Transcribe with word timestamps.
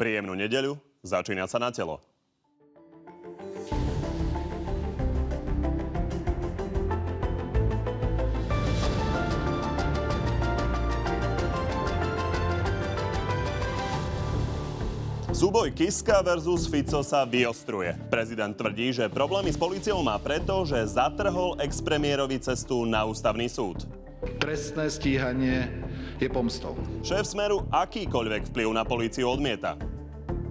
Príjemnú 0.00 0.32
nedeľu, 0.32 0.80
začína 1.04 1.44
sa 1.44 1.60
na 1.60 1.68
telo. 1.68 2.00
Súboj 15.36 15.68
Kiska 15.76 16.24
versus 16.24 16.64
Fico 16.64 17.04
sa 17.04 17.28
vyostruje. 17.28 17.92
Prezident 18.08 18.56
tvrdí, 18.56 18.96
že 18.96 19.04
problémy 19.12 19.52
s 19.52 19.60
policiou 19.60 20.00
má 20.00 20.16
preto, 20.16 20.64
že 20.64 20.80
zatrhol 20.96 21.60
expremiérovi 21.60 22.40
cestu 22.40 22.88
na 22.88 23.04
ústavný 23.04 23.52
súd. 23.52 23.84
Trestné 24.40 24.88
stíhanie 24.88 25.68
je 26.20 26.28
pomstou. 26.28 26.76
Šéf 27.00 27.24
Smeru 27.24 27.64
akýkoľvek 27.72 28.52
vplyv 28.52 28.68
na 28.72 28.84
políciu 28.84 29.32
odmieta. 29.32 29.80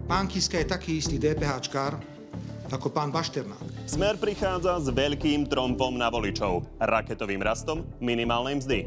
Pán 0.09 0.25
Kiska 0.25 0.57
je 0.57 0.65
taký 0.65 0.97
istý 0.97 1.21
DPHčkár 1.21 2.01
ako 2.73 2.89
pán 2.89 3.13
Bašternák. 3.13 3.85
Smer 3.85 4.17
prichádza 4.17 4.81
s 4.81 4.89
veľkým 4.89 5.45
trompom 5.45 5.93
na 5.93 6.09
voličov. 6.09 6.65
Raketovým 6.81 7.45
rastom 7.45 7.85
minimálnej 8.01 8.57
mzdy. 8.57 8.79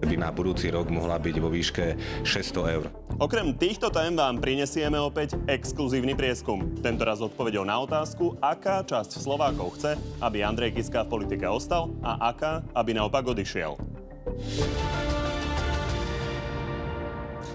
by 0.00 0.16
na 0.16 0.32
budúci 0.32 0.72
rok 0.72 0.88
mohla 0.88 1.20
byť 1.20 1.36
vo 1.36 1.52
výške 1.52 1.84
600 2.24 2.76
eur. 2.80 2.88
Okrem 3.20 3.52
týchto 3.60 3.92
tém 3.92 4.16
vám 4.16 4.40
prinesieme 4.40 4.96
opäť 4.96 5.36
exkluzívny 5.52 6.16
prieskum. 6.16 6.72
Tentoraz 6.80 7.20
odpovedou 7.20 7.68
na 7.68 7.84
otázku, 7.84 8.40
aká 8.40 8.80
časť 8.88 9.20
Slovákov 9.20 9.76
chce, 9.76 10.00
aby 10.24 10.40
Andrej 10.40 10.80
Kiska 10.80 11.04
v 11.04 11.20
politike 11.20 11.44
ostal 11.44 11.92
a 12.00 12.32
aká, 12.32 12.64
aby 12.72 12.96
naopak 12.96 13.24
odišiel. 13.24 13.76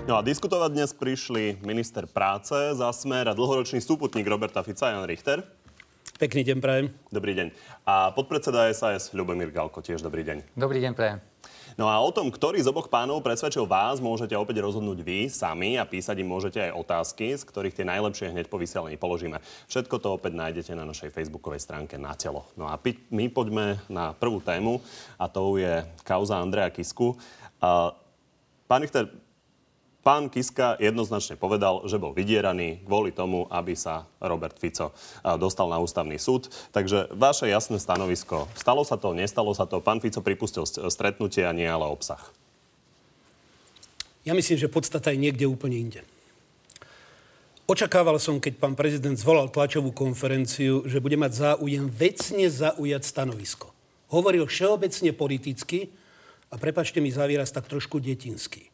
No 0.09 0.17
a 0.17 0.25
diskutovať 0.25 0.73
dnes 0.73 0.89
prišli 0.89 1.61
minister 1.61 2.09
práce 2.09 2.57
za 2.73 2.89
smer 2.89 3.29
a 3.29 3.37
dlhoročný 3.37 3.77
súputník 3.77 4.25
Roberta 4.25 4.65
Fica, 4.65 4.89
Jan 4.89 5.05
Richter. 5.05 5.45
Pekný 6.17 6.41
deň 6.49 6.57
prajem. 6.57 6.89
Dobrý 7.13 7.37
deň. 7.37 7.53
A 7.85 8.09
podpredseda 8.17 8.73
SAS 8.73 9.13
Ľubomír 9.13 9.53
Galko, 9.53 9.85
tiež 9.85 10.01
dobrý 10.01 10.25
deň. 10.25 10.57
Dobrý 10.57 10.81
deň 10.81 10.97
prajem. 10.97 11.21
No 11.77 11.93
a 11.93 12.01
o 12.01 12.09
tom, 12.09 12.33
ktorý 12.33 12.57
z 12.57 12.73
oboch 12.73 12.89
pánov 12.89 13.21
presvedčil 13.21 13.69
vás, 13.69 14.01
môžete 14.01 14.33
opäť 14.33 14.65
rozhodnúť 14.65 14.97
vy 15.05 15.29
sami 15.29 15.77
a 15.77 15.85
písať 15.85 16.25
im 16.25 16.29
môžete 16.33 16.57
aj 16.57 16.73
otázky, 16.73 17.37
z 17.37 17.45
ktorých 17.45 17.77
tie 17.77 17.85
najlepšie 17.85 18.33
hneď 18.33 18.49
po 18.49 18.57
vysielaní 18.57 18.97
položíme. 18.97 19.37
Všetko 19.69 20.01
to 20.01 20.17
opäť 20.17 20.33
nájdete 20.33 20.73
na 20.73 20.89
našej 20.89 21.13
facebookovej 21.13 21.61
stránke 21.61 22.01
Na 22.01 22.17
telo. 22.17 22.49
No 22.57 22.65
a 22.65 22.81
my 23.13 23.29
poďme 23.29 23.77
na 23.85 24.17
prvú 24.17 24.41
tému 24.41 24.81
a 25.21 25.29
to 25.29 25.61
je 25.61 25.85
kauza 26.01 26.41
Andreja 26.41 26.73
Kisku. 26.73 27.13
Pán 27.61 28.81
Richter, 28.81 29.05
Pán 30.09 30.25
Kiska 30.25 30.73
jednoznačne 30.81 31.37
povedal, 31.37 31.85
že 31.85 32.01
bol 32.01 32.17
vydieraný 32.17 32.81
kvôli 32.81 33.13
tomu, 33.13 33.45
aby 33.53 33.77
sa 33.77 34.09
Robert 34.17 34.57
Fico 34.57 34.89
dostal 35.37 35.69
na 35.69 35.77
ústavný 35.77 36.17
súd. 36.17 36.49
Takže 36.73 37.13
vaše 37.13 37.45
jasné 37.45 37.77
stanovisko. 37.77 38.49
Stalo 38.57 38.81
sa 38.81 38.97
to, 38.97 39.13
nestalo 39.13 39.53
sa 39.53 39.69
to? 39.69 39.85
Pán 39.85 40.01
Fico 40.01 40.25
pripustil 40.25 40.65
stretnutie 40.65 41.45
a 41.45 41.53
nie 41.53 41.69
ale 41.69 41.85
obsah. 41.85 42.17
Ja 44.25 44.33
myslím, 44.33 44.57
že 44.57 44.65
podstata 44.65 45.13
je 45.13 45.21
niekde 45.21 45.45
úplne 45.45 45.77
inde. 45.77 46.01
Očakával 47.69 48.17
som, 48.17 48.41
keď 48.41 48.57
pán 48.57 48.73
prezident 48.73 49.13
zvolal 49.13 49.53
tlačovú 49.53 49.93
konferenciu, 49.93 50.89
že 50.89 50.97
bude 50.97 51.21
mať 51.21 51.37
záujem 51.37 51.85
vecne 51.85 52.49
zaujať 52.49 53.05
stanovisko. 53.05 53.69
Hovoril 54.09 54.49
všeobecne 54.49 55.13
politicky 55.13 55.93
a 56.49 56.57
prepačte 56.57 56.97
mi 56.97 57.13
za 57.13 57.29
výraz 57.29 57.53
tak 57.53 57.69
trošku 57.69 58.01
detinský. 58.01 58.68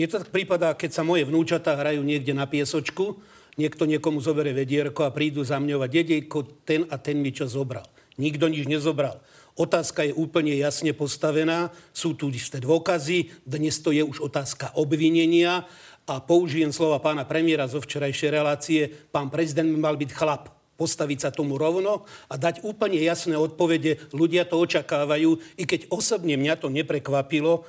Mne 0.00 0.16
to 0.16 0.24
tak 0.24 0.32
prípada, 0.32 0.72
keď 0.72 0.96
sa 0.96 1.04
moje 1.04 1.28
vnúčatá 1.28 1.76
hrajú 1.76 2.00
niekde 2.00 2.32
na 2.32 2.48
piesočku, 2.48 3.20
niekto 3.60 3.84
niekomu 3.84 4.24
zoberie 4.24 4.56
vedierko 4.56 5.04
a 5.04 5.12
prídu 5.12 5.44
za 5.44 5.60
mňou 5.60 5.84
a 5.84 5.92
dedejko, 5.92 6.64
ten 6.64 6.88
a 6.88 6.96
ten 6.96 7.20
mi 7.20 7.36
čo 7.36 7.44
zobral. 7.44 7.84
Nikto 8.16 8.48
nič 8.48 8.64
nezobral. 8.64 9.20
Otázka 9.60 10.08
je 10.08 10.16
úplne 10.16 10.56
jasne 10.56 10.96
postavená, 10.96 11.68
sú 11.92 12.16
tu 12.16 12.32
isté 12.32 12.64
dôkazy, 12.64 13.44
dnes 13.44 13.76
to 13.76 13.92
je 13.92 14.00
už 14.00 14.24
otázka 14.24 14.72
obvinenia 14.72 15.68
a 16.08 16.16
použijem 16.16 16.72
slova 16.72 16.96
pána 17.04 17.28
premiéra 17.28 17.68
zo 17.68 17.84
včerajšej 17.84 18.30
relácie, 18.32 18.88
pán 19.12 19.28
prezident 19.28 19.68
by 19.68 19.84
mal 19.84 20.00
byť 20.00 20.16
chlap, 20.16 20.48
postaviť 20.80 21.28
sa 21.28 21.28
tomu 21.28 21.60
rovno 21.60 22.08
a 22.32 22.40
dať 22.40 22.64
úplne 22.64 22.96
jasné 22.96 23.36
odpovede. 23.36 24.00
Ľudia 24.16 24.48
to 24.48 24.64
očakávajú, 24.64 25.60
i 25.60 25.68
keď 25.68 25.92
osobne 25.92 26.40
mňa 26.40 26.56
to 26.56 26.72
neprekvapilo, 26.72 27.68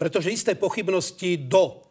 pretože 0.00 0.32
isté 0.32 0.56
pochybnosti 0.56 1.36
do 1.36 1.84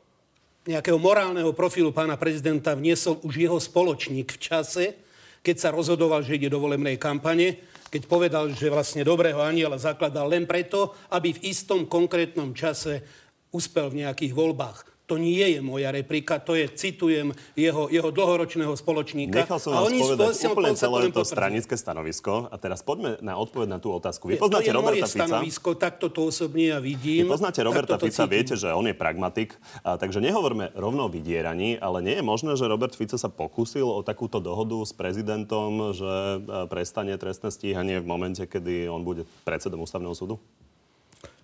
nejakého 0.66 0.98
morálneho 0.98 1.54
profilu 1.54 1.94
pána 1.94 2.18
prezidenta 2.18 2.74
vniesol 2.74 3.22
už 3.22 3.38
jeho 3.38 3.62
spoločník 3.62 4.34
v 4.34 4.42
čase, 4.42 4.98
keď 5.46 5.56
sa 5.62 5.70
rozhodoval, 5.70 6.26
že 6.26 6.42
ide 6.42 6.50
do 6.50 6.58
volebnej 6.58 6.98
kampane, 6.98 7.62
keď 7.94 8.10
povedal, 8.10 8.50
že 8.50 8.74
vlastne 8.74 9.06
dobrého 9.06 9.38
aniela 9.38 9.78
zakladal 9.78 10.26
len 10.26 10.50
preto, 10.50 10.98
aby 11.14 11.38
v 11.38 11.54
istom 11.54 11.86
konkrétnom 11.86 12.50
čase 12.58 13.06
uspel 13.54 13.94
v 13.94 14.02
nejakých 14.02 14.34
voľbách. 14.34 14.90
To 15.10 15.18
nie 15.18 15.42
je 15.42 15.60
moja 15.66 15.90
replika, 15.90 16.38
to 16.38 16.54
je, 16.54 16.70
citujem, 16.70 17.34
jeho, 17.58 17.90
jeho 17.90 18.14
dlhoročného 18.14 18.78
spoločníka. 18.78 19.42
Nechal 19.42 19.58
som 19.58 19.74
vás 19.74 19.90
povedať 19.90 20.38
úplne 20.54 20.78
celé 20.78 21.00
to 21.10 21.26
stranické 21.26 21.74
stanovisko. 21.74 22.46
A 22.54 22.56
teraz 22.62 22.86
poďme 22.86 23.18
na 23.26 23.34
odpoveď 23.34 23.74
na 23.74 23.80
tú 23.82 23.90
otázku. 23.90 24.30
Vy 24.30 24.38
poznáte 24.38 24.70
to 24.70 24.72
je 24.72 24.78
Roberta 24.78 25.02
moje 25.02 25.10
Fica? 25.10 25.26
stanovisko, 25.26 25.70
takto 25.74 26.14
to 26.14 26.30
osobne 26.30 26.70
ja 26.70 26.78
vidím. 26.78 27.26
Vy 27.26 27.34
poznáte 27.34 27.66
Roberta 27.66 27.98
Fica, 27.98 28.30
cítim. 28.30 28.30
viete, 28.30 28.54
že 28.54 28.70
on 28.70 28.86
je 28.86 28.94
pragmatik. 28.94 29.58
A, 29.82 29.98
takže 29.98 30.22
nehovorme 30.22 30.70
rovno 30.78 31.06
o 31.06 31.10
vydieraní, 31.10 31.82
ale 31.82 32.06
nie 32.06 32.22
je 32.22 32.24
možné, 32.24 32.54
že 32.54 32.70
Robert 32.70 32.94
Fico 32.94 33.18
sa 33.18 33.34
pokúsil 33.34 33.90
o 33.90 34.06
takúto 34.06 34.38
dohodu 34.38 34.78
s 34.86 34.94
prezidentom, 34.94 35.90
že 35.98 36.46
prestane 36.70 37.18
trestné 37.18 37.50
stíhanie 37.50 37.98
v 37.98 38.06
momente, 38.06 38.46
kedy 38.46 38.86
on 38.86 39.02
bude 39.02 39.26
predsedom 39.42 39.82
ústavného 39.82 40.14
súdu? 40.14 40.38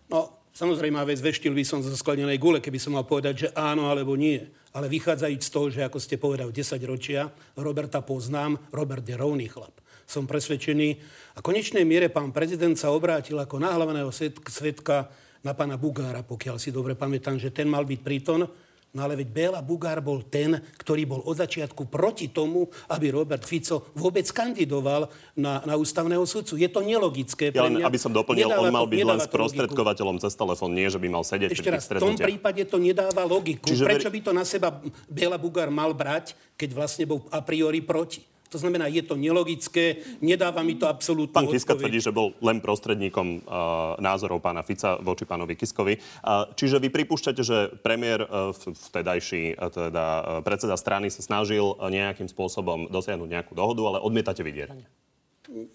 No, 0.05 0.29
Samozrejme, 0.55 1.03
vec, 1.03 1.19
veštil 1.19 1.51
by 1.51 1.67
som 1.67 1.83
zo 1.83 1.91
skladenej 1.91 2.39
gule, 2.39 2.63
keby 2.63 2.79
som 2.79 2.95
mal 2.95 3.03
povedať, 3.03 3.33
že 3.35 3.47
áno 3.59 3.91
alebo 3.91 4.15
nie. 4.15 4.39
Ale 4.71 4.87
vychádzajúc 4.87 5.43
z 5.43 5.51
toho, 5.51 5.67
že 5.67 5.83
ako 5.83 5.99
ste 5.99 6.15
povedali, 6.15 6.55
10 6.55 6.79
ročia, 6.87 7.27
Roberta 7.59 7.99
poznám, 7.99 8.55
Robert 8.71 9.03
je 9.03 9.19
rovný 9.19 9.51
chlap. 9.51 9.83
Som 10.07 10.23
presvedčený. 10.23 10.95
A 11.35 11.43
konečnej 11.43 11.83
miere 11.83 12.07
pán 12.07 12.31
prezident 12.31 12.71
sa 12.79 12.95
obrátil 12.95 13.35
ako 13.35 13.59
nahlavného 13.59 14.07
svetka 14.47 15.11
na 15.43 15.51
pána 15.51 15.75
Bugára, 15.75 16.23
pokiaľ 16.23 16.55
si 16.55 16.71
dobre 16.71 16.95
pamätám, 16.95 17.35
že 17.35 17.51
ten 17.51 17.67
mal 17.67 17.83
byť 17.83 17.99
príton 17.99 18.47
No 18.95 19.03
ale 19.03 19.19
veď 19.19 19.27
Béla 19.27 19.59
Bugár 19.59 19.99
bol 19.99 20.23
ten, 20.23 20.55
ktorý 20.79 21.03
bol 21.03 21.21
od 21.27 21.35
začiatku 21.35 21.91
proti 21.91 22.31
tomu, 22.31 22.71
aby 22.87 23.11
Robert 23.11 23.43
Fico 23.43 23.91
vôbec 23.91 24.23
kandidoval 24.31 25.11
na, 25.35 25.59
na 25.67 25.75
ústavného 25.75 26.23
sudcu. 26.23 26.55
Je 26.55 26.71
to 26.71 26.79
nelogické. 26.79 27.51
Ja 27.51 27.67
len, 27.67 27.83
aby 27.83 27.99
som 27.99 28.15
doplnil, 28.15 28.47
on 28.47 28.71
mal 28.71 28.87
byť 28.87 29.03
len 29.03 29.19
sprostredkovateľom 29.19 30.23
cez 30.23 30.31
telefón, 30.39 30.71
nie, 30.71 30.87
že 30.87 30.95
by 30.95 31.11
mal 31.11 31.27
sedieť 31.27 31.51
Ešte 31.51 31.69
raz, 31.75 31.91
v 31.91 31.99
tom 31.99 32.15
prípade 32.15 32.63
to 32.63 32.79
nedáva 32.79 33.27
logiku. 33.27 33.67
Čiže 33.67 33.83
Prečo 33.83 34.07
by 34.07 34.19
to 34.23 34.31
na 34.31 34.47
seba 34.47 34.71
Béla 35.11 35.35
Bugár 35.35 35.67
mal 35.67 35.91
brať, 35.91 36.31
keď 36.55 36.71
vlastne 36.71 37.03
bol 37.03 37.27
a 37.35 37.43
priori 37.43 37.83
proti? 37.83 38.34
To 38.53 38.61
znamená, 38.61 38.87
je 38.87 39.01
to 39.01 39.17
nelogické, 39.17 40.05
nedáva 40.21 40.61
mi 40.61 40.77
to 40.77 40.85
absolútne 40.85 41.33
Pán 41.33 41.49
Kiska 41.49 41.75
tvrdí, 41.75 41.97
že 41.97 42.13
bol 42.13 42.37
len 42.39 42.61
prostredníkom 42.61 43.41
uh, 43.41 43.97
názorov 43.97 44.39
pána 44.39 44.61
Fica 44.61 45.01
voči 45.01 45.25
pánovi 45.25 45.57
Kiskovi. 45.57 45.97
Uh, 45.97 46.47
čiže 46.53 46.77
vy 46.77 46.93
pripúšťate, 46.93 47.41
že 47.41 47.73
premiér 47.81 48.23
uh, 48.23 48.53
vtedajší 48.55 49.57
uh, 49.57 49.73
teda, 49.73 50.05
uh, 50.05 50.23
predseda 50.45 50.77
strany 50.77 51.09
sa 51.09 51.25
snažil 51.25 51.73
uh, 51.73 51.89
nejakým 51.89 52.29
spôsobom 52.29 52.87
dosiahnuť 52.93 53.29
nejakú 53.33 53.57
dohodu, 53.57 53.81
ale 53.81 53.97
odmietate 54.05 54.45
vydieranie. 54.45 54.85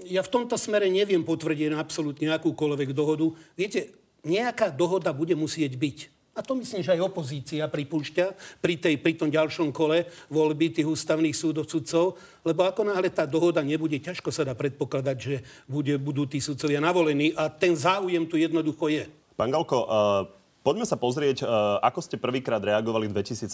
Ja 0.07 0.23
v 0.23 0.31
tomto 0.31 0.59
smere 0.59 0.91
neviem 0.91 1.23
potvrdiť 1.23 1.75
absolútne 1.75 2.31
akúkoľvek 2.35 2.91
dohodu. 2.95 3.35
Viete, 3.55 3.95
nejaká 4.27 4.71
dohoda 4.71 5.11
bude 5.11 5.35
musieť 5.39 5.75
byť. 5.75 6.20
A 6.31 6.47
to 6.47 6.55
myslím, 6.55 6.87
že 6.87 6.95
aj 6.95 7.03
opozícia 7.03 7.67
pripúšťa 7.67 8.27
pri, 8.63 8.79
tej, 8.79 8.95
pri 9.03 9.19
tom 9.19 9.35
ďalšom 9.35 9.75
kole 9.75 10.07
voľby 10.31 10.71
tých 10.71 10.87
ústavných 10.87 11.35
súdovcudcov, 11.35 12.15
lebo 12.47 12.61
ako 12.63 12.87
náhle 12.87 13.11
tá 13.11 13.27
dohoda 13.27 13.61
nebude, 13.67 13.99
ťažko 13.99 14.31
sa 14.31 14.47
dá 14.47 14.55
predpokladať, 14.55 15.17
že 15.19 15.37
bude, 15.67 15.99
budú 15.99 16.31
tí 16.31 16.39
súdcovia 16.39 16.79
navolení 16.79 17.35
a 17.35 17.51
ten 17.51 17.75
záujem 17.75 18.23
tu 18.31 18.39
jednoducho 18.39 18.87
je. 18.89 19.05
Pán 19.35 19.51
Galko, 19.51 19.79
uh... 19.85 20.41
Poďme 20.61 20.85
sa 20.85 21.01
pozrieť, 21.01 21.41
ako 21.81 22.05
ste 22.05 22.21
prvýkrát 22.21 22.61
reagovali 22.61 23.09
v 23.09 23.17
2017, 23.17 23.49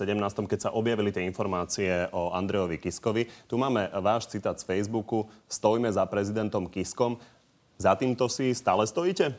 keď 0.50 0.59
sa 0.59 0.75
objavili 0.75 1.15
tie 1.15 1.23
informácie 1.23 2.11
o 2.11 2.35
Andrejovi 2.35 2.83
Kiskovi. 2.83 3.31
Tu 3.47 3.55
máme 3.55 3.87
váš 4.03 4.27
citát 4.27 4.59
z 4.59 4.67
Facebooku. 4.67 5.31
Stojme 5.47 5.87
za 5.87 6.03
prezidentom 6.11 6.67
Kiskom. 6.67 7.15
Za 7.79 7.95
týmto 7.95 8.27
si 8.27 8.50
stále 8.59 8.83
stojíte? 8.91 9.39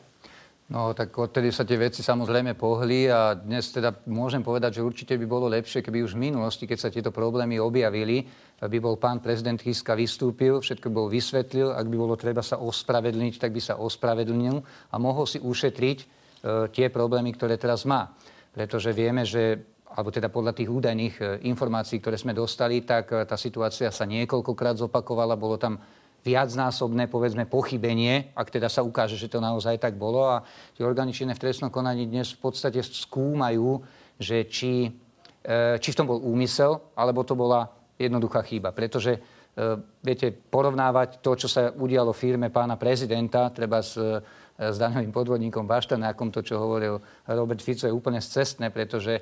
No 0.68 0.92
tak 0.92 1.16
odtedy 1.16 1.48
sa 1.48 1.64
tie 1.64 1.80
veci 1.80 2.04
samozrejme 2.04 2.52
pohli 2.60 3.08
a 3.08 3.40
dnes 3.40 3.72
teda 3.72 4.04
môžem 4.12 4.44
povedať, 4.44 4.80
že 4.80 4.84
určite 4.84 5.16
by 5.16 5.24
bolo 5.24 5.48
lepšie, 5.48 5.80
keby 5.80 6.04
už 6.04 6.20
v 6.20 6.28
minulosti, 6.28 6.68
keď 6.68 6.80
sa 6.84 6.92
tieto 6.92 7.16
problémy 7.16 7.56
objavili, 7.56 8.28
by 8.60 8.78
bol 8.84 9.00
pán 9.00 9.24
prezident 9.24 9.56
Kiska 9.56 9.96
vystúpil, 9.96 10.60
všetko 10.60 10.92
bol 10.92 11.08
vysvetlil, 11.08 11.72
ak 11.72 11.88
by 11.88 11.96
bolo 11.96 12.20
treba 12.20 12.44
sa 12.44 12.60
ospravedlniť, 12.60 13.40
tak 13.40 13.56
by 13.56 13.62
sa 13.64 13.80
ospravedlnil 13.80 14.60
a 14.92 14.96
mohol 15.00 15.24
si 15.24 15.40
ušetriť 15.40 15.98
e, 16.04 16.06
tie 16.76 16.92
problémy, 16.92 17.32
ktoré 17.32 17.56
teraz 17.56 17.88
má. 17.88 18.12
Pretože 18.52 18.92
vieme, 18.92 19.24
že 19.24 19.64
alebo 19.88 20.12
teda 20.12 20.28
podľa 20.28 20.52
tých 20.52 20.68
údajných 20.68 21.16
e, 21.16 21.24
informácií, 21.48 22.04
ktoré 22.04 22.20
sme 22.20 22.36
dostali, 22.36 22.84
tak 22.84 23.16
e, 23.16 23.24
tá 23.24 23.40
situácia 23.40 23.88
sa 23.88 24.04
niekoľkokrát 24.04 24.76
zopakovala. 24.84 25.40
Bolo 25.40 25.56
tam 25.56 25.80
viacnásobné, 26.28 27.08
povedzme, 27.08 27.48
pochybenie, 27.48 28.36
ak 28.36 28.52
teda 28.52 28.68
sa 28.68 28.84
ukáže, 28.84 29.16
že 29.16 29.32
to 29.32 29.40
naozaj 29.40 29.80
tak 29.80 29.96
bolo. 29.96 30.28
A 30.28 30.44
tie 30.76 30.84
orgány 30.84 31.16
činné 31.16 31.32
v 31.32 31.48
trestnom 31.48 31.72
konaní 31.72 32.04
dnes 32.04 32.36
v 32.36 32.44
podstate 32.44 32.84
skúmajú, 32.84 33.80
že 34.20 34.44
či, 34.52 34.92
e, 35.40 35.80
či 35.80 35.90
v 35.96 35.98
tom 35.98 36.12
bol 36.12 36.20
úmysel, 36.20 36.84
alebo 37.00 37.24
to 37.24 37.40
bola 37.40 37.72
jednoduchá 37.96 38.44
chyba. 38.44 38.76
Pretože 38.76 39.40
viete, 40.06 40.30
porovnávať 40.30 41.18
to, 41.18 41.34
čo 41.34 41.50
sa 41.50 41.74
udialo 41.74 42.14
firme 42.14 42.54
pána 42.54 42.78
prezidenta, 42.78 43.50
treba 43.50 43.82
s 43.82 43.98
s 44.58 44.76
daňovým 44.82 45.14
podvodníkom 45.14 45.70
Baštanákom, 45.70 46.34
to, 46.34 46.42
čo 46.42 46.58
hovoril 46.58 46.98
Robert 47.30 47.62
Fico, 47.62 47.86
je 47.86 47.94
úplne 47.94 48.18
scestné, 48.18 48.74
pretože 48.74 49.22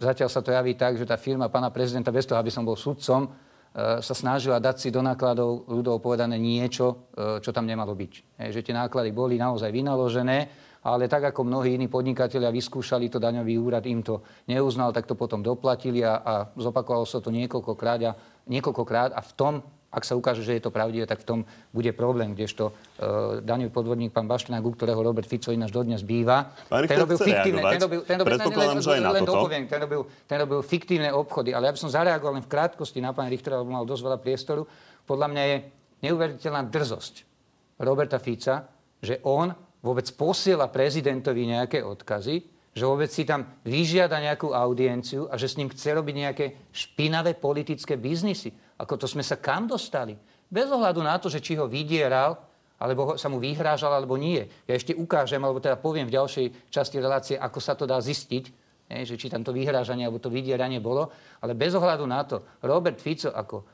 zatiaľ 0.00 0.32
sa 0.32 0.40
to 0.40 0.48
javí 0.48 0.72
tak, 0.72 0.96
že 0.96 1.04
tá 1.04 1.20
firma 1.20 1.52
pána 1.52 1.68
prezidenta, 1.68 2.08
bez 2.08 2.24
toho, 2.24 2.40
aby 2.40 2.48
som 2.48 2.64
bol 2.64 2.72
sudcom, 2.72 3.28
e, 3.28 3.30
sa 3.74 4.12
snažila 4.12 4.60
dať 4.60 4.76
si 4.76 4.88
do 4.92 5.00
nákladov 5.00 5.64
ľudov 5.64 6.04
povedané 6.04 6.36
niečo, 6.36 7.08
e, 7.16 7.40
čo 7.40 7.56
tam 7.56 7.64
nemalo 7.64 7.96
byť. 7.96 8.12
Že 8.52 8.60
tie 8.60 8.74
náklady 8.76 9.16
boli 9.16 9.40
naozaj 9.40 9.72
vynaložené, 9.72 10.38
ale 10.84 11.08
tak 11.08 11.32
ako 11.32 11.48
mnohí 11.48 11.80
iní 11.80 11.88
podnikatelia 11.88 12.52
vyskúšali 12.52 13.08
to 13.08 13.16
daňový 13.16 13.56
úrad, 13.56 13.88
im 13.88 14.04
to 14.04 14.20
neuznal, 14.44 14.92
tak 14.92 15.08
to 15.08 15.16
potom 15.16 15.40
doplatili 15.40 16.04
a, 16.04 16.20
a 16.20 16.34
zopakovalo 16.52 17.08
sa 17.08 17.24
to 17.24 17.32
niekoľkokrát 17.32 18.00
a, 18.04 18.12
niekoľkokrát 18.44 19.16
a 19.16 19.20
v 19.24 19.32
tom 19.32 19.54
ak 19.92 20.08
sa 20.08 20.16
ukáže, 20.16 20.40
že 20.40 20.56
je 20.56 20.62
to 20.64 20.72
pravdivé, 20.72 21.04
tak 21.04 21.20
v 21.20 21.26
tom 21.28 21.38
bude 21.68 21.92
problém, 21.92 22.32
kdežto 22.32 22.72
uh, 22.72 23.44
daňový 23.44 23.68
podvodník 23.68 24.08
pán 24.08 24.24
Baštenák, 24.24 24.64
u 24.64 24.72
ktorého 24.72 24.96
Robert 25.04 25.28
Fico 25.28 25.52
ináč 25.52 25.68
dodnes 25.68 26.00
býva, 26.00 26.56
Pán 26.72 26.88
ten 26.88 26.96
robil 26.96 27.20
fiktívne, 27.20 27.60
ten 27.60 27.80
robil, 27.84 28.00
ten 28.08 28.16
robil, 28.16 28.30
Predpokladám, 28.32 28.80
že 28.80 28.88
aj 28.96 29.02
na 29.04 29.10
len 29.12 29.22
toto. 29.28 29.44
Dopoviem, 29.44 29.64
ten, 29.68 29.80
robil, 29.84 30.00
ten 30.24 30.38
robil 30.40 30.60
fiktívne 30.64 31.12
obchody, 31.12 31.52
ale 31.52 31.68
ja 31.68 31.72
by 31.76 31.80
som 31.84 31.92
zareagoval 31.92 32.40
len 32.40 32.44
v 32.44 32.50
krátkosti 32.50 33.04
na 33.04 33.12
pána 33.12 33.28
Richtera, 33.28 33.60
lebo 33.60 33.68
mal 33.68 33.84
dosť 33.84 34.02
veľa 34.08 34.18
priestoru. 34.24 34.64
Podľa 35.04 35.28
mňa 35.28 35.42
je 35.44 35.56
neuveriteľná 36.08 36.72
drzosť 36.72 37.14
Roberta 37.84 38.16
Fica, 38.16 38.64
že 39.04 39.20
on 39.28 39.52
vôbec 39.82 40.08
posiela 40.16 40.72
prezidentovi 40.72 41.52
nejaké 41.52 41.84
odkazy, 41.84 42.36
že 42.72 42.88
vôbec 42.88 43.12
si 43.12 43.28
tam 43.28 43.44
vyžiada 43.68 44.16
nejakú 44.16 44.56
audienciu 44.56 45.28
a 45.28 45.36
že 45.36 45.50
s 45.52 45.58
ním 45.60 45.68
chce 45.68 45.92
robiť 45.92 46.14
nejaké 46.16 46.46
špinavé 46.72 47.36
politické 47.36 48.00
biznisy. 48.00 48.48
Ako 48.80 48.96
to 48.96 49.10
sme 49.10 49.24
sa 49.24 49.36
kam 49.36 49.68
dostali? 49.68 50.16
Bez 50.52 50.68
ohľadu 50.68 51.00
na 51.00 51.16
to, 51.16 51.32
že 51.32 51.40
či 51.40 51.56
ho 51.56 51.68
vydieral, 51.68 52.36
alebo 52.82 53.14
sa 53.14 53.30
mu 53.30 53.38
vyhrážal, 53.38 53.94
alebo 53.94 54.18
nie. 54.18 54.42
Ja 54.66 54.74
ešte 54.74 54.92
ukážem, 54.92 55.40
alebo 55.40 55.62
teda 55.62 55.78
poviem 55.78 56.10
v 56.10 56.16
ďalšej 56.18 56.72
časti 56.72 56.98
relácie, 56.98 57.36
ako 57.38 57.58
sa 57.62 57.78
to 57.78 57.86
dá 57.86 58.02
zistiť, 58.02 58.44
že 58.92 59.16
či 59.16 59.32
tam 59.32 59.40
to 59.40 59.56
vyhrážanie 59.56 60.04
alebo 60.04 60.20
to 60.20 60.28
vydieranie 60.28 60.82
bolo. 60.82 61.08
Ale 61.40 61.56
bez 61.56 61.72
ohľadu 61.72 62.04
na 62.04 62.20
to, 62.28 62.44
Robert 62.60 63.00
Fico 63.00 63.32
ako 63.32 63.64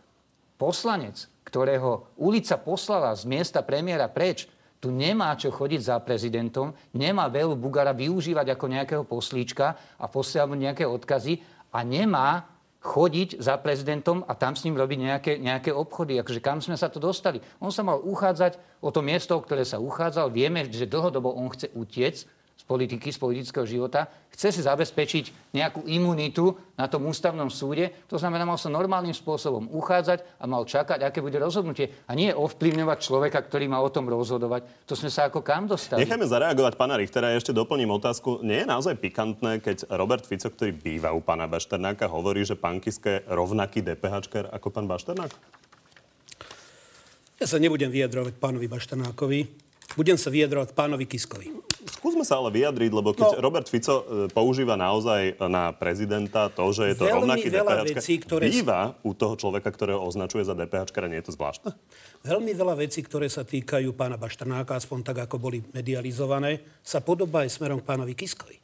poslanec, 0.54 1.26
ktorého 1.42 2.14
ulica 2.22 2.54
poslala 2.60 3.10
z 3.18 3.26
miesta 3.26 3.64
premiéra 3.66 4.06
preč, 4.06 4.46
tu 4.78 4.94
nemá 4.94 5.34
čo 5.34 5.50
chodiť 5.50 5.80
za 5.82 5.98
prezidentom, 5.98 6.70
nemá 6.94 7.26
veľu 7.26 7.58
Bugara 7.58 7.90
využívať 7.90 8.54
ako 8.54 8.66
nejakého 8.70 9.04
poslíčka 9.08 9.74
a 9.98 10.06
posielať 10.06 10.46
mu 10.46 10.54
nejaké 10.54 10.86
odkazy 10.86 11.42
a 11.74 11.82
nemá 11.82 12.46
chodiť 12.88 13.36
za 13.36 13.60
prezidentom 13.60 14.24
a 14.24 14.32
tam 14.32 14.56
s 14.56 14.64
ním 14.64 14.80
robiť 14.80 14.98
nejaké, 14.98 15.32
nejaké 15.36 15.70
obchody. 15.76 16.16
Akože 16.16 16.40
kam 16.40 16.64
sme 16.64 16.80
sa 16.80 16.88
to 16.88 16.96
dostali? 16.96 17.44
On 17.60 17.68
sa 17.68 17.84
mal 17.84 18.00
uchádzať 18.00 18.80
o 18.80 18.88
to 18.88 19.04
miesto, 19.04 19.36
o 19.36 19.44
ktoré 19.44 19.68
sa 19.68 19.76
uchádzal. 19.76 20.32
Vieme, 20.32 20.64
že 20.64 20.88
dlhodobo 20.88 21.36
on 21.36 21.52
chce 21.52 21.68
utiec 21.76 22.24
z 22.24 22.37
politiky, 22.68 23.08
z 23.08 23.18
politického 23.18 23.64
života, 23.64 24.06
chce 24.28 24.52
si 24.52 24.60
zabezpečiť 24.60 25.56
nejakú 25.56 25.88
imunitu 25.88 26.52
na 26.76 26.84
tom 26.86 27.08
ústavnom 27.08 27.48
súde. 27.48 27.90
To 28.12 28.20
znamená, 28.20 28.44
mal 28.44 28.60
sa 28.60 28.68
normálnym 28.68 29.16
spôsobom 29.16 29.72
uchádzať 29.72 30.38
a 30.38 30.44
mal 30.44 30.68
čakať, 30.68 31.00
aké 31.00 31.24
bude 31.24 31.40
rozhodnutie. 31.40 31.88
A 32.06 32.12
nie 32.12 32.28
ovplyvňovať 32.30 32.98
človeka, 33.00 33.40
ktorý 33.40 33.72
má 33.72 33.80
o 33.80 33.88
tom 33.88 34.06
rozhodovať. 34.06 34.68
To 34.84 34.94
sme 34.94 35.08
sa 35.08 35.32
ako 35.32 35.40
kam 35.40 35.64
dostali. 35.64 36.04
Nechajme 36.04 36.28
zareagovať 36.28 36.76
pána 36.76 37.00
Richtera. 37.00 37.32
Ja 37.32 37.40
ešte 37.40 37.56
doplním 37.56 37.88
otázku. 37.88 38.44
Nie 38.44 38.62
je 38.62 38.70
naozaj 38.70 39.00
pikantné, 39.00 39.64
keď 39.64 39.88
Robert 39.96 40.28
Fico, 40.28 40.52
ktorý 40.52 40.76
býva 40.76 41.16
u 41.16 41.24
pána 41.24 41.48
Bašternáka, 41.48 42.06
hovorí, 42.06 42.44
že 42.44 42.54
pán 42.54 42.78
Kiske 42.84 43.08
je 43.08 43.24
rovnaký 43.32 43.80
DPH 43.80 44.28
ako 44.52 44.68
pán 44.68 44.84
Bašternák? 44.84 45.32
Ja 47.38 47.46
sa 47.46 47.62
nebudem 47.62 47.86
vyjadrovať 47.86 48.34
pánovi 48.42 48.66
Bašternákovi. 48.66 49.67
Budem 49.96 50.20
sa 50.20 50.28
vyjadrovať 50.28 50.76
pánovi 50.76 51.08
Kiskovi. 51.08 51.48
Skúsme 51.88 52.20
sa 52.22 52.36
ale 52.36 52.52
vyjadriť, 52.52 52.90
lebo 52.92 53.16
keď 53.16 53.40
no, 53.40 53.40
Robert 53.40 53.66
Fico 53.66 54.04
e, 54.04 54.04
používa 54.28 54.76
naozaj 54.76 55.40
na 55.48 55.72
prezidenta 55.72 56.52
to, 56.52 56.68
že 56.70 56.92
je 56.92 56.94
to 57.00 57.08
rovnaký 57.08 57.48
DPH, 57.48 57.96
ktoré... 58.28 58.52
býva 58.52 58.94
u 59.00 59.16
toho 59.16 59.34
človeka, 59.40 59.72
ktorého 59.72 60.04
označuje 60.04 60.44
za 60.44 60.52
DPH, 60.52 60.92
nie 61.08 61.18
je 61.24 61.26
to 61.26 61.34
zvláštne? 61.34 61.72
Veľmi 62.22 62.52
veľa 62.52 62.74
vecí, 62.76 63.00
ktoré 63.00 63.32
sa 63.32 63.42
týkajú 63.42 63.96
pána 63.96 64.20
Baštrnáka, 64.20 64.76
aspoň 64.76 64.98
tak, 65.00 65.18
ako 65.24 65.40
boli 65.40 65.64
medializované, 65.72 66.60
sa 66.84 67.00
podobá 67.00 67.48
aj 67.48 67.56
smerom 67.56 67.80
k 67.80 67.88
pánovi 67.88 68.12
Kiskovi. 68.12 68.60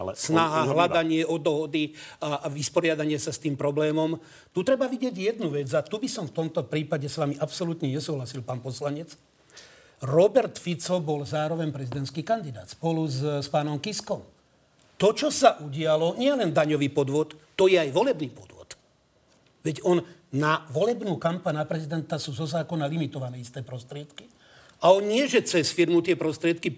Ale 0.00 0.16
Snaha, 0.16 0.64
on, 0.64 0.72
hľadanie 0.72 1.28
o 1.28 1.36
dohody 1.36 1.92
a, 2.22 2.46
a 2.46 2.46
vysporiadanie 2.48 3.20
sa 3.20 3.28
s 3.28 3.42
tým 3.42 3.60
problémom. 3.60 4.16
Tu 4.56 4.64
treba 4.64 4.88
vidieť 4.88 5.12
jednu 5.12 5.52
vec 5.52 5.68
a 5.76 5.84
tu 5.84 6.00
by 6.00 6.08
som 6.08 6.24
v 6.24 6.32
tomto 6.32 6.64
prípade 6.64 7.04
s 7.10 7.20
vami 7.20 7.36
absolútne 7.36 7.92
nesúhlasil, 7.92 8.40
pán 8.40 8.64
poslanec 8.64 9.12
Robert 10.02 10.58
Fico 10.58 10.98
bol 10.98 11.22
zároveň 11.22 11.70
prezidentský 11.70 12.26
kandidát 12.26 12.66
spolu 12.66 13.06
s, 13.06 13.22
s 13.22 13.46
pánom 13.46 13.78
Kiskom. 13.78 14.26
To, 14.98 15.08
čo 15.14 15.30
sa 15.30 15.58
udialo, 15.62 16.18
nie 16.18 16.30
len 16.34 16.50
daňový 16.50 16.90
podvod, 16.90 17.38
to 17.54 17.70
je 17.70 17.78
aj 17.78 17.90
volebný 17.94 18.30
podvod. 18.34 18.74
Veď 19.62 19.82
on 19.86 20.02
na 20.34 20.66
volebnú 20.74 21.20
kampaň 21.22 21.62
na 21.62 21.66
prezidenta 21.68 22.18
sú 22.18 22.34
zo 22.34 22.48
zákona 22.48 22.90
limitované 22.90 23.38
isté 23.38 23.62
prostriedky. 23.62 24.26
A 24.82 24.90
on 24.90 25.06
nie, 25.06 25.22
že 25.30 25.46
cez 25.46 25.70
firmu 25.70 26.02
tie 26.02 26.18
prostriedky 26.18 26.74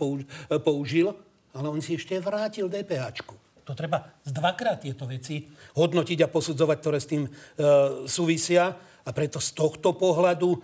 použil, 0.61 1.17
ale 1.57 1.67
on 1.73 1.81
si 1.81 1.97
ešte 1.97 2.21
vrátil 2.21 2.69
DPH. 2.69 3.25
To 3.65 3.73
treba 3.73 4.05
z 4.21 4.31
dvakrát 4.37 4.85
tieto 4.85 5.09
veci 5.09 5.49
hodnotiť 5.73 6.19
a 6.21 6.29
posudzovať, 6.29 6.77
ktoré 6.85 6.99
s 7.01 7.09
tým 7.09 7.25
e, 7.25 7.31
súvisia. 8.05 8.77
A 9.05 9.11
preto 9.13 9.41
z 9.41 9.57
tohto 9.57 9.97
pohľadu 9.97 10.61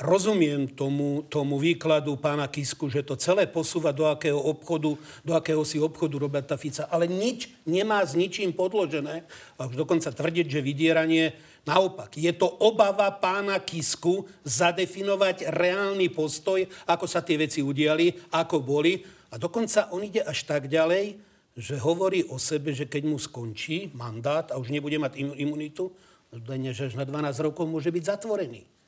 rozumiem 0.00 0.64
tomu, 0.64 1.22
tomu 1.28 1.60
výkladu 1.60 2.16
pána 2.16 2.48
Kisku, 2.48 2.88
že 2.88 3.04
to 3.04 3.20
celé 3.20 3.44
posúva 3.44 3.92
do 3.92 4.08
akého 4.08 4.40
obchodu, 4.40 4.96
do 5.20 5.32
akého 5.36 5.60
si 5.62 5.76
obchodu 5.76 6.16
Roberta 6.16 6.56
Fica, 6.56 6.88
ale 6.88 7.04
nič 7.04 7.52
nemá 7.68 8.00
s 8.00 8.16
ničím 8.16 8.56
podložené. 8.56 9.28
A 9.60 9.68
už 9.68 9.76
dokonca 9.76 10.08
tvrdiť, 10.08 10.46
že 10.48 10.64
vydieranie, 10.64 11.36
naopak, 11.68 12.16
je 12.16 12.32
to 12.32 12.48
obava 12.48 13.12
pána 13.12 13.60
Kisku 13.60 14.24
zadefinovať 14.42 15.52
reálny 15.52 16.08
postoj, 16.08 16.64
ako 16.88 17.04
sa 17.04 17.20
tie 17.20 17.36
veci 17.36 17.60
udiali, 17.60 18.32
ako 18.32 18.64
boli. 18.64 19.04
A 19.30 19.36
dokonca 19.36 19.92
on 19.92 20.00
ide 20.00 20.24
až 20.24 20.48
tak 20.48 20.66
ďalej, 20.66 21.20
že 21.60 21.76
hovorí 21.76 22.24
o 22.24 22.40
sebe, 22.40 22.72
že 22.72 22.88
keď 22.88 23.04
mu 23.04 23.20
skončí 23.20 23.92
mandát 23.92 24.48
a 24.48 24.56
už 24.56 24.72
nebude 24.72 24.96
mať 24.96 25.20
imunitu, 25.36 25.92
že 26.72 26.88
až 26.88 26.96
na 26.96 27.04
12 27.04 27.46
rokov 27.52 27.68
môže 27.68 27.92
byť 27.92 28.04
zatvorený. 28.16 28.79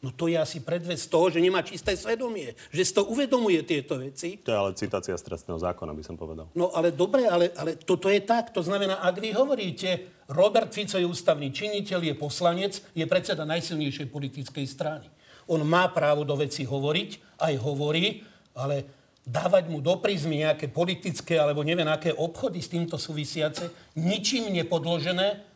No 0.00 0.16
to 0.16 0.32
je 0.32 0.36
asi 0.40 0.64
predved 0.64 0.96
z 0.96 1.12
toho, 1.12 1.28
že 1.28 1.44
nemá 1.44 1.60
čisté 1.60 1.92
svedomie, 1.92 2.56
že 2.72 2.88
si 2.88 2.92
to 2.96 3.04
uvedomuje 3.04 3.60
tieto 3.68 4.00
veci. 4.00 4.40
To 4.40 4.48
je 4.48 4.56
ale 4.56 4.72
citácia 4.72 5.12
z 5.12 5.28
trestného 5.28 5.60
zákona, 5.60 5.92
by 5.92 6.04
som 6.04 6.16
povedal. 6.16 6.48
No 6.56 6.72
ale 6.72 6.88
dobre, 6.88 7.28
ale, 7.28 7.52
ale 7.52 7.76
toto 7.76 8.08
je 8.08 8.24
tak. 8.24 8.48
To 8.56 8.64
znamená, 8.64 9.04
ak 9.04 9.20
vy 9.20 9.36
hovoríte, 9.36 10.24
Robert 10.32 10.72
Fico 10.72 10.96
je 10.96 11.04
ústavný 11.04 11.52
činiteľ, 11.52 12.00
je 12.00 12.14
poslanec, 12.16 12.72
je 12.96 13.04
predseda 13.04 13.44
najsilnejšej 13.44 14.08
politickej 14.08 14.64
strany. 14.64 15.04
On 15.52 15.60
má 15.68 15.92
právo 15.92 16.24
do 16.24 16.32
veci 16.32 16.64
hovoriť, 16.64 17.42
aj 17.44 17.54
hovorí, 17.60 18.24
ale 18.56 18.88
dávať 19.28 19.68
mu 19.68 19.84
do 19.84 20.00
prízmy 20.00 20.48
nejaké 20.48 20.72
politické 20.72 21.36
alebo 21.36 21.60
neviem 21.60 21.86
aké 21.92 22.16
obchody 22.16 22.64
s 22.64 22.72
týmto 22.72 22.96
súvisiace, 22.96 23.68
ničím 24.00 24.48
nepodložené, 24.48 25.49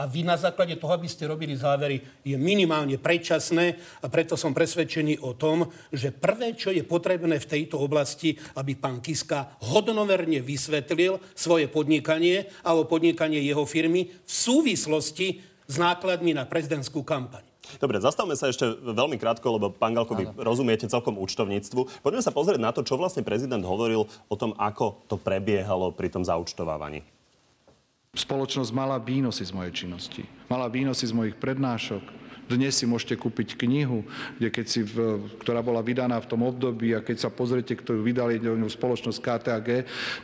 a 0.00 0.08
vy 0.08 0.24
na 0.24 0.40
základe 0.40 0.80
toho, 0.80 0.96
aby 0.96 1.04
ste 1.04 1.28
robili 1.28 1.52
závery, 1.52 2.00
je 2.24 2.40
minimálne 2.40 2.96
predčasné 2.96 3.76
a 4.00 4.08
preto 4.08 4.32
som 4.32 4.56
presvedčený 4.56 5.20
o 5.20 5.36
tom, 5.36 5.68
že 5.92 6.08
prvé, 6.08 6.56
čo 6.56 6.72
je 6.72 6.80
potrebné 6.80 7.36
v 7.36 7.50
tejto 7.50 7.76
oblasti, 7.76 8.40
aby 8.56 8.80
pán 8.80 9.04
Kiska 9.04 9.60
hodnoverne 9.68 10.40
vysvetlil 10.40 11.20
svoje 11.36 11.68
podnikanie 11.68 12.48
alebo 12.64 12.88
podnikanie 12.88 13.44
jeho 13.44 13.68
firmy 13.68 14.08
v 14.08 14.32
súvislosti 14.32 15.44
s 15.68 15.76
nákladmi 15.76 16.32
na 16.32 16.48
prezidentskú 16.48 17.04
kampaň. 17.04 17.44
Dobre, 17.76 18.02
zastavme 18.02 18.34
sa 18.34 18.50
ešte 18.50 18.66
veľmi 18.72 19.20
krátko, 19.20 19.60
lebo 19.60 19.70
pán 19.70 19.94
Galko, 19.94 20.18
vy 20.18 20.26
rozumiete 20.42 20.90
celkom 20.90 21.20
účtovníctvu. 21.20 22.02
Poďme 22.02 22.24
sa 22.24 22.34
pozrieť 22.34 22.58
na 22.58 22.74
to, 22.74 22.82
čo 22.82 22.98
vlastne 22.98 23.22
prezident 23.22 23.62
hovoril 23.62 24.08
o 24.08 24.34
tom, 24.34 24.56
ako 24.58 25.06
to 25.06 25.14
prebiehalo 25.20 25.94
pri 25.94 26.10
tom 26.10 26.26
zaučtovávaní. 26.26 27.19
Spoločnosť 28.10 28.74
mala 28.74 28.98
výnosy 28.98 29.46
z 29.46 29.54
mojej 29.54 29.70
činnosti. 29.70 30.26
Mala 30.50 30.66
výnosy 30.66 31.06
z 31.06 31.14
mojich 31.14 31.38
prednášok, 31.38 32.02
Dnes 32.50 32.74
si 32.74 32.82
môžete 32.82 33.14
kúpiť 33.14 33.54
knihu, 33.54 34.02
kde 34.34 34.50
keď 34.50 34.66
si 34.66 34.82
v, 34.82 35.22
ktorá 35.38 35.62
bola 35.62 35.86
vydaná 35.86 36.18
v 36.18 36.26
tom 36.26 36.42
období 36.42 36.90
a 36.90 36.98
keď 36.98 37.22
sa 37.22 37.30
pozriete, 37.30 37.78
ktorú 37.78 38.02
vydali 38.02 38.42
spoločnosť 38.42 39.22
KTAG, 39.22 39.68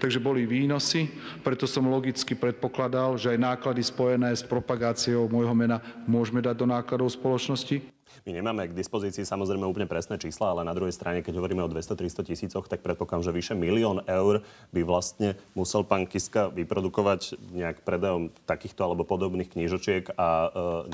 takže 0.02 0.18
boli 0.18 0.42
výnosy, 0.42 1.06
preto 1.46 1.70
som 1.70 1.86
logicky 1.86 2.34
predpokladal, 2.34 3.14
že 3.14 3.30
aj 3.30 3.46
náklady 3.46 3.86
spojené 3.86 4.34
s 4.34 4.42
propagáciou 4.42 5.30
môjho 5.30 5.54
mena 5.54 5.78
môžeme 6.10 6.42
dať 6.42 6.58
do 6.58 6.66
nákladov 6.66 7.14
spoločnosti. 7.14 7.95
My 8.26 8.34
nemáme 8.34 8.66
k 8.66 8.74
dispozícii 8.74 9.22
samozrejme 9.22 9.62
úplne 9.62 9.86
presné 9.86 10.18
čísla, 10.18 10.50
ale 10.50 10.66
na 10.66 10.74
druhej 10.74 10.90
strane, 10.90 11.22
keď 11.22 11.38
hovoríme 11.38 11.62
o 11.62 11.70
200-300 11.70 12.26
tisícoch, 12.26 12.66
tak 12.66 12.82
predpokladám, 12.82 13.22
že 13.22 13.30
vyše 13.30 13.54
milión 13.54 14.02
eur 14.02 14.42
by 14.74 14.82
vlastne 14.82 15.38
musel 15.54 15.86
pán 15.86 16.10
Kiska 16.10 16.50
vyprodukovať 16.50 17.38
nejak 17.54 17.86
predajom 17.86 18.34
takýchto 18.42 18.82
alebo 18.82 19.06
podobných 19.06 19.46
knížočiek 19.46 20.18
a 20.18 20.28
e, 20.42 20.48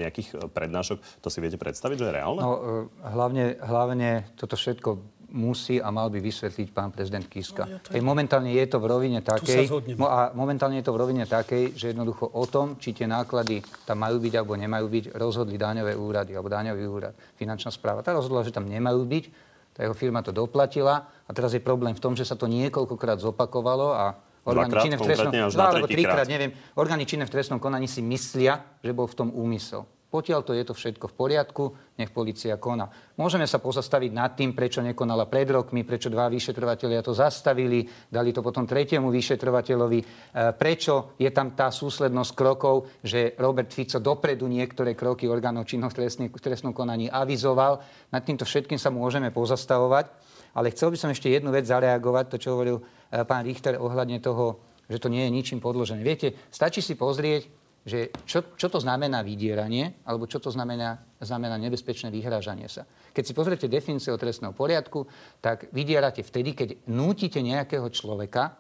nejakých 0.05 0.53
prednášok. 0.53 1.01
To 1.25 1.33
si 1.33 1.41
viete 1.41 1.57
predstaviť, 1.57 1.97
že 2.05 2.07
je 2.13 2.17
reálne? 2.21 2.41
No, 2.45 2.53
e, 2.53 3.09
hlavne, 3.17 3.57
hlavne 3.65 4.29
toto 4.37 4.61
všetko 4.61 5.01
musí 5.33 5.81
a 5.81 5.89
mal 5.89 6.13
by 6.13 6.21
vysvetliť 6.21 6.69
pán 6.71 6.93
prezident 6.93 7.25
Kiska. 7.25 7.65
No, 7.65 7.81
ja 7.81 8.03
momentálne 8.05 8.53
je 8.53 8.67
to 8.69 8.79
v 8.79 8.87
rovine 8.87 9.19
takej, 9.25 9.67
a 10.05 10.31
momentálne 10.37 10.79
je 10.79 10.87
to 10.87 10.93
v 10.93 11.01
rovine 11.01 11.25
takej, 11.25 11.73
že 11.73 11.97
jednoducho 11.97 12.29
o 12.29 12.45
tom, 12.45 12.77
či 12.77 12.93
tie 12.93 13.09
náklady 13.09 13.65
tam 13.89 14.05
majú 14.05 14.21
byť 14.21 14.33
alebo 14.37 14.55
nemajú 14.55 14.87
byť, 14.87 15.05
rozhodli 15.17 15.57
daňové 15.57 15.97
úrady 15.97 16.37
alebo 16.37 16.53
daňový 16.53 16.85
úrad, 16.85 17.17
finančná 17.41 17.73
správa. 17.73 18.05
Tá 18.05 18.13
rozhodla, 18.13 18.45
že 18.45 18.53
tam 18.53 18.69
nemajú 18.69 19.01
byť, 19.09 19.25
tá 19.73 19.89
jeho 19.89 19.97
firma 19.97 20.21
to 20.21 20.37
doplatila 20.37 21.09
a 21.09 21.31
teraz 21.33 21.57
je 21.57 21.65
problém 21.65 21.97
v 21.97 22.03
tom, 22.05 22.13
že 22.13 22.29
sa 22.29 22.37
to 22.37 22.45
niekoľkokrát 22.45 23.17
zopakovalo 23.25 23.97
a 23.97 24.13
orgány 24.45 24.75
činné 24.85 24.97
v 25.01 25.07
trestnom, 25.09 25.33
dva 25.33 25.67
alebo 25.73 25.89
trikrát, 25.89 26.29
neviem, 26.29 26.53
orgány 26.77 27.09
činné 27.09 27.25
v 27.25 27.33
trestnom 27.33 27.57
konaní 27.57 27.89
si 27.89 28.05
myslia, 28.05 28.61
že 28.85 28.93
bol 28.93 29.09
v 29.09 29.17
tom 29.17 29.29
úmysel. 29.33 29.89
Potiaľ 30.13 30.41
to 30.45 30.53
je 30.53 30.61
to 30.69 30.77
všetko 30.77 31.09
v 31.09 31.15
poriadku, 31.17 31.65
nech 31.97 32.13
policia 32.13 32.61
koná. 32.61 32.85
Môžeme 33.17 33.49
sa 33.49 33.57
pozastaviť 33.57 34.13
nad 34.13 34.37
tým, 34.37 34.53
prečo 34.53 34.85
nekonala 34.85 35.25
pred 35.25 35.49
rokmi, 35.49 35.89
prečo 35.89 36.13
dva 36.13 36.29
vyšetrovateľia 36.29 37.01
to 37.01 37.17
zastavili, 37.17 37.89
dali 38.13 38.29
to 38.29 38.45
potom 38.45 38.69
tretiemu 38.69 39.09
vyšetrovateľovi, 39.09 40.01
e, 40.05 40.05
prečo 40.53 41.17
je 41.17 41.33
tam 41.33 41.57
tá 41.57 41.73
súslednosť 41.73 42.33
krokov, 42.37 43.01
že 43.01 43.33
Robert 43.41 43.73
Fico 43.73 43.97
dopredu 44.05 44.45
niektoré 44.53 44.93
kroky 44.93 45.25
orgánov 45.25 45.65
činných 45.65 46.29
v 46.29 46.45
trestnom 46.45 46.77
konaní 46.77 47.09
avizoval. 47.09 47.81
Nad 48.13 48.23
týmto 48.29 48.45
všetkým 48.45 48.77
sa 48.77 48.93
môžeme 48.93 49.33
pozastavovať. 49.33 50.13
Ale 50.53 50.69
chcel 50.77 50.93
by 50.93 51.01
som 51.01 51.09
ešte 51.09 51.33
jednu 51.33 51.49
vec 51.49 51.65
zareagovať, 51.65 52.25
to, 52.29 52.37
čo 52.37 52.53
hovoril 52.53 52.85
e, 52.85 53.25
pán 53.25 53.49
Richter 53.49 53.81
ohľadne 53.81 54.21
toho, 54.21 54.61
že 54.93 55.01
to 55.01 55.09
nie 55.09 55.25
je 55.25 55.33
ničím 55.33 55.65
podložené. 55.65 56.05
Viete, 56.05 56.37
stačí 56.53 56.85
si 56.85 56.93
pozrieť 56.93 57.62
že 57.83 58.15
čo, 58.23 58.55
čo 58.55 58.71
to 58.71 58.79
znamená 58.79 59.27
vydieranie, 59.27 60.07
alebo 60.07 60.31
čo 60.31 60.39
to 60.39 60.55
znamená, 60.55 61.03
znamená 61.19 61.59
nebezpečné 61.59 62.15
vyhrážanie 62.15 62.71
sa. 62.71 62.87
Keď 63.11 63.25
si 63.27 63.35
pozriete 63.35 63.67
definíciu 63.67 64.15
trestného 64.15 64.55
poriadku, 64.55 65.07
tak 65.43 65.67
vydierate 65.75 66.23
vtedy, 66.23 66.55
keď 66.55 66.69
nútite 66.87 67.43
nejakého 67.43 67.91
človeka 67.91 68.55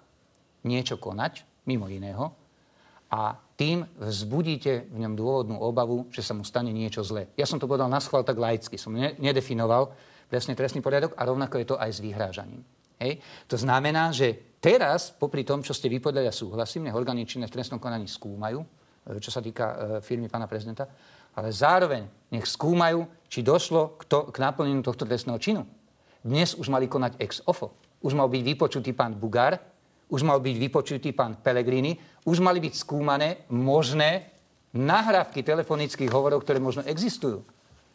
niečo 0.67 0.99
konať, 0.99 1.47
mimo 1.71 1.87
iného, 1.87 2.35
a 3.13 3.37
tým 3.61 3.85
vzbudíte 4.01 4.89
v 4.89 4.97
ňom 5.05 5.15
dôvodnú 5.15 5.61
obavu, 5.61 6.09
že 6.09 6.25
sa 6.25 6.33
mu 6.33 6.43
stane 6.43 6.73
niečo 6.73 7.05
zlé. 7.05 7.29
Ja 7.37 7.45
som 7.45 7.61
to 7.61 7.69
povedal 7.69 7.87
na 7.93 8.01
schvál 8.01 8.25
tak 8.25 8.41
laicky, 8.41 8.81
som 8.81 8.97
ne, 8.97 9.13
nedefinoval 9.21 9.93
presne 10.33 10.57
trestný 10.57 10.81
poriadok 10.81 11.13
a 11.21 11.29
rovnako 11.29 11.61
je 11.61 11.67
to 11.69 11.77
aj 11.77 11.93
s 11.93 12.01
vyhrážaním. 12.01 12.65
Hej? 12.97 13.21
To 13.53 13.61
znamená, 13.61 14.17
že 14.17 14.57
teraz, 14.65 15.13
popri 15.13 15.45
tom, 15.45 15.61
čo 15.61 15.77
ste 15.77 15.93
vypovedali, 15.93 16.25
ja 16.25 16.33
súhlasím, 16.33 16.89
nech 16.89 16.97
orgány 16.97 17.29
v 17.29 17.53
trestnom 17.53 17.77
konaní 17.77 18.09
skúmajú, 18.09 18.65
čo 19.19 19.31
sa 19.35 19.43
týka 19.43 19.67
e, 19.67 19.75
firmy 20.05 20.31
pána 20.31 20.47
prezidenta, 20.47 20.87
ale 21.35 21.51
zároveň 21.51 22.07
nech 22.31 22.47
skúmajú, 22.47 23.09
či 23.27 23.41
došlo 23.41 23.99
k, 23.99 24.03
to, 24.07 24.19
k 24.31 24.37
naplneniu 24.39 24.85
tohto 24.85 25.09
trestného 25.09 25.41
činu. 25.41 25.65
Dnes 26.23 26.55
už 26.55 26.71
mali 26.71 26.87
konať 26.87 27.19
ex 27.19 27.43
ofo. 27.49 27.75
Už 28.05 28.15
mal 28.15 28.31
byť 28.31 28.43
vypočutý 28.47 28.95
pán 28.95 29.17
Bugár, 29.17 29.59
už 30.13 30.23
mal 30.23 30.39
byť 30.39 30.57
vypočutý 30.61 31.11
pán 31.17 31.41
Pellegrini, 31.41 31.97
už 32.29 32.39
mali 32.45 32.61
byť 32.61 32.75
skúmané 32.77 33.49
možné 33.49 34.29
nahrávky 34.77 35.41
telefonických 35.43 36.13
hovorov, 36.13 36.45
ktoré 36.45 36.61
možno 36.61 36.85
existujú. 36.85 37.43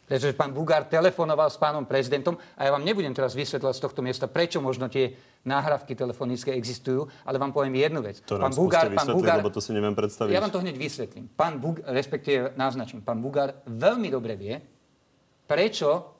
Pretože 0.08 0.32
pán 0.32 0.56
Bugár 0.56 0.88
telefonoval 0.88 1.52
s 1.52 1.60
pánom 1.60 1.84
prezidentom 1.84 2.40
a 2.56 2.64
ja 2.64 2.72
vám 2.72 2.80
nebudem 2.80 3.12
teraz 3.12 3.36
vysvetľovať 3.36 3.76
z 3.76 3.82
tohto 3.84 4.00
miesta, 4.00 4.24
prečo 4.24 4.58
možno 4.64 4.88
tie 4.88 5.12
náhrávky 5.44 5.92
telefonické 5.92 6.56
existujú, 6.56 7.04
ale 7.28 7.36
vám 7.36 7.52
poviem 7.52 7.76
jednu 7.76 8.00
vec. 8.00 8.24
To 8.24 8.40
pán 8.40 8.56
Bugár, 8.56 8.88
pán 8.88 9.12
Bugár, 9.12 9.44
lebo 9.44 9.52
to 9.52 9.60
si 9.60 9.76
neviem 9.76 9.92
predstaviť. 9.92 10.32
Ja 10.32 10.40
vám 10.40 10.50
to 10.50 10.64
hneď 10.64 10.80
vysvetlím. 10.80 11.28
Pán 11.36 11.60
Bug, 11.60 11.84
respektíve 11.84 12.56
naznačím, 12.56 13.04
pán 13.04 13.20
Bugár 13.20 13.60
veľmi 13.68 14.08
dobre 14.08 14.34
vie, 14.40 14.56
prečo 15.44 16.16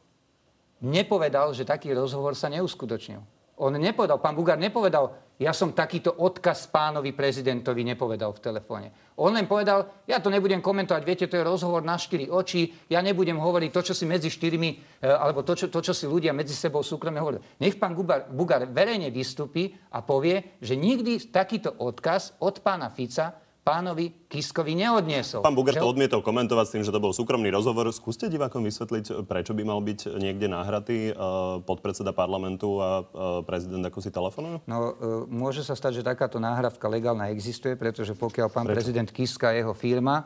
nepovedal, 0.84 1.56
že 1.56 1.64
taký 1.64 1.96
rozhovor 1.96 2.36
sa 2.36 2.52
neuskutočnil. 2.52 3.24
On 3.58 3.72
nepovedal, 3.72 4.20
pán 4.20 4.36
Bugár 4.36 4.60
nepovedal, 4.60 5.16
ja 5.38 5.54
som 5.54 5.70
takýto 5.70 6.18
odkaz 6.18 6.66
pánovi 6.66 7.14
prezidentovi 7.14 7.86
nepovedal 7.86 8.34
v 8.34 8.42
telefóne. 8.42 8.88
On 9.22 9.30
len 9.30 9.46
povedal, 9.46 10.02
ja 10.06 10.18
to 10.18 10.30
nebudem 10.30 10.58
komentovať, 10.58 11.02
viete, 11.06 11.30
to 11.30 11.38
je 11.38 11.46
rozhovor 11.46 11.82
na 11.86 11.94
štyri 11.94 12.26
oči, 12.26 12.90
ja 12.90 12.98
nebudem 12.98 13.38
hovoriť 13.38 13.70
to, 13.70 13.80
čo 13.90 13.94
si 13.94 14.04
medzi 14.06 14.30
štyrmi, 14.30 14.70
e, 14.98 15.06
alebo 15.06 15.46
to, 15.46 15.54
čo, 15.54 15.66
to, 15.70 15.78
čo 15.78 15.94
si 15.94 16.10
ľudia 16.10 16.34
medzi 16.34 16.54
sebou 16.54 16.82
súkromne 16.82 17.22
hovoria. 17.22 17.42
Nech 17.62 17.78
pán 17.78 17.94
Bugár, 17.94 18.26
Bugár 18.30 18.66
verejne 18.66 19.14
vystúpi 19.14 19.74
a 19.94 20.02
povie, 20.02 20.58
že 20.58 20.74
nikdy 20.74 21.30
takýto 21.30 21.70
odkaz 21.82 22.38
od 22.42 22.58
pána 22.58 22.90
Fica 22.90 23.47
pánovi 23.68 24.24
Kiskovi 24.32 24.72
neodniesol. 24.72 25.44
Pán 25.44 25.52
Buger 25.52 25.76
to 25.76 25.84
odmietol 25.84 26.24
komentovať 26.24 26.64
s 26.64 26.72
tým, 26.72 26.82
že 26.88 26.92
to 26.92 27.04
bol 27.04 27.12
súkromný 27.12 27.52
rozhovor. 27.52 27.92
Skúste 27.92 28.32
divákom 28.32 28.64
vysvetliť, 28.64 29.28
prečo 29.28 29.52
by 29.52 29.62
mal 29.68 29.84
byť 29.84 30.16
niekde 30.16 30.48
náhratý 30.48 31.12
uh, 31.12 31.60
podpredseda 31.60 32.16
parlamentu 32.16 32.80
a 32.80 33.04
uh, 33.04 33.44
prezident 33.44 33.84
ako 33.84 34.00
si 34.00 34.08
telefonujú? 34.08 34.64
No, 34.64 34.76
uh, 34.80 34.90
môže 35.28 35.60
sa 35.60 35.76
stať, 35.76 36.00
že 36.00 36.08
takáto 36.08 36.40
náhravka 36.40 36.88
legálna 36.88 37.28
existuje, 37.28 37.76
pretože 37.76 38.16
pokiaľ 38.16 38.48
pán 38.48 38.64
prečo? 38.64 38.80
prezident 38.80 39.08
Kiska 39.12 39.52
a 39.52 39.56
jeho 39.60 39.76
firma 39.76 40.24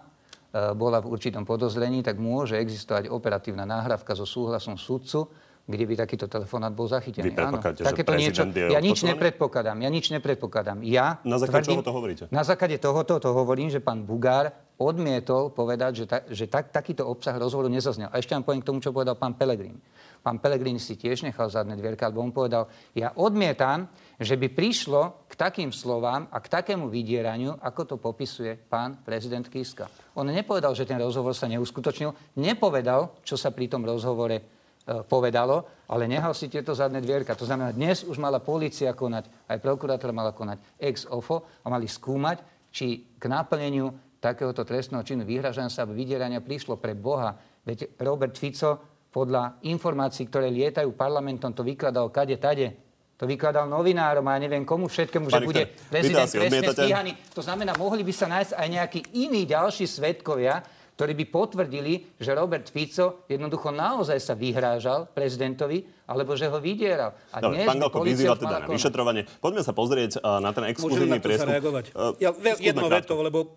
bola 0.53 1.01
v 1.01 1.17
určitom 1.17 1.49
podozrení, 1.49 2.05
tak 2.05 2.21
môže 2.21 2.61
existovať 2.61 3.09
operatívna 3.09 3.65
náhravka 3.65 4.13
so 4.13 4.29
súhlasom 4.29 4.77
sudcu, 4.77 5.33
kde 5.63 5.85
by 5.87 5.95
takýto 5.95 6.27
telefonát 6.27 6.75
bol 6.75 6.91
zachytený. 6.91 7.31
Vy 7.31 7.39
Áno, 7.39 7.63
takéto 7.63 8.13
niečo. 8.19 8.43
Ja 8.51 8.83
nič 8.83 9.07
nepredpokladám. 9.07 9.79
Ja 9.79 9.91
nič 9.95 10.11
nepredpokladám. 10.11 10.83
Ja 10.83 11.23
na 11.23 11.39
základe 11.39 11.71
tvrdím, 11.71 11.79
čoho 11.79 11.87
to 11.87 11.95
hovoríte? 11.95 12.25
Na 12.35 12.43
základe 12.43 12.77
tohoto 12.83 13.15
to 13.23 13.31
hovorím, 13.31 13.71
že 13.71 13.79
pán 13.79 14.03
Bugár 14.03 14.51
odmietol 14.83 15.55
povedať, 15.55 15.93
že, 16.03 16.07
ta, 16.11 16.19
že 16.27 16.51
tak, 16.51 16.75
takýto 16.75 17.07
obsah 17.07 17.39
rozhovoru 17.39 17.71
nezaznel. 17.71 18.11
A 18.11 18.19
ešte 18.19 18.35
vám 18.35 18.43
poviem 18.43 18.63
k 18.67 18.69
tomu, 18.75 18.79
čo 18.83 18.91
povedal 18.91 19.15
pán 19.15 19.39
Pelegrín. 19.39 19.79
Pán 20.23 20.43
Pelegrín 20.43 20.83
si 20.83 20.99
tiež 20.99 21.23
nechal 21.23 21.47
zadné 21.47 21.79
dvierka, 21.79 22.11
lebo 22.11 22.23
on 22.23 22.35
povedal, 22.35 22.67
ja 22.95 23.15
odmietam, 23.15 23.87
že 24.19 24.35
by 24.35 24.51
prišlo 24.51 25.27
k 25.31 25.35
takým 25.39 25.71
slovám 25.71 26.27
a 26.31 26.39
k 26.43 26.51
takému 26.51 26.91
vydieraniu, 26.91 27.59
ako 27.63 27.95
to 27.95 27.97
popisuje 27.99 28.55
pán 28.55 28.99
prezident 29.03 29.47
Kiska. 29.47 29.87
On 30.19 30.27
nepovedal, 30.27 30.75
že 30.75 30.87
ten 30.87 30.99
rozhovor 30.99 31.35
sa 31.35 31.47
neuskutočnil, 31.47 32.39
nepovedal, 32.39 33.19
čo 33.23 33.39
sa 33.39 33.55
pri 33.55 33.71
tom 33.71 33.87
rozhovore 33.87 34.62
povedalo, 34.83 35.87
ale 35.87 36.11
nehal 36.11 36.35
si 36.35 36.51
tieto 36.51 36.75
zadné 36.75 36.99
dvierka. 36.99 37.39
To 37.39 37.47
znamená, 37.47 37.71
dnes 37.71 38.03
už 38.03 38.19
mala 38.19 38.43
policia 38.43 38.91
konať, 38.97 39.47
aj 39.47 39.59
prokurátor 39.63 40.11
mala 40.11 40.35
konať 40.35 40.81
ex 40.83 41.07
ofo 41.07 41.47
a 41.63 41.71
mali 41.71 41.87
skúmať, 41.87 42.69
či 42.73 43.15
k 43.15 43.25
náplneniu 43.31 44.19
takéhoto 44.19 44.63
trestného 44.67 45.03
činu 45.07 45.23
vyhražania 45.27 45.71
sa 45.71 45.87
vydierania 45.87 46.43
prišlo 46.43 46.79
pre 46.79 46.95
Boha. 46.95 47.35
Veď 47.63 47.95
Robert 48.03 48.35
Fico 48.39 48.79
podľa 49.13 49.61
informácií, 49.69 50.27
ktoré 50.27 50.49
lietajú 50.49 50.97
parlamentom, 50.97 51.53
to 51.53 51.63
vykladal 51.63 52.09
kade 52.09 52.41
tade. 52.41 52.73
To 53.21 53.29
vykladal 53.29 53.71
novinárom 53.71 54.27
a 54.27 54.35
ja 54.35 54.51
neviem 54.51 54.67
komu 54.67 54.91
všetkému, 54.91 55.31
že 55.31 55.47
bude 55.47 55.71
prezident 55.87 56.27
presne 56.27 56.75
stíhaný. 56.75 57.13
To 57.39 57.45
znamená, 57.45 57.77
mohli 57.79 58.03
by 58.03 58.11
sa 58.11 58.27
nájsť 58.27 58.53
aj 58.57 58.69
nejakí 58.73 59.01
iní 59.15 59.47
ďalší 59.47 59.87
svetkovia, 59.87 60.59
ktorí 60.93 61.13
by 61.17 61.25
potvrdili, 61.33 61.93
že 62.21 62.37
Robert 62.37 62.69
Fico 62.69 63.25
jednoducho 63.25 63.73
naozaj 63.73 64.19
sa 64.21 64.37
vyhrážal 64.37 65.09
prezidentovi, 65.09 65.83
alebo 66.05 66.37
že 66.37 66.53
ho 66.53 66.61
vydieral. 66.61 67.17
A 67.33 67.41
Dobre, 67.41 67.65
dnes 67.65 67.69
pán 67.73 67.81
Galko, 67.81 67.99
vyzýva 68.05 68.37
teda 68.37 68.57
na 68.61 68.69
vyšetrovanie. 68.69 69.23
Poďme 69.41 69.63
sa 69.65 69.73
pozrieť 69.73 70.21
uh, 70.21 70.39
na 70.45 70.53
ten 70.53 70.69
exkluzívny 70.69 71.19
prieskum. 71.19 71.49
Uh, 71.97 72.13
ja, 72.21 72.31
jedno 72.61 72.93
veto, 72.93 73.17
lebo 73.25 73.57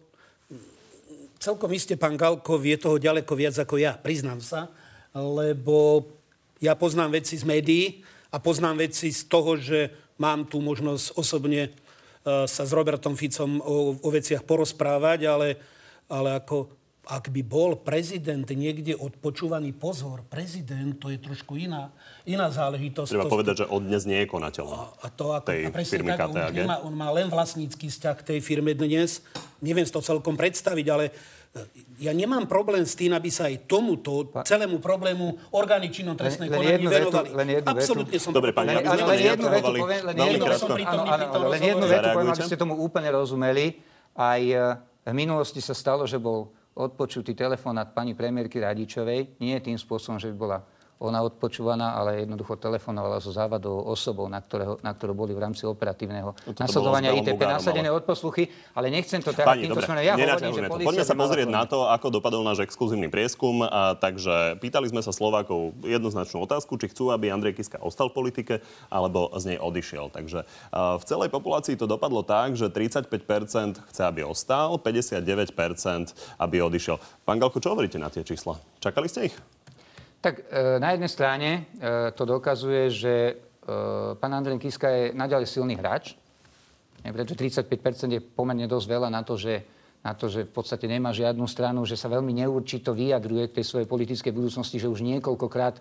celkom 1.38 1.70
iste 1.76 2.00
pán 2.00 2.16
Galko 2.16 2.56
vie 2.56 2.80
toho 2.80 2.96
ďaleko 2.96 3.36
viac 3.36 3.56
ako 3.60 3.76
ja, 3.84 4.00
priznám 4.00 4.40
sa, 4.40 4.72
lebo 5.12 6.08
ja 6.64 6.80
poznám 6.80 7.20
veci 7.20 7.36
z 7.36 7.44
médií 7.44 7.84
a 8.32 8.40
poznám 8.40 8.88
veci 8.88 9.12
z 9.12 9.28
toho, 9.28 9.60
že 9.60 9.92
mám 10.16 10.48
tu 10.48 10.64
možnosť 10.64 11.20
osobne 11.20 11.68
uh, 11.68 12.48
sa 12.48 12.64
s 12.64 12.72
Robertom 12.72 13.20
Ficom 13.20 13.60
o, 13.60 14.00
o 14.00 14.10
veciach 14.10 14.48
porozprávať, 14.48 15.28
ale, 15.28 15.60
ale 16.08 16.40
ako 16.40 16.85
ak 17.06 17.30
by 17.30 17.42
bol 17.46 17.78
prezident 17.78 18.50
niekde 18.50 18.98
odpočúvaný, 18.98 19.78
pozor, 19.78 20.26
prezident, 20.26 20.98
to 20.98 21.14
je 21.14 21.22
trošku 21.22 21.54
iná, 21.54 21.94
iná 22.26 22.50
záležitosť. 22.50 23.14
Treba 23.14 23.30
to, 23.30 23.36
povedať, 23.38 23.56
že 23.62 23.66
od 23.70 23.82
dnes 23.86 24.04
nie 24.10 24.26
je 24.26 24.28
konateľný. 24.28 24.74
A, 24.74 24.84
a 25.06 25.08
to 25.14 25.38
ako, 25.38 25.54
tej 25.54 25.70
a 25.70 25.70
presne 25.70 25.94
firmy 26.02 26.10
tak, 26.18 26.20
KTAG. 26.34 26.34
On, 26.34 26.58
nemá, 26.66 26.76
on 26.82 26.94
má 26.98 27.10
len 27.14 27.30
vlastnícky 27.30 27.94
vzťah 27.94 28.16
k 28.26 28.28
tej 28.34 28.40
firme 28.42 28.74
dnes. 28.74 29.22
Neviem 29.62 29.86
si 29.86 29.94
to 29.94 30.02
celkom 30.02 30.34
predstaviť, 30.34 30.86
ale 30.90 31.14
e, 31.54 32.10
ja 32.10 32.10
nemám 32.10 32.50
problém 32.50 32.82
s 32.82 32.98
tým, 32.98 33.14
aby 33.14 33.30
sa 33.30 33.54
aj 33.54 33.70
tomuto 33.70 34.34
celému 34.42 34.82
problému 34.82 35.54
orgány 35.54 35.94
činnom 35.94 36.18
trestnej 36.18 36.50
konaní 36.50 36.82
jednu 36.82 36.90
vetu- 36.90 37.14
venovali. 37.14 37.30
len 37.38 37.48
jednu 37.62 37.70
vetu. 37.70 37.82
Absolútne 37.86 38.18
som 38.18 38.32
Dobre, 38.34 38.50
pani, 38.50 38.74
Len, 38.74 38.82
ale 38.82 39.02
len 39.06 39.18
to 39.22 39.30
jednu 39.30 39.48
vetu 39.54 39.72
poviem, 39.78 40.02
len 40.10 40.16
jednu, 40.18 40.46
som 40.58 40.70
áno, 40.74 41.04
áno, 41.06 41.46
len 41.54 41.62
jednu 41.62 41.86
vetu 41.86 42.08
poviem, 42.18 42.30
aby 42.34 42.44
ste 42.50 42.58
tomu 42.58 42.74
úplne 42.82 43.14
rozumeli. 43.14 43.78
Aj 44.18 44.42
e, 44.42 44.58
v 45.06 45.14
minulosti 45.14 45.62
sa 45.62 45.78
stalo, 45.78 46.10
že 46.10 46.18
bol 46.18 46.50
odpočutý 46.76 47.32
telefonát 47.34 47.96
pani 47.96 48.14
premiérky 48.14 48.60
Radičovej. 48.60 49.40
Nie 49.40 49.64
tým 49.64 49.80
spôsobom, 49.80 50.20
že 50.20 50.30
by 50.32 50.36
bola 50.36 50.60
ona 50.96 51.20
odpočúvaná, 51.28 52.00
ale 52.00 52.24
jednoducho 52.24 52.56
telefonovala 52.56 53.20
so 53.20 53.36
závadou 53.36 53.84
osobou, 53.84 54.32
na, 54.32 54.40
ktorého, 54.40 54.80
na 54.80 54.96
ktorú 54.96 55.12
boli 55.12 55.36
v 55.36 55.44
rámci 55.44 55.68
operatívneho 55.68 56.32
No 56.32 56.56
nasledovania 56.56 57.12
ITP 57.12 57.36
Bugárom, 57.36 57.60
nasadené 57.60 57.90
ale- 57.92 58.00
odposluchy, 58.00 58.48
ale 58.72 58.88
nechcem 58.88 59.20
to 59.20 59.36
teraz 59.36 59.60
Pani, 59.60 59.68
týmto 59.68 59.84
smerom. 59.84 60.04
Ja 60.08 60.16
hovorím, 60.16 60.56
že 60.56 60.62
to. 60.72 60.88
Poďme 60.88 61.04
sa 61.04 61.16
pozrieť 61.20 61.48
na 61.52 61.64
to, 61.68 61.92
ako 61.92 62.08
dopadol 62.16 62.48
náš 62.48 62.64
exkluzívny 62.64 63.12
prieskum. 63.12 63.68
A, 63.68 64.00
takže 64.00 64.56
pýtali 64.64 64.88
sme 64.88 65.04
sa 65.04 65.12
Slovákov 65.12 65.76
jednoznačnú 65.84 66.48
otázku, 66.48 66.80
či 66.80 66.88
chcú, 66.88 67.12
aby 67.12 67.28
Andrej 67.28 67.60
Kiska 67.60 67.84
ostal 67.84 68.08
v 68.08 68.16
politike, 68.16 68.54
alebo 68.88 69.28
z 69.36 69.56
nej 69.56 69.58
odišiel. 69.60 70.16
Takže 70.16 70.48
a, 70.72 70.96
v 70.96 71.04
celej 71.04 71.28
populácii 71.28 71.76
to 71.76 71.92
dopadlo 71.92 72.24
tak, 72.24 72.56
že 72.56 72.72
35% 72.72 73.84
chce, 73.92 74.02
aby 74.08 74.24
ostal, 74.24 74.80
59% 74.80 76.16
aby 76.40 76.56
odišiel. 76.64 76.98
Pán 77.28 77.38
Galko, 77.44 77.60
čo 77.60 77.76
hovoríte 77.76 78.00
na 78.00 78.08
tie 78.08 78.24
čísla? 78.24 78.56
Čakali 78.80 79.12
ste 79.12 79.28
ich? 79.28 79.36
Tak 80.26 80.42
e, 80.42 80.82
na 80.82 80.90
jednej 80.90 81.12
strane 81.14 81.50
e, 81.78 82.10
to 82.18 82.26
dokazuje, 82.26 82.90
že 82.90 83.14
e, 83.14 83.34
pán 84.18 84.34
Andrej 84.34 84.58
Kiska 84.58 84.90
je 84.90 85.04
naďalej 85.14 85.46
silný 85.46 85.78
hráč. 85.78 86.18
Pretože 87.06 87.62
35% 87.62 88.10
je 88.10 88.26
pomerne 88.26 88.66
dosť 88.66 88.88
veľa 88.90 89.14
na 89.14 89.22
to, 89.22 89.38
že, 89.38 89.62
na 90.02 90.18
to, 90.18 90.26
že 90.26 90.50
v 90.50 90.54
podstate 90.58 90.90
nemá 90.90 91.14
žiadnu 91.14 91.46
stranu, 91.46 91.86
že 91.86 91.94
sa 91.94 92.10
veľmi 92.10 92.34
neurčito 92.42 92.98
vyjadruje 92.98 93.54
k 93.54 93.62
tej 93.62 93.66
svojej 93.70 93.86
politickej 93.86 94.34
budúcnosti, 94.34 94.82
že 94.82 94.90
už 94.90 95.06
niekoľkokrát 95.06 95.78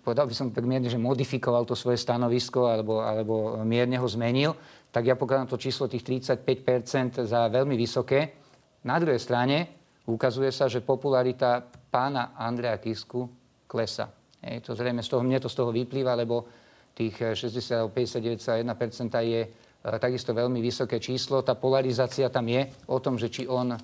povedal 0.00 0.24
by 0.24 0.32
som 0.32 0.48
tak 0.48 0.64
mierne, 0.64 0.88
že 0.88 0.96
modifikoval 0.96 1.68
to 1.68 1.76
svoje 1.76 2.00
stanovisko 2.00 2.72
alebo, 2.72 3.04
alebo 3.04 3.60
mierne 3.68 4.00
ho 4.00 4.08
zmenil, 4.08 4.56
tak 4.88 5.04
ja 5.04 5.14
pokladám 5.14 5.52
to 5.52 5.60
číslo 5.60 5.92
tých 5.92 6.24
35% 6.24 7.28
za 7.28 7.52
veľmi 7.52 7.76
vysoké. 7.76 8.32
Na 8.88 8.96
druhej 8.96 9.20
strane 9.20 9.68
ukazuje 10.08 10.48
sa, 10.48 10.72
že 10.72 10.80
popularita 10.80 11.60
pána 11.92 12.32
Andreja 12.34 12.80
Kisku 12.80 13.41
klesa. 13.72 14.12
Hej, 14.44 14.68
to 14.68 14.76
zrejme 14.76 15.00
z 15.00 15.08
toho, 15.08 15.24
mne 15.24 15.40
to 15.40 15.48
z 15.48 15.56
toho 15.56 15.72
vyplýva, 15.72 16.12
lebo 16.12 16.44
tých 16.92 17.16
eh, 17.24 17.32
60 17.32 17.72
alebo 17.72 17.90
59,1% 17.96 19.16
je 19.24 19.40
e, 19.40 19.48
takisto 19.96 20.36
veľmi 20.36 20.60
vysoké 20.60 21.00
číslo. 21.00 21.40
Tá 21.40 21.56
polarizácia 21.56 22.28
tam 22.28 22.44
je 22.44 22.68
o 22.92 23.00
tom, 23.00 23.16
že 23.16 23.32
či 23.32 23.48
on 23.48 23.72
e, 23.72 23.78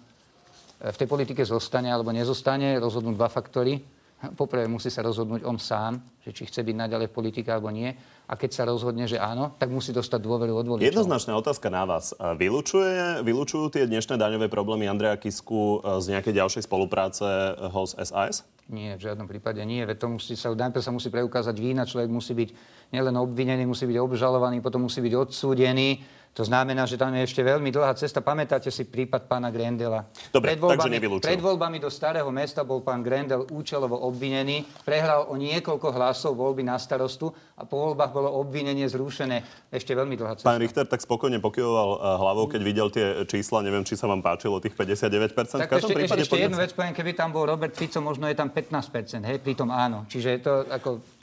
v 0.84 0.96
tej 0.96 1.08
politike 1.08 1.40
zostane 1.40 1.88
alebo 1.88 2.12
nezostane, 2.12 2.76
rozhodnú 2.76 3.16
dva 3.16 3.32
faktory. 3.32 3.80
Poprvé 4.40 4.68
musí 4.68 4.92
sa 4.92 5.00
rozhodnúť 5.00 5.40
on 5.48 5.56
sám, 5.56 5.96
že 6.28 6.36
či 6.36 6.44
chce 6.44 6.60
byť 6.60 6.76
naďalej 6.76 7.08
v 7.08 7.14
politike 7.16 7.48
alebo 7.48 7.72
nie. 7.72 7.88
A 8.28 8.36
keď 8.36 8.50
sa 8.52 8.68
rozhodne, 8.68 9.08
že 9.08 9.16
áno, 9.16 9.56
tak 9.56 9.72
musí 9.72 9.96
dostať 9.96 10.20
dôveru 10.20 10.52
od 10.52 10.66
voličov. 10.76 10.92
Jednoznačná 10.92 11.32
otázka 11.40 11.72
na 11.72 11.88
vás. 11.88 12.12
Vylučuje, 12.36 13.24
vylučujú 13.24 13.72
tie 13.72 13.88
dnešné 13.88 14.20
daňové 14.20 14.52
problémy 14.52 14.84
Andreja 14.84 15.16
Kisku 15.16 15.80
e, 15.80 16.04
z 16.04 16.12
nejakej 16.12 16.36
ďalšej 16.36 16.62
spolupráce 16.68 17.24
e, 17.24 17.72
ho 17.72 17.82
s 17.88 17.96
SAS? 17.96 18.44
Nie, 18.68 19.00
v 19.00 19.08
žiadnom 19.08 19.24
prípade 19.24 19.64
nie. 19.64 19.80
Veď 19.80 20.04
to 20.04 20.06
musí 20.20 20.36
sa, 20.36 20.52
najprv 20.52 20.84
sa 20.84 20.92
musí 20.92 21.08
preukázať 21.08 21.56
vína, 21.56 21.88
človek 21.88 22.12
musí 22.12 22.36
byť 22.36 22.52
nielen 22.92 23.16
obvinený, 23.16 23.64
musí 23.64 23.88
byť 23.88 23.96
obžalovaný, 23.96 24.60
potom 24.60 24.84
musí 24.84 25.00
byť 25.00 25.14
odsúdený. 25.16 26.04
To 26.36 26.44
znamená, 26.44 26.86
že 26.86 27.00
tam 27.00 27.10
je 27.16 27.26
ešte 27.26 27.42
veľmi 27.42 27.72
dlhá 27.72 27.96
cesta. 27.96 28.20
Pamätáte 28.20 28.70
si 28.70 28.86
prípad 28.86 29.26
pána 29.26 29.48
Grendela? 29.48 30.06
Dobre, 30.30 30.54
pred 30.54 30.60
voľbami, 30.60 30.78
takže 30.78 30.94
nevylučujú. 30.94 31.26
pred 31.26 31.40
voľbami 31.42 31.78
do 31.80 31.90
starého 31.90 32.30
mesta 32.30 32.62
bol 32.62 32.84
pán 32.84 33.02
Grendel 33.02 33.48
účelovo 33.50 33.98
obvinený, 34.06 34.62
prehral 34.84 35.26
o 35.26 35.34
niekoľko 35.34 35.88
hlasov 35.96 36.17
voľby 36.34 36.66
na 36.66 36.74
starostu 36.80 37.30
a 37.54 37.62
po 37.62 37.78
voľbách 37.86 38.10
bolo 38.10 38.34
obvinenie 38.42 38.88
zrušené. 38.90 39.70
Ešte 39.70 39.94
veľmi 39.94 40.18
dlhá 40.18 40.40
cesta. 40.40 40.48
Pán 40.50 40.58
Richter 40.58 40.88
tak 40.90 40.98
spokojne 40.98 41.38
pokyvoval 41.38 41.90
e, 41.94 41.98
hlavou, 42.18 42.44
keď 42.50 42.60
videl 42.66 42.88
tie 42.90 43.06
čísla. 43.28 43.62
Neviem, 43.62 43.86
či 43.86 43.94
sa 43.94 44.10
vám 44.10 44.24
páčilo 44.24 44.58
tých 44.58 44.74
59%. 44.74 44.98
v 44.98 45.62
Tak 45.62 45.70
každom 45.70 45.94
ešte, 45.94 45.98
prípade 46.02 46.22
ešte, 46.26 46.34
ešte 46.34 46.44
jednu 46.50 46.58
vec 46.58 46.72
poviem, 46.74 46.94
keby 46.96 47.12
tam 47.14 47.30
bol 47.30 47.46
Robert 47.46 47.78
Fico, 47.78 48.02
možno 48.02 48.26
je 48.26 48.34
tam 48.34 48.50
15%, 48.50 49.22
hej, 49.22 49.38
pritom 49.38 49.70
áno. 49.70 50.08
Čiže 50.10 50.28
je 50.34 50.40
to 50.42 50.52
ako... 50.66 51.17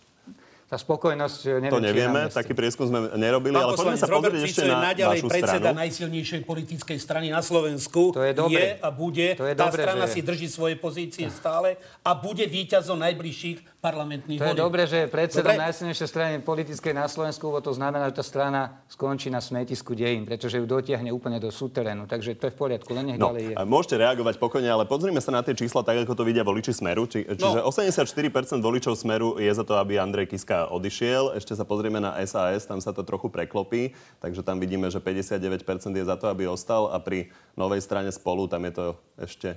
Tá 0.65 0.75
spokojnosť, 0.75 1.39
eh, 1.43 1.51
neviem, 1.59 1.71
To 1.71 1.77
nevieme, 1.79 2.25
taký 2.27 2.51
prieskum 2.51 2.85
sme 2.85 3.13
nerobili, 3.13 3.53
Pán 3.53 3.63
ale 3.63 3.73
poďme 3.75 3.95
sa 3.95 4.09
Robert 4.09 4.33
pozrieť 4.33 4.49
ešte 4.49 4.61
je 4.61 4.67
na 4.67 4.81
naďalej 4.83 5.19
vašu 5.19 5.29
predseda 5.29 5.61
stranu. 5.61 5.77
najsilnejšej 5.77 6.41
politickej 6.41 6.97
strany 6.97 7.27
na 7.29 7.39
Slovensku. 7.39 8.01
To 8.11 8.19
je 8.19 8.33
dobre. 8.33 8.57
Je 8.57 8.69
a 8.75 8.89
bude. 8.89 9.27
To 9.35 9.45
je 9.45 9.53
Tá 9.53 9.61
dobre, 9.63 9.79
strana 9.79 10.03
že- 10.03 10.11
si 10.11 10.19
drží 10.21 10.47
svoje 10.47 10.73
pozície 10.75 11.29
stále 11.29 11.77
a 12.01 12.11
bude 12.13 12.41
víťazom 12.43 12.97
najbližších 12.97 13.77
parlamentných 13.79 14.39
To 14.39 14.47
je 14.47 14.57
dobré, 14.57 14.83
že 14.83 14.97
je 14.99 15.07
predsedom 15.07 15.53
Dobre? 15.53 15.61
najsilnejšej 15.63 16.07
strany 16.07 16.33
politickej 16.41 16.91
na 16.91 17.05
Slovensku, 17.05 17.45
lebo 17.45 17.61
to 17.61 17.69
znamená, 17.71 18.09
že 18.09 18.15
tá 18.15 18.23
strana 18.23 18.61
skončí 18.87 19.29
na 19.29 19.37
smetisku 19.39 19.93
dejín, 19.93 20.25
pretože 20.25 20.57
ju 20.57 20.65
dotiahne 20.65 21.13
úplne 21.13 21.37
do 21.37 21.53
súterénu. 21.53 22.03
Takže 22.03 22.33
to 22.33 22.49
je 22.49 22.51
v 22.51 22.57
poriadku, 22.57 22.89
len 22.91 23.05
nech 23.07 23.21
No, 23.21 23.29
ďalej 23.29 23.43
je. 23.43 23.53
a 23.53 23.61
môžete 23.63 23.95
reagovať 23.95 24.35
pokojne, 24.35 24.65
ale 24.65 24.83
pozrime 24.83 25.19
sa 25.19 25.29
na 25.29 25.39
tie 25.39 25.53
čísla 25.53 25.83
tak, 25.83 26.01
ako 26.01 26.13
to 26.15 26.23
vidia 26.23 26.41
voliči 26.41 26.73
Smeru. 26.73 27.05
Či, 27.05 27.29
čiže 27.29 27.61
No. 27.61 27.69
84% 27.69 28.57
voličov 28.59 28.93
Smeru 28.95 29.37
je 29.37 29.51
za 29.51 29.61
to, 29.61 29.75
aby 29.75 30.01
Andrej 30.01 30.25
Kiska 30.27 30.54
odišiel. 30.65 31.33
Ešte 31.33 31.51
sa 31.51 31.63
pozrieme 31.63 31.97
na 31.97 32.15
SAS, 32.21 32.63
tam 32.63 32.77
sa 32.77 32.89
to 32.89 33.01
trochu 33.01 33.27
preklopí. 33.27 33.91
Takže 34.17 34.39
tam 34.39 34.57
vidíme, 34.57 34.87
že 34.87 34.97
59% 34.97 35.51
je 35.91 36.03
za 36.03 36.15
to, 36.15 36.25
aby 36.25 36.45
ostal 36.45 36.87
a 36.87 36.97
pri 36.97 37.27
novej 37.53 37.79
strane 37.79 38.07
spolu 38.09 38.45
tam 38.45 38.63
je 38.63 38.73
to 38.73 38.85
ešte 39.17 39.49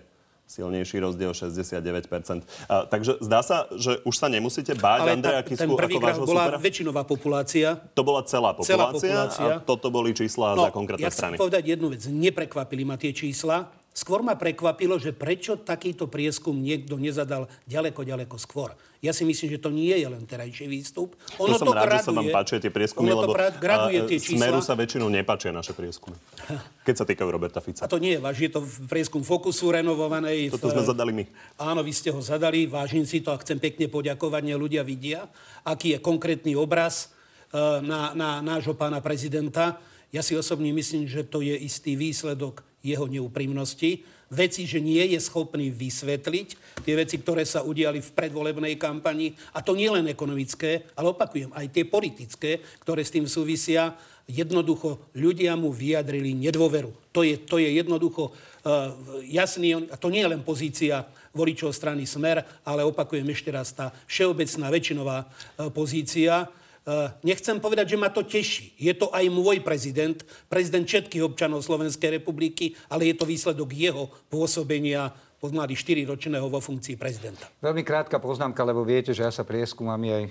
silnejší 0.44 0.96
rozdiel 0.98 1.30
69%. 1.30 2.40
A, 2.66 2.82
takže 2.82 3.20
zdá 3.20 3.40
sa, 3.40 3.68
že 3.70 4.00
už 4.02 4.14
sa 4.14 4.26
nemusíte 4.26 4.72
báť 4.72 5.00
Ale 5.02 5.12
Andreja 5.14 5.42
Kisku 5.44 5.68
ako 5.68 6.00
vášho 6.00 6.24
bola 6.24 6.44
supera? 6.46 6.56
väčšinová 6.58 7.02
populácia. 7.04 7.68
To 7.92 8.00
bola 8.00 8.24
celá 8.24 8.50
populácia, 8.50 8.72
Celá 8.72 8.88
populácia. 8.90 9.54
a 9.54 9.60
toto 9.60 9.86
boli 9.88 10.10
čísla 10.10 10.56
za 10.56 10.72
konkrétne 10.72 11.04
No, 11.04 11.06
ja 11.06 11.12
strany. 11.12 11.36
povedať 11.36 11.62
jednu 11.68 11.92
vec. 11.92 12.00
Neprekvapili 12.02 12.82
ma 12.82 12.96
tie 12.96 13.12
čísla. 13.12 13.68
Skôr 13.98 14.22
ma 14.22 14.38
prekvapilo, 14.38 14.94
že 15.02 15.10
prečo 15.10 15.58
takýto 15.58 16.06
prieskum 16.06 16.54
niekto 16.54 16.94
nezadal 17.02 17.50
ďaleko, 17.66 18.06
ďaleko 18.06 18.38
skôr. 18.38 18.70
Ja 19.02 19.10
si 19.10 19.26
myslím, 19.26 19.50
že 19.50 19.58
to 19.58 19.74
nie 19.74 19.90
je 19.90 20.06
len 20.06 20.22
terajší 20.22 20.70
výstup. 20.70 21.18
Ono 21.42 21.50
to 21.50 21.58
som 21.58 21.66
to 21.66 21.74
rád, 21.74 21.82
graduje, 21.82 21.98
že 21.98 22.06
sa 22.06 22.14
vám 22.14 22.30
páčia 22.30 22.56
tie 22.62 22.70
prieskumy, 22.70 23.10
lebo 23.10 23.34
graduje 23.34 23.98
a, 23.98 24.06
tie 24.06 24.18
čísla. 24.22 24.38
Smeru 24.38 24.62
sa 24.62 24.78
väčšinou 24.78 25.10
nepáčia 25.10 25.50
naše 25.50 25.74
prieskumy. 25.74 26.14
Keď 26.86 26.94
sa 26.94 27.04
týkajú 27.10 27.26
Roberta 27.26 27.58
A 27.58 27.64
Fica. 27.66 27.90
to 27.90 27.98
nie 27.98 28.14
je 28.14 28.20
váš, 28.22 28.38
je 28.38 28.50
to 28.54 28.62
prieskum 28.86 29.26
Fokusu 29.26 29.74
renovovanej. 29.74 30.54
Toto 30.54 30.70
v- 30.70 30.78
sme 30.78 30.82
zadali 30.86 31.12
my. 31.18 31.24
Áno, 31.58 31.82
vy 31.82 31.90
ste 31.90 32.14
ho 32.14 32.22
zadali, 32.22 32.70
vážim 32.70 33.02
si 33.02 33.18
to 33.18 33.34
a 33.34 33.38
chcem 33.42 33.58
pekne 33.58 33.90
poďakovať, 33.90 34.46
nech 34.46 34.62
ľudia 34.62 34.86
vidia, 34.86 35.26
aký 35.66 35.94
je 35.94 35.98
konkrétny 35.98 36.54
obraz 36.54 37.10
e, 37.50 37.58
na, 37.82 38.14
na 38.14 38.38
nášho 38.46 38.78
pána 38.78 39.02
prezidenta. 39.02 39.82
Ja 40.14 40.22
si 40.22 40.38
osobne 40.38 40.70
myslím, 40.70 41.10
že 41.10 41.26
to 41.26 41.42
je 41.42 41.58
istý 41.58 41.98
výsledok 41.98 42.67
jeho 42.88 43.06
neúprimnosti. 43.06 44.04
Veci, 44.28 44.68
že 44.68 44.76
nie 44.76 45.00
je 45.16 45.20
schopný 45.24 45.72
vysvetliť 45.72 46.48
tie 46.84 46.94
veci, 46.96 47.16
ktoré 47.16 47.48
sa 47.48 47.64
udiali 47.64 48.04
v 48.04 48.12
predvolebnej 48.12 48.76
kampani. 48.76 49.32
A 49.56 49.64
to 49.64 49.72
nie 49.72 49.88
len 49.88 50.04
ekonomické, 50.04 50.84
ale 50.92 51.16
opakujem, 51.16 51.48
aj 51.56 51.72
tie 51.72 51.88
politické, 51.88 52.60
ktoré 52.84 53.00
s 53.00 53.14
tým 53.14 53.24
súvisia. 53.24 53.96
Jednoducho 54.28 55.00
ľudia 55.16 55.56
mu 55.56 55.72
vyjadrili 55.72 56.36
nedôveru. 56.36 56.92
To 57.16 57.24
je, 57.24 57.40
to 57.40 57.56
je 57.56 57.72
jednoducho 57.72 58.28
uh, 58.28 58.92
jasný, 59.24 59.88
a 59.88 59.96
to 59.96 60.12
nie 60.12 60.20
je 60.20 60.32
len 60.36 60.44
pozícia 60.44 61.08
voličov 61.32 61.72
strany 61.72 62.04
Smer, 62.04 62.44
ale 62.68 62.84
opakujem 62.84 63.24
ešte 63.32 63.48
raz, 63.48 63.72
tá 63.72 63.96
všeobecná 64.04 64.68
väčšinová 64.68 65.18
uh, 65.24 65.72
pozícia. 65.72 66.52
Uh, 66.88 67.12
nechcem 67.20 67.60
povedať, 67.60 67.92
že 67.92 68.00
ma 68.00 68.08
to 68.08 68.24
teší. 68.24 68.72
Je 68.80 68.96
to 68.96 69.12
aj 69.12 69.28
môj 69.28 69.60
prezident, 69.60 70.16
prezident 70.48 70.88
všetkých 70.88 71.20
občanov 71.20 71.60
Slovenskej 71.60 72.16
republiky, 72.16 72.72
ale 72.88 73.12
je 73.12 73.14
to 73.20 73.28
výsledok 73.28 73.76
jeho 73.76 74.08
pôsobenia 74.32 75.12
mladý 75.38 75.76
4-ročného 75.76 76.48
vo 76.48 76.64
funkcii 76.64 76.96
prezidenta. 76.96 77.46
Veľmi 77.60 77.84
krátka 77.84 78.16
poznámka, 78.16 78.64
lebo 78.64 78.82
viete, 78.88 79.12
že 79.12 79.22
ja 79.22 79.30
sa 79.30 79.44
prieskumami 79.44 80.08
aj 80.10 80.24
e, 80.24 80.30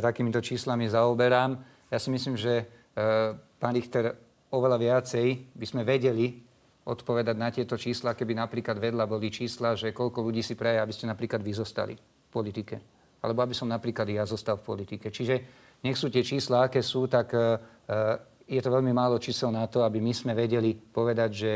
takýmito 0.00 0.40
číslami 0.40 0.90
zaoberám. 0.90 1.60
Ja 1.92 2.00
si 2.00 2.10
myslím, 2.10 2.34
že 2.34 2.64
e, 2.64 2.98
pán 3.60 3.76
Richter 3.76 4.16
oveľa 4.50 4.80
viacej 4.80 5.54
by 5.54 5.66
sme 5.68 5.84
vedeli 5.84 6.40
odpovedať 6.88 7.36
na 7.36 7.52
tieto 7.52 7.76
čísla, 7.76 8.16
keby 8.16 8.32
napríklad 8.32 8.80
vedľa 8.80 9.04
boli 9.04 9.28
čísla, 9.28 9.76
že 9.76 9.92
koľko 9.92 10.24
ľudí 10.24 10.40
si 10.40 10.56
praje, 10.56 10.80
aby 10.80 10.92
ste 10.96 11.04
napríklad 11.04 11.44
vy 11.44 11.52
zostali 11.52 11.94
v 11.94 12.28
politike. 12.32 12.80
Alebo 13.20 13.44
aby 13.44 13.52
som 13.52 13.68
napríklad 13.68 14.08
ja 14.08 14.24
zostal 14.24 14.56
v 14.56 14.66
politike. 14.72 15.12
Čiže 15.12 15.67
nech 15.84 15.96
sú 15.98 16.10
tie 16.10 16.26
čísla, 16.26 16.66
aké 16.66 16.82
sú, 16.82 17.06
tak 17.06 17.34
e, 17.34 17.58
je 18.48 18.60
to 18.60 18.70
veľmi 18.72 18.90
málo 18.90 19.20
čísel 19.20 19.52
na 19.52 19.66
to, 19.68 19.84
aby 19.84 20.02
my 20.02 20.12
sme 20.14 20.32
vedeli 20.32 20.74
povedať, 20.74 21.30
že 21.32 21.52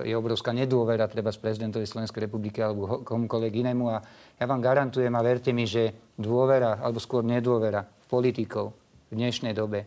je 0.00 0.16
obrovská 0.16 0.48
nedôvera 0.56 1.04
treba 1.12 1.28
z 1.28 1.44
prezidentovi 1.44 1.84
Slovenskej 1.84 2.24
republiky 2.24 2.64
alebo 2.64 3.04
komukoľvek 3.04 3.52
inému. 3.52 3.84
A 3.92 4.00
ja 4.40 4.48
vám 4.48 4.64
garantujem 4.64 5.12
a 5.12 5.20
verte 5.20 5.52
mi, 5.52 5.68
že 5.68 5.92
dôvera, 6.16 6.80
alebo 6.80 6.96
skôr 6.96 7.20
nedôvera 7.20 7.84
v 7.84 8.06
politikov 8.08 8.72
v 9.12 9.20
dnešnej 9.20 9.52
dobe 9.52 9.84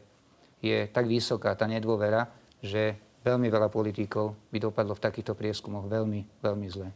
je 0.61 0.85
tak 0.93 1.09
vysoká 1.09 1.57
tá 1.57 1.65
nedôvera, 1.65 2.29
že 2.61 2.93
veľmi 3.25 3.49
veľa 3.49 3.73
politikov 3.73 4.37
by 4.53 4.57
dopadlo 4.61 4.93
v 4.93 5.01
takýchto 5.01 5.33
prieskumoch 5.33 5.89
veľmi, 5.89 6.45
veľmi 6.45 6.67
zle. 6.69 6.89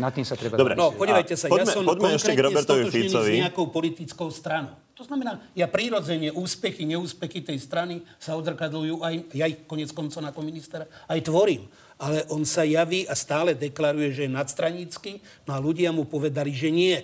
Na 0.00 0.08
tým 0.08 0.24
sa 0.24 0.32
treba... 0.32 0.56
Dobre, 0.56 0.72
no, 0.72 0.96
podívajte 0.96 1.36
sa, 1.36 1.52
poďme, 1.52 1.68
ja 1.68 1.76
som 1.76 1.84
poďme 1.84 2.16
ešte 2.16 2.32
k 2.32 2.40
Robertovi 2.40 2.84
Ficovi. 2.88 3.32
s 3.36 3.40
nejakou 3.44 3.68
politickou 3.68 4.32
stranou. 4.32 4.79
To 5.00 5.08
znamená, 5.08 5.40
ja 5.56 5.64
prirodzene 5.64 6.28
úspechy, 6.28 6.84
neúspechy 6.84 7.40
tej 7.40 7.56
strany 7.56 8.04
sa 8.20 8.36
odzrkadľujú 8.36 9.00
aj, 9.00 9.32
ja 9.32 9.48
ich 9.48 9.64
konec 9.64 9.96
koncov 9.96 10.20
ako 10.20 10.44
minister 10.44 10.84
aj 11.08 11.24
tvorím. 11.24 11.64
Ale 11.96 12.28
on 12.28 12.44
sa 12.44 12.68
javí 12.68 13.08
a 13.08 13.16
stále 13.16 13.56
deklaruje, 13.56 14.12
že 14.12 14.28
je 14.28 14.36
nadstranický, 14.36 15.24
no 15.48 15.56
a 15.56 15.58
ľudia 15.64 15.88
mu 15.88 16.04
povedali, 16.04 16.52
že 16.52 16.68
nie. 16.68 17.00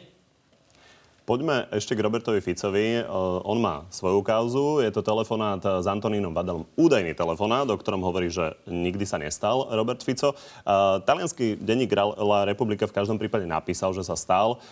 Poďme 1.27 1.67
ešte 1.75 1.99
k 1.99 2.07
Robertovi 2.07 2.39
Ficovi. 2.39 3.03
On 3.43 3.59
má 3.59 3.83
svoju 3.91 4.23
kauzu. 4.23 4.79
Je 4.79 4.95
to 4.95 5.03
telefonát 5.03 5.59
s 5.59 5.83
Antonínom 5.83 6.31
Badelom. 6.31 6.71
Údajný 6.79 7.19
telefonát, 7.19 7.67
o 7.67 7.75
ktorom 7.75 7.99
hovorí, 8.07 8.31
že 8.31 8.55
nikdy 8.71 9.03
sa 9.03 9.19
nestal 9.19 9.67
Robert 9.75 10.07
Fico. 10.07 10.39
Talianský 11.03 11.59
denník 11.59 11.91
La 11.99 12.47
Republika 12.47 12.87
v 12.87 12.95
každom 12.95 13.19
prípade 13.19 13.43
napísal, 13.43 13.91
že 13.91 14.07
sa 14.07 14.15
stal. 14.15 14.63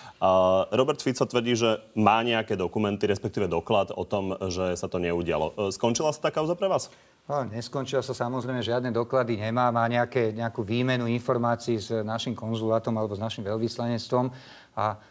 Robert 0.71 1.03
Fico 1.03 1.27
tvrdí, 1.27 1.59
že 1.59 1.83
má 1.99 2.23
nejaké 2.23 2.55
dokumenty, 2.55 3.11
respektíve 3.11 3.51
doklad 3.51 3.91
o 3.91 4.07
tom, 4.07 4.39
že 4.47 4.79
sa 4.79 4.87
to 4.87 5.03
neudialo. 5.03 5.75
Skončila 5.75 6.15
sa 6.15 6.31
tá 6.31 6.31
kauza 6.31 6.55
pre 6.55 6.71
vás? 6.71 6.87
No, 7.27 7.43
neskončila 7.51 7.99
sa 7.99 8.15
samozrejme, 8.15 8.63
žiadne 8.63 8.95
doklady 8.95 9.43
nemá. 9.43 9.75
Má 9.75 9.91
nejaké, 9.91 10.31
nejakú 10.31 10.63
výmenu 10.63 11.11
informácií 11.11 11.83
s 11.83 11.91
našim 11.91 12.39
konzulátom 12.39 12.95
alebo 12.95 13.19
s 13.19 13.19
našim 13.19 13.43
veľvyslanectvom. 13.43 14.31
A 14.79 15.03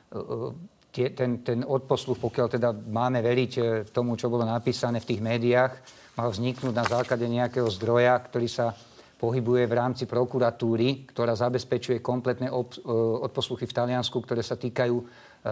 tie, 0.94 1.10
ten, 1.10 1.42
ten 1.42 1.66
odposluch, 1.66 2.22
pokiaľ 2.22 2.48
teda 2.54 2.70
máme 2.70 3.26
veriť 3.26 3.52
e, 3.58 3.62
tomu, 3.90 4.14
čo 4.14 4.30
bolo 4.30 4.46
napísané 4.46 5.02
v 5.02 5.10
tých 5.10 5.22
médiách, 5.26 5.74
mal 6.14 6.30
vzniknúť 6.30 6.74
na 6.78 6.86
základe 6.86 7.26
nejakého 7.26 7.66
zdroja, 7.74 8.14
ktorý 8.22 8.46
sa 8.46 8.78
pohybuje 9.18 9.66
v 9.66 9.74
rámci 9.74 10.04
prokuratúry, 10.06 11.10
ktorá 11.10 11.34
zabezpečuje 11.34 11.98
kompletné 12.06 12.54
ob, 12.54 12.78
e, 12.78 12.94
odposluchy 13.26 13.66
v 13.66 13.74
Taliansku, 13.74 14.22
ktoré 14.22 14.46
sa 14.46 14.54
týkajú 14.54 14.96
e, 15.02 15.06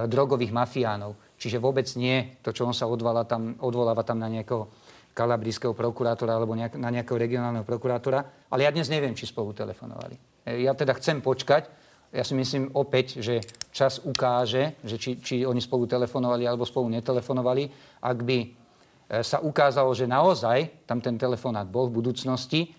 drogových 0.05 0.53
mafiánov. 0.53 1.17
Čiže 1.41 1.57
vôbec 1.57 1.89
nie 1.97 2.37
to, 2.45 2.53
čo 2.53 2.69
on 2.69 2.77
sa 2.77 2.85
odvolá 2.85 3.25
tam, 3.25 3.57
odvoláva 3.65 4.05
tam 4.05 4.21
na 4.21 4.29
nejakého 4.29 4.69
kalabrijského 5.11 5.73
prokurátora 5.73 6.37
alebo 6.37 6.53
nejak, 6.53 6.77
na 6.77 6.93
nejakého 6.93 7.17
regionálneho 7.17 7.65
prokurátora. 7.65 8.47
Ale 8.53 8.63
ja 8.63 8.71
dnes 8.71 8.87
neviem, 8.87 9.17
či 9.17 9.27
spolu 9.27 9.51
telefonovali. 9.51 10.15
Ja 10.61 10.71
teda 10.71 10.95
chcem 10.95 11.19
počkať, 11.19 11.80
ja 12.11 12.23
si 12.27 12.35
myslím 12.35 12.75
opäť, 12.75 13.23
že 13.23 13.39
čas 13.71 14.03
ukáže, 14.03 14.75
že 14.83 14.99
či, 14.99 15.11
či 15.23 15.35
oni 15.47 15.63
spolu 15.63 15.87
telefonovali 15.87 16.43
alebo 16.43 16.67
spolu 16.67 16.91
netelefonovali. 16.91 17.71
Ak 18.03 18.19
by 18.19 18.37
e, 18.43 18.47
sa 19.23 19.39
ukázalo, 19.39 19.95
že 19.95 20.11
naozaj 20.11 20.83
tam 20.83 20.99
ten 20.99 21.15
telefonát 21.15 21.63
bol 21.63 21.87
v 21.87 22.03
budúcnosti, 22.03 22.75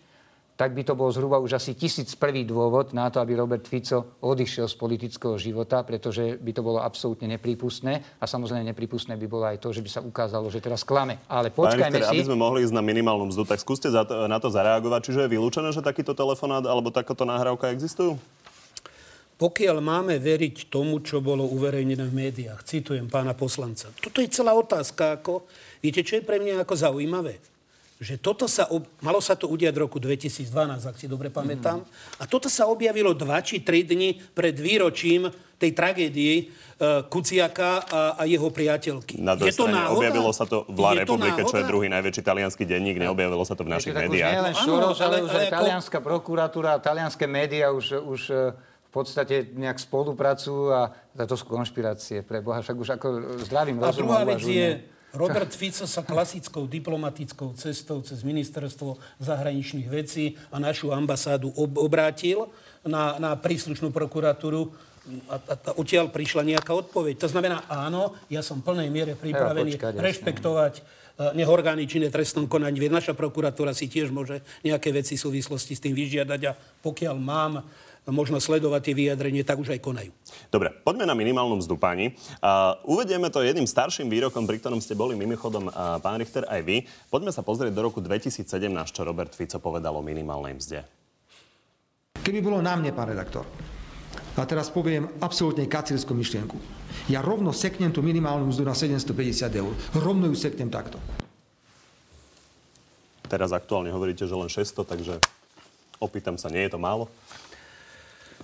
tak 0.52 0.76
by 0.76 0.84
to 0.84 0.92
bol 0.92 1.08
zhruba 1.08 1.40
už 1.40 1.56
asi 1.56 1.72
tisíc 1.72 2.12
prvý 2.12 2.44
dôvod 2.44 2.92
na 2.92 3.08
to, 3.08 3.24
aby 3.24 3.32
Robert 3.32 3.64
Fico 3.64 4.20
odišiel 4.20 4.68
z 4.68 4.76
politického 4.76 5.40
života, 5.40 5.80
pretože 5.80 6.36
by 6.38 6.52
to 6.52 6.60
bolo 6.60 6.78
absolútne 6.84 7.24
neprípustné. 7.24 8.20
A 8.20 8.24
samozrejme 8.28 8.68
neprípustné 8.70 9.16
by 9.16 9.26
bolo 9.26 9.48
aj 9.48 9.58
to, 9.64 9.72
že 9.72 9.80
by 9.80 9.90
sa 9.90 10.04
ukázalo, 10.04 10.52
že 10.52 10.60
teraz 10.60 10.84
klame. 10.84 11.18
Ale 11.26 11.48
počkajme 11.48 11.98
Richter, 11.98 12.14
si... 12.14 12.20
Aby 12.20 12.28
sme 12.28 12.38
mohli 12.38 12.68
ísť 12.68 12.76
na 12.76 12.84
minimálnu 12.84 13.32
mzdu, 13.32 13.48
tak 13.48 13.64
skúste 13.64 13.88
na 14.06 14.38
to 14.38 14.52
zareagovať. 14.52 15.00
Čiže 15.08 15.24
je 15.24 15.32
vylúčené, 15.34 15.72
že 15.72 15.80
takýto 15.80 16.12
telefonát 16.12 16.62
alebo 16.68 16.92
takáto 16.92 17.24
nahrávka 17.24 17.72
existujú? 17.72 18.20
Pokiaľ 19.42 19.82
máme 19.82 20.22
veriť 20.22 20.70
tomu, 20.70 21.02
čo 21.02 21.18
bolo 21.18 21.42
uverejnené 21.50 22.06
v 22.06 22.14
médiách, 22.14 22.62
citujem 22.62 23.10
pána 23.10 23.34
poslanca, 23.34 23.90
toto 23.98 24.22
je 24.22 24.30
celá 24.30 24.54
otázka, 24.54 25.18
ako, 25.18 25.50
viete, 25.82 26.06
čo 26.06 26.14
je 26.14 26.22
pre 26.22 26.38
mňa 26.38 26.62
ako 26.62 26.74
zaujímavé? 26.78 27.42
Že 28.02 28.18
toto 28.22 28.46
sa, 28.46 28.70
ob... 28.70 28.86
malo 29.02 29.18
sa 29.18 29.34
to 29.34 29.50
udiať 29.50 29.74
v 29.74 29.82
roku 29.82 29.98
2012, 29.98 30.46
ak 30.86 30.94
si 30.94 31.06
dobre 31.10 31.30
pamätám, 31.30 31.82
mm. 31.82 32.22
a 32.22 32.24
toto 32.30 32.46
sa 32.46 32.70
objavilo 32.70 33.14
2 33.14 33.26
či 33.42 33.66
3 33.66 33.82
dni 33.82 34.14
pred 34.30 34.54
výročím 34.54 35.26
tej 35.58 35.70
tragédii 35.70 36.34
uh, 36.42 37.06
Kuciaka 37.06 37.86
a, 37.86 38.00
a 38.18 38.22
jeho 38.26 38.50
priateľky. 38.50 39.22
Na 39.22 39.38
je 39.38 39.54
to 39.54 39.70
náhoda? 39.70 40.02
Objavilo 40.02 40.30
sa 40.34 40.46
to 40.46 40.66
v 40.66 40.78
La 40.82 40.98
Republike, 40.98 41.46
čo 41.46 41.62
je 41.62 41.64
druhý 41.66 41.86
najväčší 41.86 42.22
talianský 42.26 42.66
denník, 42.66 42.98
neobjavilo 42.98 43.46
sa 43.46 43.54
to 43.54 43.62
v 43.62 43.70
našich 43.70 43.94
médiách. 43.94 44.34
Nie 44.34 44.46
len 44.50 44.54
Šoroš, 44.58 44.98
ale, 44.98 45.06
ale, 45.06 45.18
ale, 45.22 45.30
ale 45.30 45.42
ako... 45.46 45.54
talianská 45.62 45.98
prokuratúra, 46.02 46.82
talianské 46.82 47.30
médiá 47.30 47.70
už, 47.70 48.02
už 48.02 48.22
v 48.30 48.71
podstate 48.92 49.48
nejak 49.56 49.80
spolupracujú 49.80 50.68
a 50.68 50.92
to 51.16 51.34
sú 51.34 51.48
konšpirácie 51.48 52.20
pre 52.20 52.44
Boha. 52.44 52.60
Však 52.60 52.76
už 52.76 52.88
ako 53.00 53.06
zdravým 53.48 53.80
rozumom 53.80 53.88
A 53.88 53.98
druhá 53.98 54.22
vec 54.28 54.44
je, 54.44 54.84
Robert 55.12 55.52
Fico 55.52 55.84
sa 55.84 56.00
klasickou 56.00 56.64
diplomatickou 56.64 57.52
cestou 57.52 58.00
cez 58.00 58.24
ministerstvo 58.24 58.96
zahraničných 59.20 59.88
vecí 59.92 60.40
a 60.48 60.56
našu 60.56 60.88
ambasádu 60.88 61.52
ob- 61.52 61.76
obrátil 61.76 62.48
na, 62.80 63.20
na 63.20 63.36
príslušnú 63.36 63.92
prokuratúru 63.92 64.72
a, 65.28 65.36
a, 65.36 65.54
a 65.56 65.70
odtiaľ 65.76 66.08
prišla 66.08 66.48
nejaká 66.56 66.72
odpoveď. 66.72 67.20
To 67.26 67.28
znamená, 67.28 67.68
áno, 67.68 68.16
ja 68.32 68.40
som 68.40 68.64
v 68.64 68.72
plnej 68.72 68.88
miere 68.88 69.12
pripravený 69.12 69.76
ja, 69.76 69.80
počkať, 69.80 69.92
rešpektovať 70.00 70.74
uh, 70.80 71.36
nech 71.36 71.50
orgány 71.50 71.84
činné 71.84 72.08
trestnom 72.08 72.48
konaní. 72.48 72.80
Veď 72.80 73.02
naša 73.02 73.12
prokuratúra 73.12 73.76
si 73.76 73.92
tiež 73.92 74.14
môže 74.14 74.40
nejaké 74.64 74.94
veci 74.96 75.20
v 75.20 75.24
súvislosti 75.28 75.76
s 75.76 75.82
tým 75.82 75.92
vyžiadať 75.92 76.40
a 76.48 76.56
pokiaľ 76.80 77.16
mám 77.20 77.60
možno 78.10 78.42
sledovať 78.42 78.90
tie 78.90 78.94
vyjadrenie, 78.98 79.46
tak 79.46 79.62
už 79.62 79.78
aj 79.78 79.80
konajú. 79.84 80.10
Dobre, 80.50 80.74
poďme 80.82 81.06
na 81.06 81.14
minimálnu 81.14 81.62
mzdu, 81.62 81.78
páni. 81.78 82.18
Uh, 82.42 82.74
uvedieme 82.82 83.30
to 83.30 83.46
jedným 83.46 83.68
starším 83.68 84.10
výrokom, 84.10 84.42
pri 84.42 84.58
ktorom 84.58 84.82
ste 84.82 84.98
boli 84.98 85.14
mimochodom, 85.14 85.70
uh, 85.70 86.02
pán 86.02 86.18
Richter, 86.18 86.42
aj 86.50 86.60
vy. 86.66 86.82
Poďme 87.06 87.30
sa 87.30 87.46
pozrieť 87.46 87.70
do 87.70 87.86
roku 87.86 88.02
2017, 88.02 88.42
čo 88.90 89.06
Robert 89.06 89.30
Fico 89.38 89.62
povedal 89.62 89.94
o 89.94 90.02
minimálnej 90.02 90.58
mzde. 90.58 90.82
Keby 92.22 92.42
bolo 92.42 92.58
na 92.58 92.74
mne, 92.74 92.90
pán 92.90 93.10
redaktor, 93.10 93.46
a 94.32 94.42
teraz 94.48 94.72
poviem 94.72 95.12
absolútne 95.20 95.68
kacírskú 95.68 96.16
myšlienku. 96.16 96.56
Ja 97.12 97.20
rovno 97.20 97.52
seknem 97.52 97.92
tú 97.92 98.00
minimálnu 98.00 98.48
mzdu 98.48 98.64
na 98.64 98.72
750 98.72 99.60
eur. 99.60 99.72
Rovno 99.92 100.30
ju 100.30 100.36
seknem 100.38 100.72
takto. 100.72 100.96
Teraz 103.28 103.52
aktuálne 103.52 103.92
hovoríte, 103.92 104.24
že 104.28 104.36
len 104.36 104.48
600, 104.48 104.84
takže 104.88 105.14
opýtam 106.00 106.36
sa, 106.36 106.52
nie 106.52 106.64
je 106.64 106.72
to 106.72 106.80
málo? 106.80 107.08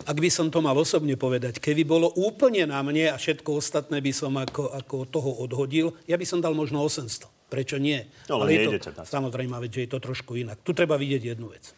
Ak 0.04 0.18
by 0.18 0.30
som 0.30 0.52
to 0.52 0.62
mal 0.62 0.76
osobne 0.76 1.18
povedať, 1.18 1.58
keby 1.58 1.82
bolo 1.82 2.12
úplne 2.14 2.68
na 2.68 2.78
mne 2.84 3.10
a 3.10 3.16
všetko 3.16 3.58
ostatné 3.58 3.98
by 3.98 4.12
som 4.14 4.36
ako, 4.36 4.70
ako 4.76 4.96
toho 5.10 5.30
odhodil, 5.42 5.96
ja 6.06 6.14
by 6.14 6.26
som 6.28 6.38
dal 6.38 6.54
možno 6.54 6.84
800. 6.84 7.26
Prečo 7.48 7.80
nie? 7.80 8.04
No, 8.28 8.44
ale, 8.44 8.60
ale 8.60 8.76
je 8.76 8.92
to, 8.92 8.92
samozrejme, 9.08 9.56
že 9.72 9.88
je 9.88 9.90
to 9.90 10.04
trošku 10.04 10.36
inak. 10.36 10.60
Tu 10.60 10.76
treba 10.76 11.00
vidieť 11.00 11.32
jednu 11.32 11.48
vec. 11.48 11.72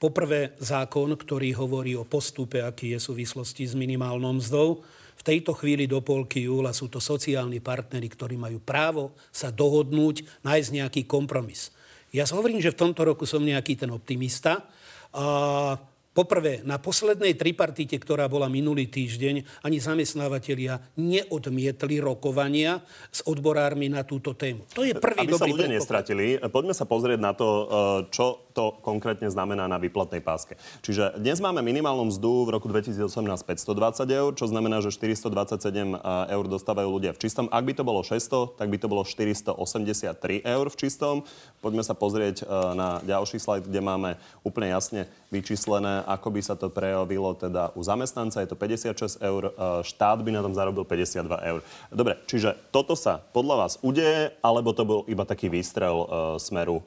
Poprvé 0.00 0.56
zákon, 0.62 1.12
ktorý 1.12 1.52
hovorí 1.58 1.92
o 1.92 2.08
postupe, 2.08 2.64
aký 2.64 2.96
je 2.96 2.98
v 3.02 3.06
súvislosti 3.12 3.68
s 3.68 3.74
minimálnou 3.76 4.40
mzdou. 4.40 4.80
V 5.18 5.22
tejto 5.26 5.52
chvíli 5.52 5.90
do 5.90 6.00
polky 6.00 6.46
júla 6.46 6.72
sú 6.72 6.88
to 6.88 7.02
sociálni 7.02 7.58
partnery, 7.60 8.06
ktorí 8.06 8.38
majú 8.38 8.62
právo 8.62 9.12
sa 9.28 9.50
dohodnúť, 9.50 10.24
nájsť 10.46 10.68
nejaký 10.72 11.02
kompromis. 11.04 11.74
Ja 12.14 12.24
hovorím, 12.24 12.62
že 12.62 12.72
v 12.72 12.80
tomto 12.88 13.04
roku 13.04 13.28
som 13.28 13.44
nejaký 13.44 13.76
ten 13.76 13.92
optimista. 13.92 14.64
A 15.12 15.76
Poprvé, 16.18 16.66
na 16.66 16.82
poslednej 16.82 17.38
tripartite, 17.38 17.94
ktorá 17.94 18.26
bola 18.26 18.50
minulý 18.50 18.90
týždeň, 18.90 19.62
ani 19.62 19.78
zamestnávateľia 19.78 20.98
neodmietli 20.98 22.02
rokovania 22.02 22.82
s 23.14 23.22
odborármi 23.22 23.86
na 23.86 24.02
túto 24.02 24.34
tému. 24.34 24.66
To 24.74 24.82
je 24.82 24.98
prvý 24.98 25.30
Aby 25.30 25.38
dobrý 25.38 25.46
sa 25.46 25.54
ľudia 25.54 25.70
nestratili, 25.70 26.26
poďme 26.50 26.74
sa 26.74 26.90
pozrieť 26.90 27.22
na 27.22 27.38
to, 27.38 27.46
e, 27.46 27.64
čo 28.10 28.47
to 28.58 28.74
konkrétne 28.82 29.30
znamená 29.30 29.70
na 29.70 29.78
výplatnej 29.78 30.18
páske. 30.18 30.58
Čiže 30.82 31.14
dnes 31.22 31.38
máme 31.38 31.62
minimálnu 31.62 32.10
mzdu 32.10 32.50
v 32.50 32.58
roku 32.58 32.66
2018 32.66 33.06
520 33.46 34.02
eur, 34.10 34.30
čo 34.34 34.50
znamená, 34.50 34.82
že 34.82 34.90
427 34.90 35.62
e, 35.62 35.98
eur 36.34 36.44
dostávajú 36.50 36.90
ľudia 36.90 37.14
v 37.14 37.22
čistom. 37.22 37.46
Ak 37.54 37.62
by 37.62 37.78
to 37.78 37.86
bolo 37.86 38.02
600, 38.02 38.58
tak 38.58 38.66
by 38.66 38.78
to 38.82 38.90
bolo 38.90 39.06
483 39.06 40.42
eur 40.42 40.66
v 40.66 40.74
čistom. 40.74 41.22
Poďme 41.62 41.86
sa 41.86 41.94
pozrieť 41.94 42.42
e, 42.42 42.44
na 42.74 42.98
ďalší 43.06 43.38
slajd, 43.38 43.70
kde 43.70 43.78
máme 43.78 44.18
úplne 44.42 44.74
jasne 44.74 45.06
vyčíslené, 45.30 46.02
ako 46.10 46.34
by 46.34 46.40
sa 46.42 46.58
to 46.58 46.66
prejavilo 46.66 47.38
teda 47.38 47.70
u 47.78 47.80
zamestnanca. 47.86 48.42
Je 48.42 48.50
to 48.50 48.58
56 48.58 49.22
eur, 49.22 49.54
e, 49.54 49.86
štát 49.86 50.18
by 50.18 50.34
na 50.34 50.42
tom 50.42 50.58
zarobil 50.58 50.82
52 50.82 51.30
eur. 51.46 51.60
Dobre, 51.94 52.18
čiže 52.26 52.58
toto 52.74 52.98
sa 52.98 53.22
podľa 53.22 53.54
vás 53.54 53.78
udeje, 53.86 54.34
alebo 54.42 54.74
to 54.74 54.82
bol 54.82 55.00
iba 55.06 55.22
taký 55.22 55.46
výstrel 55.46 56.10
smeru 56.42 56.82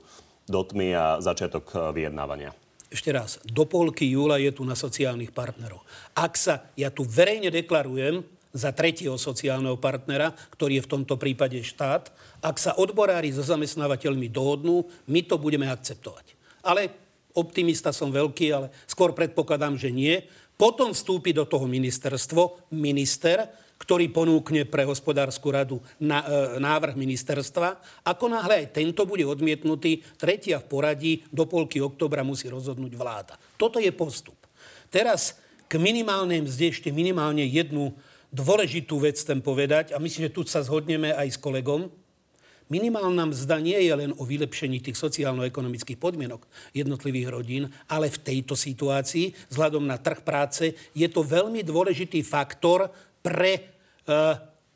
do 0.46 0.62
tmy 0.66 0.96
a 0.96 1.06
začiatok 1.20 1.66
uh, 1.74 1.90
vyjednávania? 1.94 2.54
Ešte 2.92 3.10
raz, 3.16 3.40
do 3.48 3.64
polky 3.64 4.12
júla 4.12 4.36
je 4.36 4.52
tu 4.52 4.68
na 4.68 4.76
sociálnych 4.76 5.32
partnerov. 5.32 5.80
Ak 6.12 6.36
sa, 6.36 6.68
ja 6.76 6.92
tu 6.92 7.08
verejne 7.08 7.50
deklarujem, 7.50 8.24
za 8.52 8.76
tretieho 8.76 9.16
sociálneho 9.16 9.80
partnera, 9.80 10.36
ktorý 10.52 10.84
je 10.84 10.84
v 10.84 10.92
tomto 10.92 11.16
prípade 11.16 11.56
štát. 11.64 12.12
Ak 12.44 12.60
sa 12.60 12.76
odborári 12.76 13.32
so 13.32 13.48
zamestnávateľmi 13.48 14.28
dohodnú, 14.28 14.92
my 15.08 15.24
to 15.24 15.40
budeme 15.40 15.72
akceptovať. 15.72 16.36
Ale 16.60 16.92
Optimista 17.32 17.96
som 17.96 18.12
veľký, 18.12 18.48
ale 18.52 18.68
skôr 18.84 19.16
predpokladám, 19.16 19.80
že 19.80 19.88
nie. 19.88 20.20
Potom 20.60 20.92
vstúpi 20.92 21.32
do 21.32 21.48
toho 21.48 21.64
ministerstvo, 21.64 22.70
minister, 22.76 23.48
ktorý 23.82 24.14
ponúkne 24.14 24.62
pre 24.70 24.86
hospodárskú 24.86 25.50
radu 25.50 25.82
na, 25.98 26.22
e, 26.22 26.62
návrh 26.62 26.94
ministerstva. 26.94 27.82
Ako 28.06 28.30
náhle 28.30 28.62
aj 28.62 28.78
tento 28.78 29.10
bude 29.10 29.26
odmietnutý, 29.26 30.06
tretia 30.22 30.62
v 30.62 30.70
poradí 30.70 31.14
do 31.34 31.50
polky 31.50 31.82
oktobra 31.82 32.22
musí 32.22 32.46
rozhodnúť 32.46 32.94
vláda. 32.94 33.42
Toto 33.58 33.82
je 33.82 33.90
postup. 33.90 34.38
Teraz 34.94 35.42
k 35.66 35.82
minimálnej 35.82 36.46
mzde 36.46 36.78
ešte 36.78 36.94
minimálne 36.94 37.42
jednu 37.42 37.98
dôležitú 38.30 39.02
vec 39.02 39.18
chcem 39.18 39.42
povedať 39.42 39.92
a 39.92 39.98
myslím, 39.98 40.30
že 40.30 40.36
tu 40.36 40.46
sa 40.46 40.62
zhodneme 40.62 41.18
aj 41.18 41.34
s 41.34 41.42
kolegom. 41.42 41.90
Minimálna 42.72 43.28
mzda 43.28 43.60
nie 43.60 43.76
je 43.76 43.92
len 43.92 44.12
o 44.16 44.24
vylepšení 44.24 44.80
tých 44.80 44.96
sociálno-ekonomických 44.96 46.00
podmienok 46.00 46.48
jednotlivých 46.72 47.28
rodín, 47.28 47.64
ale 47.92 48.08
v 48.08 48.22
tejto 48.24 48.56
situácii, 48.56 49.52
vzhľadom 49.52 49.84
na 49.84 50.00
trh 50.00 50.24
práce, 50.24 50.72
je 50.96 51.08
to 51.12 51.20
veľmi 51.20 51.68
dôležitý 51.68 52.24
faktor 52.24 52.88
pre 53.20 53.71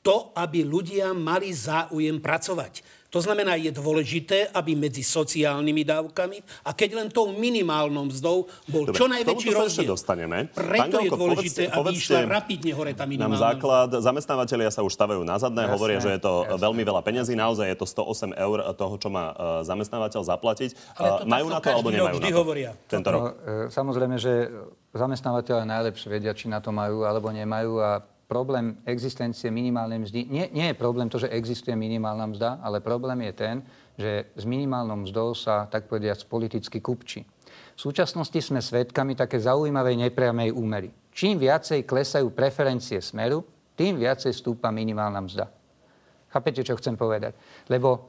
to, 0.06 0.16
aby 0.38 0.62
ľudia 0.62 1.18
mali 1.18 1.50
záujem 1.50 2.22
pracovať. 2.22 2.86
To 3.16 3.24
znamená, 3.24 3.56
je 3.56 3.72
dôležité, 3.72 4.52
aby 4.52 4.76
medzi 4.76 5.00
sociálnymi 5.00 5.88
dávkami 5.88 6.68
a 6.68 6.76
keď 6.76 6.90
len 7.00 7.08
tou 7.08 7.32
minimálnou 7.32 8.12
mzdou 8.12 8.52
bol 8.68 8.84
Dobre, 8.92 9.00
čo 9.00 9.08
najväčší 9.08 9.50
rozdiel. 9.56 9.88
dostaneme. 9.88 10.52
Preto 10.52 11.00
Pán 11.00 11.08
je 11.08 11.12
dôležité, 11.16 11.62
povedzte, 11.72 11.80
aby 11.80 11.96
povedzte, 11.96 12.12
išla 12.12 12.20
rapidne 12.28 12.72
hore 12.76 12.92
tá 12.92 13.08
minimálna 13.08 13.40
Nám 13.40 13.40
základ, 13.40 13.90
zamestnávateľia 14.04 14.68
sa 14.68 14.84
už 14.84 14.92
stavajú 14.92 15.24
na 15.24 15.40
zadné, 15.40 15.64
jasne, 15.64 15.74
hovoria, 15.80 15.98
že 16.04 16.12
je 16.12 16.22
to 16.28 16.34
jasne. 16.44 16.60
veľmi 16.60 16.84
veľa 16.84 17.02
peniazí, 17.08 17.34
naozaj 17.40 17.72
je 17.72 17.78
to 17.80 17.88
108 17.88 18.36
eur 18.36 18.58
toho, 18.76 18.96
čo 19.00 19.08
má 19.08 19.32
uh, 19.32 19.64
zamestnávateľ 19.64 20.22
zaplatiť. 20.36 20.70
Ale 21.00 21.10
to 21.16 21.24
Majú 21.24 21.48
na 21.48 21.60
to 21.64 21.68
alebo 21.72 21.90
nemajú 21.96 22.18
na 22.20 22.28
to? 22.28 22.36
Hovoria. 22.36 22.72
Tento 22.92 23.08
rok. 23.16 23.22
No, 23.24 23.28
e, 23.32 23.72
samozrejme, 23.72 24.20
že 24.20 24.52
zamestnávateľe 24.92 25.64
najlepšie 25.64 26.08
vedia, 26.12 26.36
či 26.36 26.52
na 26.52 26.60
to 26.60 26.76
majú 26.76 27.08
alebo 27.08 27.32
nemajú 27.32 27.80
a 27.80 28.04
problém 28.26 28.78
existencie 28.90 29.54
minimálnej 29.54 30.02
mzdy, 30.02 30.20
nie, 30.26 30.46
nie 30.50 30.74
je 30.74 30.76
problém 30.76 31.10
to, 31.10 31.22
že 31.22 31.30
existuje 31.30 31.78
minimálna 31.78 32.26
mzda, 32.34 32.50
ale 32.66 32.82
problém 32.82 33.22
je 33.30 33.34
ten, 33.34 33.56
že 33.96 34.28
s 34.36 34.44
minimálnou 34.44 35.06
mzdou 35.06 35.38
sa, 35.38 35.70
tak 35.70 35.86
povediať, 35.88 36.26
politicky 36.28 36.82
kupči. 36.82 37.24
V 37.76 37.80
súčasnosti 37.80 38.36
sme 38.42 38.60
svedkami 38.60 39.14
také 39.16 39.38
zaujímavej 39.40 40.10
nepriamej 40.10 40.52
úmery. 40.52 40.90
Čím 41.16 41.40
viacej 41.40 41.88
klesajú 41.88 42.34
preferencie 42.34 43.00
smeru, 43.00 43.46
tým 43.76 44.00
viacej 44.00 44.32
stúpa 44.32 44.72
minimálna 44.72 45.20
mzda. 45.24 45.46
Chápete, 46.32 46.64
čo 46.64 46.76
chcem 46.76 47.00
povedať? 47.00 47.36
Lebo 47.72 48.08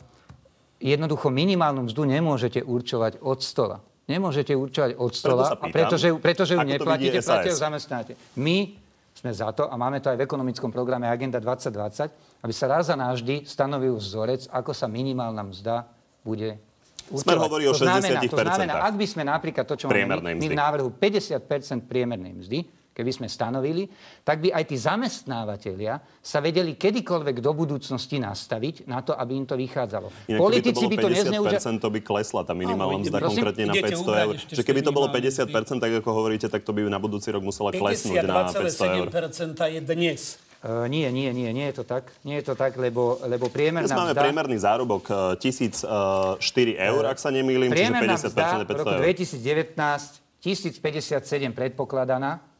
jednoducho 0.83 1.31
minimálnu 1.31 1.87
mzdu 1.87 2.03
nemôžete 2.07 2.63
určovať 2.63 3.23
od 3.23 3.39
stola. 3.43 3.79
Nemôžete 4.07 4.55
určovať 4.55 4.91
od 5.03 5.13
stola, 5.15 5.59
pýtam, 5.59 5.75
pretože, 5.75 6.09
pretože 6.23 6.53
ju 6.55 6.63
neplatíte, 6.63 7.19
platia 7.27 7.51
ju 7.51 7.59
zamestnáte. 7.59 8.13
My 8.39 8.79
sme 9.27 9.35
za 9.35 9.51
to, 9.51 9.67
a 9.67 9.75
máme 9.75 9.99
to 9.99 10.07
aj 10.07 10.23
v 10.23 10.23
ekonomickom 10.23 10.71
programe 10.71 11.11
Agenda 11.11 11.43
2020, 11.43 12.47
aby 12.47 12.53
sa 12.55 12.67
raz 12.71 12.87
a 12.87 12.95
navždy 12.95 13.43
stanovil 13.43 13.99
vzorec, 13.99 14.47
ako 14.55 14.71
sa 14.71 14.87
minimálna 14.87 15.43
mzda 15.43 15.83
bude 16.23 16.63
určovať. 17.11 17.27
Smer 17.27 17.39
hovorí 17.43 17.67
o 17.67 17.75
60%. 17.75 17.83
To 17.83 17.91
znamená, 17.91 18.21
to 18.23 18.39
znamená, 18.39 18.75
ak 18.87 18.95
by 18.95 19.07
sme 19.11 19.23
napríklad 19.27 19.65
to, 19.67 19.75
čo 19.75 19.87
máme 19.91 20.23
my, 20.23 20.39
my 20.39 20.47
v 20.47 20.55
návrhu 20.55 20.95
50% 20.95 21.91
priemernej 21.91 22.39
mzdy, 22.39 22.59
keby 22.97 23.13
sme 23.13 23.29
stanovili, 23.29 23.85
tak 24.25 24.41
by 24.41 24.57
aj 24.57 24.65
tí 24.73 24.81
zamestnávateľia 24.81 26.01
sa 26.25 26.41
vedeli 26.41 26.81
kedykoľvek 26.81 27.45
do 27.45 27.53
budúcnosti 27.53 28.17
nastaviť 28.17 28.89
na 28.89 29.05
to, 29.05 29.13
aby 29.13 29.37
im 29.37 29.45
to 29.45 29.53
vychádzalo. 29.53 30.09
Inak, 30.33 30.41
Politici 30.41 30.89
by 30.89 30.97
to, 30.97 30.97
by 30.97 30.97
to 30.97 31.09
nezneužia... 31.13 31.61
to 31.61 31.89
by 31.93 32.01
klesla 32.01 32.41
tá 32.49 32.57
minimálna 32.57 33.05
mzda 33.05 33.19
konkrétne 33.21 33.65
na 33.69 33.75
500 33.77 34.25
eur. 34.25 34.35
Že 34.49 34.63
keby 34.65 34.81
to 34.81 34.97
bolo 34.97 35.13
50%, 35.13 35.77
tak 35.77 35.93
ako 36.01 36.09
hovoríte, 36.09 36.49
tak 36.49 36.65
to 36.65 36.73
by 36.73 36.89
na 36.89 36.97
budúci 36.97 37.29
rok 37.29 37.45
musela 37.45 37.69
klesnúť 37.69 38.25
na 38.25 38.49
500 38.49 38.97
eur. 38.97 39.07
52,7% 39.13 39.77
je 39.77 39.81
dnes. 39.85 40.23
Uh, 40.65 40.89
nie, 40.89 41.05
nie, 41.13 41.29
nie, 41.37 41.53
nie 41.53 41.69
je 41.69 41.79
to 41.79 41.85
tak. 41.85 42.09
Nie 42.25 42.41
je 42.41 42.49
to 42.49 42.55
tak, 42.57 42.81
lebo, 42.81 43.21
lebo 43.29 43.53
priemerná 43.53 43.85
Dnes 43.85 43.93
máme 43.93 44.17
priemerný 44.17 44.57
zárobok 44.57 45.37
1004 45.37 46.41
eur, 46.81 47.03
ak 47.07 47.21
sa 47.21 47.29
nemýlim, 47.29 47.69
čiže 47.77 47.93
50% 47.93 48.25
je 48.25 48.33
500 48.33 48.41
eur. 48.41 48.65
v 48.65 48.79
roku 48.81 48.95
2019 49.05 50.25
1057 50.41 51.53
predpokladaná, 51.53 52.41
E, 52.41 52.56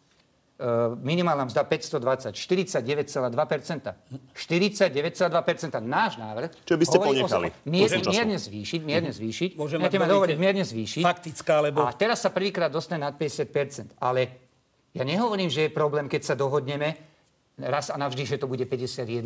minimálna 1.05 1.45
mzda 1.45 1.69
520, 1.69 2.33
49,2%. 2.33 3.93
49,2%. 4.33 5.85
Náš 5.85 6.17
návrh... 6.17 6.49
Čo 6.65 6.77
by 6.81 6.85
ste 6.89 6.97
ponechali? 6.97 7.49
Mierne, 7.69 8.01
mierne 8.09 8.39
zvýšiť, 8.41 8.81
mierne 8.81 9.13
mhm. 9.13 9.19
zvýšiť. 9.21 9.51
Môžem 9.61 9.85
ja 9.85 9.91
hovoriť, 9.93 10.37
mierne 10.41 10.65
zvýšiť. 10.65 11.05
Faktická, 11.05 11.61
lebo... 11.61 11.85
A 11.85 11.93
teraz 11.93 12.25
sa 12.25 12.33
prvýkrát 12.33 12.73
dostane 12.73 13.05
nad 13.05 13.13
50%. 13.13 14.01
Ale 14.01 14.33
ja 14.97 15.05
nehovorím, 15.05 15.53
že 15.53 15.69
je 15.69 15.71
problém, 15.71 16.09
keď 16.09 16.33
sa 16.33 16.35
dohodneme 16.35 16.97
raz 17.61 17.93
a 17.93 17.97
navždy, 18.01 18.25
že 18.25 18.37
to 18.41 18.49
bude 18.49 18.65
51%, 18.65 19.21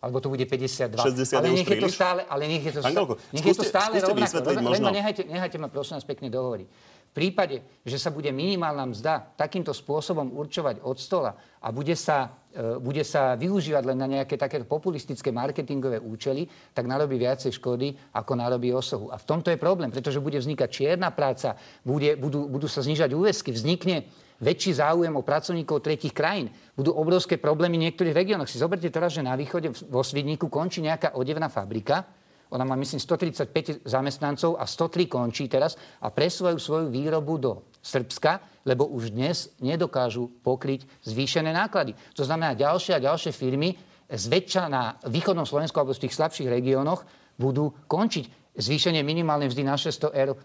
alebo 0.00 0.20
to 0.20 0.28
bude 0.32 0.44
52. 0.48 0.96
60 0.96 1.36
ale 1.36 1.48
nech 1.52 1.68
je 1.68 1.80
to 1.80 1.88
stále, 1.92 2.20
ale 2.24 2.42
nech 2.48 2.64
je 2.64 2.72
to, 2.72 2.80
stále, 2.80 3.16
nech 3.32 3.44
je 3.44 3.56
to 3.56 3.64
stále 3.64 3.94
rovnako. 4.00 4.36
Len 4.72 4.82
ma 4.84 4.92
nehajte, 4.92 5.24
nehajte 5.28 5.56
ma 5.60 5.68
prosím 5.68 6.00
vás 6.00 6.04
pekne 6.08 6.32
dohovoriť. 6.32 6.68
V 7.10 7.18
prípade, 7.18 7.66
že 7.82 7.98
sa 7.98 8.14
bude 8.14 8.30
minimálna 8.30 8.86
mzda 8.86 9.34
takýmto 9.34 9.74
spôsobom 9.74 10.30
určovať 10.30 10.78
od 10.86 10.94
stola 10.94 11.34
a 11.58 11.74
bude 11.74 11.98
sa, 11.98 12.38
e, 12.54 12.78
bude 12.78 13.02
sa 13.02 13.34
využívať 13.34 13.82
len 13.82 13.98
na 13.98 14.06
nejaké 14.06 14.38
takéto 14.38 14.62
populistické 14.62 15.34
marketingové 15.34 15.98
účely, 15.98 16.46
tak 16.70 16.86
narobí 16.86 17.18
viacej 17.18 17.50
škody, 17.50 18.14
ako 18.14 18.32
narobí 18.38 18.70
osohu. 18.70 19.10
A 19.10 19.18
v 19.18 19.26
tomto 19.26 19.50
je 19.50 19.58
problém, 19.58 19.90
pretože 19.90 20.22
bude 20.22 20.38
vznikať 20.38 20.70
čierna 20.70 21.10
práca, 21.10 21.58
bude, 21.82 22.14
budú, 22.14 22.46
budú 22.46 22.70
sa 22.70 22.78
znižať 22.78 23.10
úväzky, 23.10 23.50
vznikne 23.50 24.06
väčší 24.38 24.78
záujem 24.78 25.10
o 25.10 25.26
pracovníkov 25.26 25.82
tretich 25.82 26.14
krajín. 26.14 26.54
Budú 26.78 26.94
obrovské 26.94 27.42
problémy 27.42 27.74
v 27.74 27.90
niektorých 27.90 28.14
regiónoch. 28.14 28.46
Si 28.46 28.62
zoberte 28.62 28.86
teraz, 28.86 29.18
že 29.18 29.26
na 29.26 29.34
východe 29.34 29.74
vo 29.90 30.06
Svidníku 30.06 30.46
končí 30.46 30.78
nejaká 30.78 31.18
odevná 31.18 31.50
fabrika, 31.50 32.06
ona 32.50 32.66
má, 32.66 32.74
myslím, 32.74 32.98
135 32.98 33.86
zamestnancov 33.86 34.58
a 34.58 34.66
103 34.66 35.06
končí 35.06 35.46
teraz 35.46 35.78
a 36.02 36.10
presúvajú 36.10 36.58
svoju 36.58 36.86
výrobu 36.90 37.38
do 37.38 37.52
Srbska, 37.78 38.62
lebo 38.66 38.90
už 38.90 39.14
dnes 39.14 39.54
nedokážu 39.62 40.28
pokryť 40.42 40.84
zvýšené 41.06 41.54
náklady. 41.54 41.94
To 42.18 42.26
znamená, 42.26 42.58
ďalšie 42.58 42.98
a 42.98 43.04
ďalšie 43.06 43.30
firmy 43.30 43.78
zväčša 44.10 44.62
na 44.66 44.98
východnom 45.06 45.46
Slovensku 45.46 45.78
alebo 45.78 45.94
v 45.94 46.02
tých 46.04 46.16
slabších 46.18 46.50
regiónoch 46.50 47.06
budú 47.38 47.70
končiť. 47.86 48.58
Zvýšenie 48.58 49.06
minimálnej 49.06 49.48
mzdy 49.48 49.62
na 49.62 49.78
600 49.78 50.10
eur 50.10 50.34
e, 50.34 50.38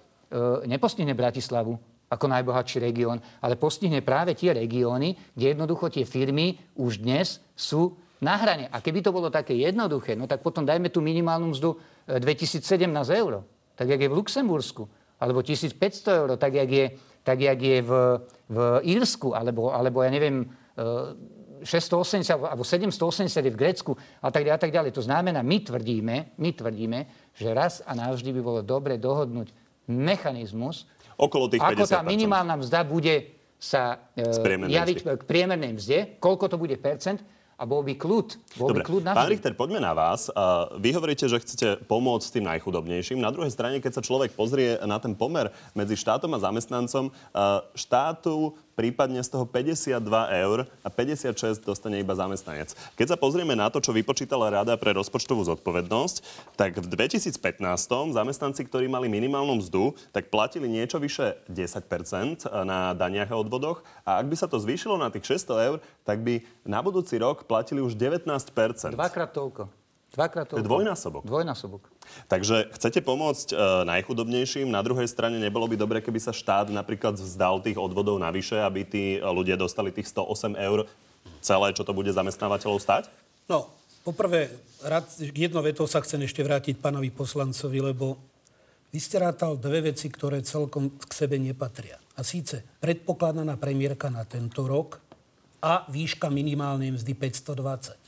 nepostihne 0.69 1.17
Bratislavu 1.17 1.73
ako 2.05 2.25
najbohatší 2.29 2.77
región, 2.85 3.17
ale 3.41 3.57
postihne 3.57 4.05
práve 4.05 4.37
tie 4.37 4.53
regióny, 4.53 5.17
kde 5.33 5.57
jednoducho 5.57 5.89
tie 5.89 6.05
firmy 6.05 6.53
už 6.77 7.01
dnes 7.01 7.41
sú 7.57 7.97
na 8.21 8.37
hrane. 8.37 8.69
A 8.69 8.79
keby 8.79 9.01
to 9.01 9.11
bolo 9.11 9.33
také 9.33 9.57
jednoduché, 9.57 10.13
no 10.13 10.29
tak 10.29 10.45
potom 10.45 10.63
dajme 10.63 10.93
tú 10.93 11.01
minimálnu 11.01 11.51
mzdu 11.51 11.75
2017 12.07 12.61
eur, 13.09 13.43
tak 13.75 13.89
jak 13.89 14.01
je 14.01 14.09
v 14.09 14.17
Luxembursku, 14.17 14.83
alebo 15.19 15.41
1500 15.41 16.21
eur, 16.21 16.29
tak 16.37 16.53
jak 16.53 16.69
je, 16.69 16.85
tak 17.25 17.41
jak 17.41 17.59
je 17.61 17.77
v, 17.81 17.91
v 18.49 18.57
Írsku, 18.85 19.33
alebo, 19.33 19.73
alebo 19.73 20.05
ja 20.05 20.11
neviem, 20.13 20.45
680 21.63 22.29
e, 22.29 22.33
alebo 22.45 22.63
780 22.63 23.25
je 23.25 23.51
v 23.51 23.57
Grécku 23.57 23.91
a 24.21 24.29
tak, 24.29 24.45
a 24.47 24.57
tak 24.59 24.69
ďalej. 24.69 24.91
To 24.93 25.01
znamená, 25.01 25.41
my 25.41 25.57
tvrdíme, 25.65 26.37
my 26.37 26.49
tvrdíme, 26.53 26.99
že 27.33 27.49
raz 27.55 27.81
a 27.81 27.97
navždy 27.97 28.29
by 28.37 28.41
bolo 28.43 28.61
dobre 28.61 29.01
dohodnúť 29.01 29.51
mechanizmus, 29.89 30.85
Okolo 31.15 31.47
tých 31.47 31.63
ako 31.63 31.87
tá 31.87 32.03
minimálna 32.03 32.59
mzda 32.59 32.83
bude 32.83 33.39
sa 33.55 34.11
e, 34.19 34.67
javiť 34.67 34.97
k 35.15 35.23
priemernej 35.23 35.71
mzde, 35.79 35.99
koľko 36.19 36.51
to 36.51 36.57
bude 36.59 36.75
percent, 36.83 37.23
a 37.55 37.63
bol 37.63 37.87
by 37.87 37.95
kľud. 37.95 38.27
Bol 38.59 38.67
Dobre, 38.75 38.83
by 38.83 38.87
kľud 38.87 39.03
pán 39.15 39.31
Richter, 39.31 39.55
poďme 39.55 39.79
na 39.79 39.95
vás. 39.95 40.27
Vy 40.75 40.91
hovoríte, 40.91 41.31
že 41.31 41.39
chcete 41.39 41.87
pomôcť 41.87 42.27
tým 42.35 42.45
najchudobnejším. 42.51 43.23
Na 43.23 43.31
druhej 43.31 43.51
strane, 43.55 43.79
keď 43.79 43.99
sa 43.99 44.03
človek 44.03 44.35
pozrie 44.35 44.75
na 44.83 44.99
ten 44.99 45.15
pomer 45.15 45.55
medzi 45.71 45.95
štátom 45.95 46.35
a 46.35 46.43
zamestnancom, 46.43 47.15
štátu 47.71 48.59
prípadne 48.75 49.23
z 49.23 49.31
toho 49.31 49.47
52 49.47 50.03
eur 50.45 50.67
a 50.83 50.89
56 50.91 51.63
dostane 51.63 52.03
iba 52.03 52.13
zamestnanec. 52.13 52.75
Keď 52.99 53.15
sa 53.15 53.17
pozrieme 53.17 53.55
na 53.55 53.71
to, 53.71 53.79
čo 53.79 53.95
vypočítala 53.95 54.51
Rada 54.51 54.75
pre 54.75 54.91
rozpočtovú 54.93 55.47
zodpovednosť, 55.47 56.15
tak 56.59 56.77
v 56.77 56.87
2015 56.91 57.39
zamestnanci, 58.11 58.61
ktorí 58.67 58.91
mali 58.91 59.07
minimálnu 59.07 59.63
mzdu, 59.63 59.95
tak 60.11 60.27
platili 60.27 60.67
niečo 60.67 60.99
vyše 60.99 61.39
10% 61.47 62.45
na 62.67 62.91
daniach 62.93 63.31
a 63.31 63.39
odvodoch 63.39 63.81
a 64.03 64.19
ak 64.19 64.27
by 64.27 64.35
sa 64.35 64.51
to 64.51 64.59
zvýšilo 64.59 64.99
na 64.99 65.07
tých 65.09 65.39
600 65.39 65.67
eur, 65.71 65.77
tak 66.03 66.21
by 66.21 66.43
na 66.67 66.83
budúci 66.83 67.15
rok 67.17 67.47
platili 67.47 67.79
už 67.79 67.95
19%. 67.97 68.93
Dvakrát 68.93 69.31
toľko. 69.31 69.84
Dvakrát 70.15 70.47
to 70.47 70.55
je 70.57 70.63
dvojnásobok. 70.63 71.27
Dvojnásobok. 71.27 71.83
Takže 72.31 72.71
chcete 72.71 73.03
pomôcť 73.03 73.51
e, 73.51 73.55
najchudobnejším, 73.83 74.71
na 74.71 74.79
druhej 74.79 75.11
strane 75.11 75.35
nebolo 75.35 75.67
by 75.67 75.75
dobre, 75.75 75.99
keby 75.99 76.23
sa 76.23 76.31
štát 76.31 76.71
napríklad 76.71 77.19
vzdal 77.19 77.59
tých 77.59 77.75
odvodov 77.75 78.15
navyše, 78.15 78.55
aby 78.63 78.87
tí 78.87 79.19
ľudia 79.19 79.59
dostali 79.59 79.91
tých 79.91 80.07
108 80.07 80.55
eur 80.55 80.87
celé, 81.43 81.67
čo 81.75 81.83
to 81.83 81.91
bude 81.91 82.09
zamestnávateľov 82.09 82.79
stať? 82.79 83.11
No, 83.51 83.67
poprvé, 84.07 84.55
rád, 84.79 85.05
jedno 85.19 85.59
veto 85.59 85.83
sa 85.83 85.99
chcem 85.99 86.23
ešte 86.23 86.41
vrátiť 86.41 86.79
pánovi 86.79 87.11
poslancovi, 87.11 87.93
lebo 87.93 88.15
Vy 88.95 89.03
ste 89.03 89.19
rátal 89.19 89.59
dve 89.59 89.91
veci, 89.91 90.07
ktoré 90.07 90.39
celkom 90.39 90.87
k 90.95 91.11
sebe 91.11 91.35
nepatria. 91.35 91.99
A 92.15 92.23
síce 92.23 92.63
predpokladaná 92.79 93.59
premiérka 93.59 94.07
na 94.07 94.23
tento 94.23 94.63
rok 94.63 95.03
a 95.59 95.83
výška 95.91 96.31
minimálnej 96.31 96.95
mzdy 96.95 97.11
520. 97.11 98.04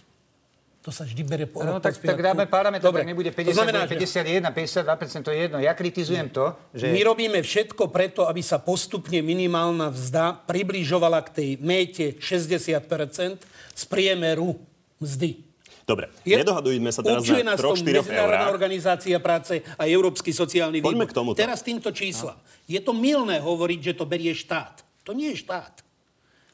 To 0.88 0.96
sa 0.96 1.04
vždy 1.04 1.20
bere 1.28 1.44
po 1.44 1.60
No, 1.68 1.84
tak, 1.84 2.00
tak 2.00 2.16
dáme 2.16 2.48
parametr, 2.48 2.80
tak 2.80 3.04
nebude 3.04 3.28
50, 3.28 3.52
to 3.52 3.60
znamená, 3.60 3.84
51, 3.92 4.40
52%, 4.56 5.28
to 5.28 5.36
je 5.36 5.40
jedno. 5.44 5.60
Ja 5.60 5.76
kritizujem 5.76 6.32
to, 6.32 6.56
že... 6.72 6.96
My 6.96 7.04
robíme 7.04 7.44
všetko 7.44 7.92
preto, 7.92 8.24
aby 8.24 8.40
sa 8.40 8.56
postupne 8.56 9.20
minimálna 9.20 9.92
vzda 9.92 10.40
približovala 10.48 11.28
k 11.28 11.30
tej 11.36 11.50
méte 11.60 12.16
60% 12.24 13.44
z 13.76 13.84
priemeru 13.84 14.56
mzdy. 15.04 15.44
Dobre, 15.84 16.08
je, 16.24 16.40
nedohadujme 16.40 16.88
sa 16.88 17.04
teraz 17.04 17.28
na 17.28 17.60
3-4 17.60 17.84
Medzinárodná 17.84 18.48
organizácia 18.48 19.20
práce 19.20 19.68
a 19.76 19.92
Európsky 19.92 20.32
sociálny 20.32 20.80
Poďme 20.80 21.04
výbor. 21.04 21.12
k 21.12 21.16
tomuto. 21.20 21.36
Teraz 21.36 21.68
týmto 21.68 21.92
čísla. 21.92 22.40
Je 22.64 22.80
to 22.80 22.96
milné 22.96 23.44
hovoriť, 23.44 23.92
že 23.92 23.94
to 24.00 24.08
berie 24.08 24.32
štát. 24.32 24.88
To 25.04 25.12
nie 25.12 25.36
je 25.36 25.44
štát. 25.44 25.84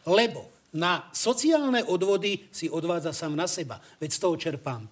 Lebo 0.10 0.53
na 0.74 1.06
sociálne 1.14 1.86
odvody 1.86 2.50
si 2.50 2.66
odvádza 2.66 3.14
sám 3.14 3.38
na 3.38 3.46
seba. 3.46 3.78
Veď 4.02 4.10
z 4.10 4.20
toho 4.20 4.36
čerpám 4.36 4.82
e, 4.84 4.90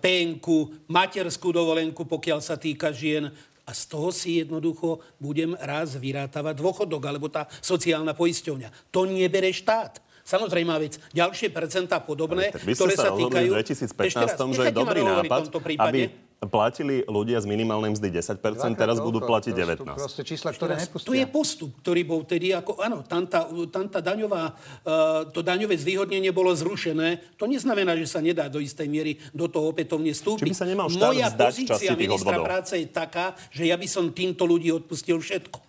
penku, 0.00 0.72
materskú 0.88 1.52
dovolenku, 1.52 2.08
pokiaľ 2.08 2.40
sa 2.40 2.56
týka 2.56 2.88
žien, 2.90 3.28
a 3.68 3.70
z 3.70 3.86
toho 3.86 4.10
si 4.10 4.42
jednoducho 4.42 4.98
budem 5.22 5.54
raz 5.54 5.94
vyrátavať 5.94 6.58
dôchodok, 6.58 7.02
alebo 7.06 7.30
tá 7.30 7.46
sociálna 7.62 8.18
poisťovňa. 8.18 8.90
To 8.90 9.06
nebere 9.06 9.54
štát. 9.54 10.02
Samozrejme, 10.26 10.74
vec, 10.82 10.98
ďalšie 11.14 11.54
percentá 11.54 12.02
podobné, 12.02 12.50
ktoré 12.50 12.94
sa, 12.98 13.10
sa 13.10 13.18
týkajú... 13.18 13.50
v 13.50 13.62
2015, 13.62 14.58
že 14.58 14.62
je 14.70 14.74
dobrý 14.74 15.06
nápad, 15.06 15.54
aby 15.86 16.29
platili 16.48 17.04
ľudia 17.04 17.36
z 17.36 17.44
minimálnej 17.44 17.92
mzdy 17.92 18.16
10%, 18.16 18.40
teraz 18.72 18.96
budú 18.96 19.20
platiť 19.20 19.52
19%. 19.52 19.84
Proste 19.92 20.24
čísla, 20.24 20.56
ktoré 20.56 20.80
nepustia. 20.80 21.08
To 21.08 21.12
je 21.12 21.26
postup, 21.28 21.70
ktorý 21.84 22.00
bol 22.08 22.24
vtedy 22.24 22.56
ako, 22.56 22.80
áno, 22.80 23.04
tam 23.04 23.28
tá, 23.28 23.44
tam 23.68 23.84
tá 23.92 24.00
daňová, 24.00 24.56
uh, 24.56 25.28
to 25.28 25.44
daňové 25.44 25.76
zvýhodnenie 25.76 26.32
bolo 26.32 26.56
zrušené. 26.56 27.36
To 27.36 27.44
neznamená, 27.44 27.92
že 28.00 28.08
sa 28.08 28.24
nedá 28.24 28.48
do 28.48 28.56
istej 28.56 28.88
miery 28.88 29.20
do 29.36 29.52
toho 29.52 29.68
opätovne 29.68 30.16
vstúpiť. 30.16 30.48
Či 30.48 30.52
by 30.52 30.56
sa 30.56 30.64
nemal 30.64 30.88
štát 30.88 31.12
Moja 31.12 31.28
vzdať 31.28 31.52
pozícia 31.52 31.92
ministra 31.92 32.40
odvodov. 32.40 32.48
práce 32.48 32.72
je 32.80 32.88
taká, 32.88 33.36
že 33.52 33.68
ja 33.68 33.76
by 33.76 33.88
som 33.90 34.08
týmto 34.08 34.48
ľudí 34.48 34.72
odpustil 34.72 35.20
všetko. 35.20 35.60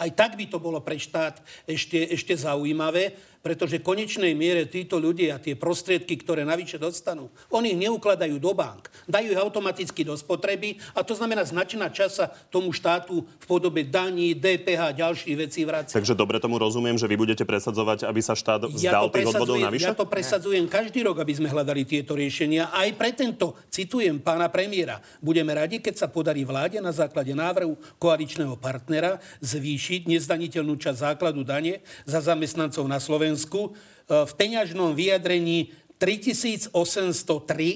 Aj 0.00 0.08
tak 0.16 0.38
by 0.38 0.48
to 0.48 0.56
bolo 0.56 0.80
pre 0.80 0.96
štát 0.96 1.44
ešte, 1.68 2.00
ešte 2.08 2.32
zaujímavé 2.32 3.12
pretože 3.40 3.80
v 3.80 3.84
konečnej 3.84 4.36
miere 4.36 4.68
títo 4.68 5.00
ľudia 5.00 5.40
tie 5.40 5.56
prostriedky, 5.56 6.20
ktoré 6.20 6.44
navyše 6.44 6.76
dostanú, 6.76 7.32
oni 7.48 7.72
ich 7.72 7.80
neukladajú 7.88 8.36
do 8.36 8.52
bank, 8.52 8.92
dajú 9.08 9.32
ich 9.32 9.40
automaticky 9.40 10.04
do 10.04 10.12
spotreby 10.12 10.76
a 10.92 11.00
to 11.00 11.16
znamená 11.16 11.40
značná 11.48 11.88
časa 11.88 12.28
tomu 12.52 12.68
štátu 12.76 13.24
v 13.24 13.44
podobe 13.48 13.80
daní, 13.88 14.36
DPH 14.36 14.80
a 14.80 14.92
ďalších 14.92 15.36
vecí 15.40 15.64
vráca. 15.64 15.96
Takže 15.96 16.12
dobre 16.12 16.36
tomu 16.36 16.60
rozumiem, 16.60 17.00
že 17.00 17.08
vy 17.08 17.16
budete 17.16 17.48
presadzovať, 17.48 18.04
aby 18.04 18.20
sa 18.20 18.36
štát 18.36 18.68
vzdal 18.68 19.08
ja 19.08 19.12
tých 19.12 19.28
odvodov 19.32 19.56
navyše? 19.56 19.88
Ja 19.88 19.96
to 19.96 20.04
presadzujem 20.04 20.68
každý 20.68 21.00
rok, 21.08 21.24
aby 21.24 21.32
sme 21.32 21.48
hľadali 21.48 21.88
tieto 21.88 22.12
riešenia. 22.12 22.68
Aj 22.68 22.88
pre 22.92 23.16
tento, 23.16 23.56
citujem 23.72 24.20
pána 24.20 24.52
premiéra, 24.52 25.00
budeme 25.24 25.56
radi, 25.56 25.80
keď 25.80 25.96
sa 25.96 26.06
podarí 26.12 26.44
vláde 26.44 26.76
na 26.84 26.92
základe 26.92 27.32
návrhu 27.32 27.80
koaličného 27.96 28.60
partnera 28.60 29.16
zvýšiť 29.40 30.12
nezdaniteľnú 30.12 30.76
časť 30.76 31.16
základu 31.16 31.40
dane 31.40 31.80
za 32.04 32.20
zamestnancov 32.20 32.84
na 32.84 33.00
Slovensku 33.00 33.29
Slovensku 33.30 33.70
e, 33.70 34.26
v 34.26 34.32
peňažnom 34.34 34.98
vyjadrení 34.98 35.70
3803 36.00 36.72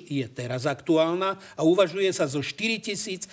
je 0.09 0.27
teraz 0.33 0.65
aktuálna 0.65 1.37
a 1.55 1.61
uvažuje 1.61 2.09
sa 2.09 2.25
zo 2.25 2.41
4650. 2.41 3.29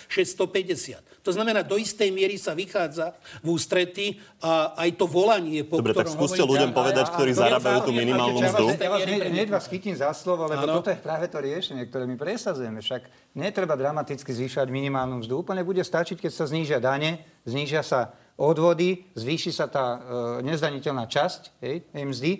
To 1.22 1.30
znamená, 1.30 1.62
do 1.62 1.78
istej 1.78 2.10
miery 2.12 2.34
sa 2.36 2.52
vychádza 2.52 3.14
v 3.40 3.56
ústrety 3.56 4.20
a 4.42 4.74
aj 4.74 4.98
to 4.98 5.06
volanie, 5.06 5.64
po 5.64 5.80
Dobre, 5.80 5.96
ktorom 5.96 6.12
tak 6.12 6.18
skúste 6.18 6.42
ľuďom 6.44 6.74
povedať, 6.76 7.14
ktorí 7.14 7.30
zarábajú 7.32 7.88
tú 7.88 7.92
minimálnu 7.94 8.42
mzdu. 8.42 8.64
Ja 8.76 8.90
vás 8.90 9.06
hneď 9.06 9.48
vás 9.48 9.64
chytím 9.70 9.96
za 9.96 10.12
slovo, 10.12 10.50
lebo 10.50 10.66
ano. 10.66 10.82
toto 10.82 10.90
je 10.92 10.98
práve 10.98 11.30
to 11.30 11.38
riešenie, 11.40 11.88
ktoré 11.88 12.04
my 12.10 12.18
presadzujeme. 12.18 12.82
Však 12.82 13.32
netreba 13.38 13.78
dramaticky 13.78 14.28
zvýšať 14.28 14.66
minimálnu 14.68 15.22
mzdu. 15.24 15.40
Úplne 15.40 15.62
bude 15.64 15.80
stačiť, 15.80 16.20
keď 16.20 16.32
sa 16.34 16.44
znížia 16.44 16.82
dane, 16.82 17.22
znížia 17.46 17.86
sa 17.86 18.12
odvody, 18.40 19.12
zvýši 19.12 19.52
sa 19.52 19.68
tá 19.68 19.86
e, 19.94 19.98
nezdaniteľná 20.46 21.04
časť 21.08 21.60
hej, 21.60 21.84
mzdy, 21.92 22.32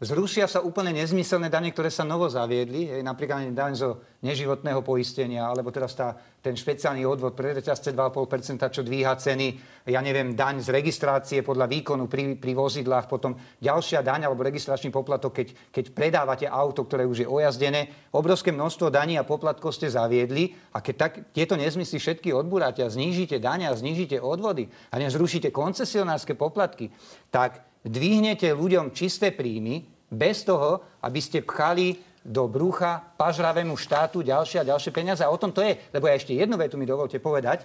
zrušia 0.00 0.44
sa 0.44 0.60
úplne 0.60 0.92
nezmyselné 0.92 1.48
dane, 1.48 1.72
ktoré 1.72 1.88
sa 1.88 2.04
novo 2.04 2.28
zaviedli, 2.28 2.92
hej, 2.92 3.00
napríklad 3.00 3.48
daň 3.56 3.72
zo 3.72 3.90
neživotného 4.20 4.84
poistenia, 4.84 5.48
alebo 5.48 5.72
teraz 5.72 5.96
tá, 5.96 6.12
ten 6.44 6.52
špeciálny 6.52 7.08
odvod 7.08 7.32
pre 7.32 7.56
reťazce 7.56 7.96
2,5%, 7.96 8.76
čo 8.76 8.82
dvíha 8.84 9.16
ceny, 9.16 9.46
ja 9.88 10.00
neviem, 10.04 10.36
daň 10.36 10.60
z 10.60 10.68
registrácie 10.68 11.40
podľa 11.40 11.64
výkonu 11.72 12.04
pri, 12.12 12.36
pri 12.36 12.52
vozidlách, 12.52 13.08
potom 13.08 13.40
ďalšia 13.64 14.04
daň 14.04 14.28
alebo 14.28 14.44
registračný 14.44 14.92
poplatok, 14.92 15.32
keď, 15.32 15.48
keď 15.72 15.84
predávate 15.96 16.44
auto, 16.44 16.84
ktoré 16.84 17.08
už 17.08 17.24
je 17.24 17.28
ojazdené. 17.30 18.12
Obrovské 18.12 18.52
množstvo 18.52 18.92
daní 18.92 19.16
a 19.16 19.24
poplatkov 19.24 19.72
ste 19.72 19.88
zaviedli 19.88 20.52
a 20.76 20.84
keď 20.84 20.94
tak, 20.96 21.12
tieto 21.32 21.56
nezmysly 21.56 21.96
všetky 21.96 22.36
odburáte 22.36 22.84
a 22.84 22.92
znížite 22.92 23.40
dane 23.40 23.64
a 23.64 23.72
znížite 23.72 24.20
odvody 24.20 24.68
a 24.92 25.00
nezrušíte 25.00 25.48
koncesionárske 25.48 26.36
poplatky, 26.36 26.92
tak 27.32 27.64
dvihnete 27.86 28.50
ľuďom 28.50 28.90
čisté 28.90 29.30
príjmy 29.30 29.86
bez 30.10 30.42
toho, 30.42 30.82
aby 31.02 31.20
ste 31.22 31.46
pchali 31.46 31.96
do 32.26 32.50
brucha 32.50 32.98
pažravému 33.14 33.78
štátu 33.78 34.26
ďalšie 34.26 34.66
a 34.66 34.68
ďalšie 34.74 34.90
peniaze. 34.90 35.22
A 35.22 35.30
o 35.30 35.38
tom 35.38 35.54
to 35.54 35.62
je. 35.62 35.78
Lebo 35.94 36.10
ja 36.10 36.18
ešte 36.18 36.34
jednu 36.34 36.58
vetu 36.58 36.74
mi 36.74 36.82
dovolte 36.82 37.22
povedať, 37.22 37.62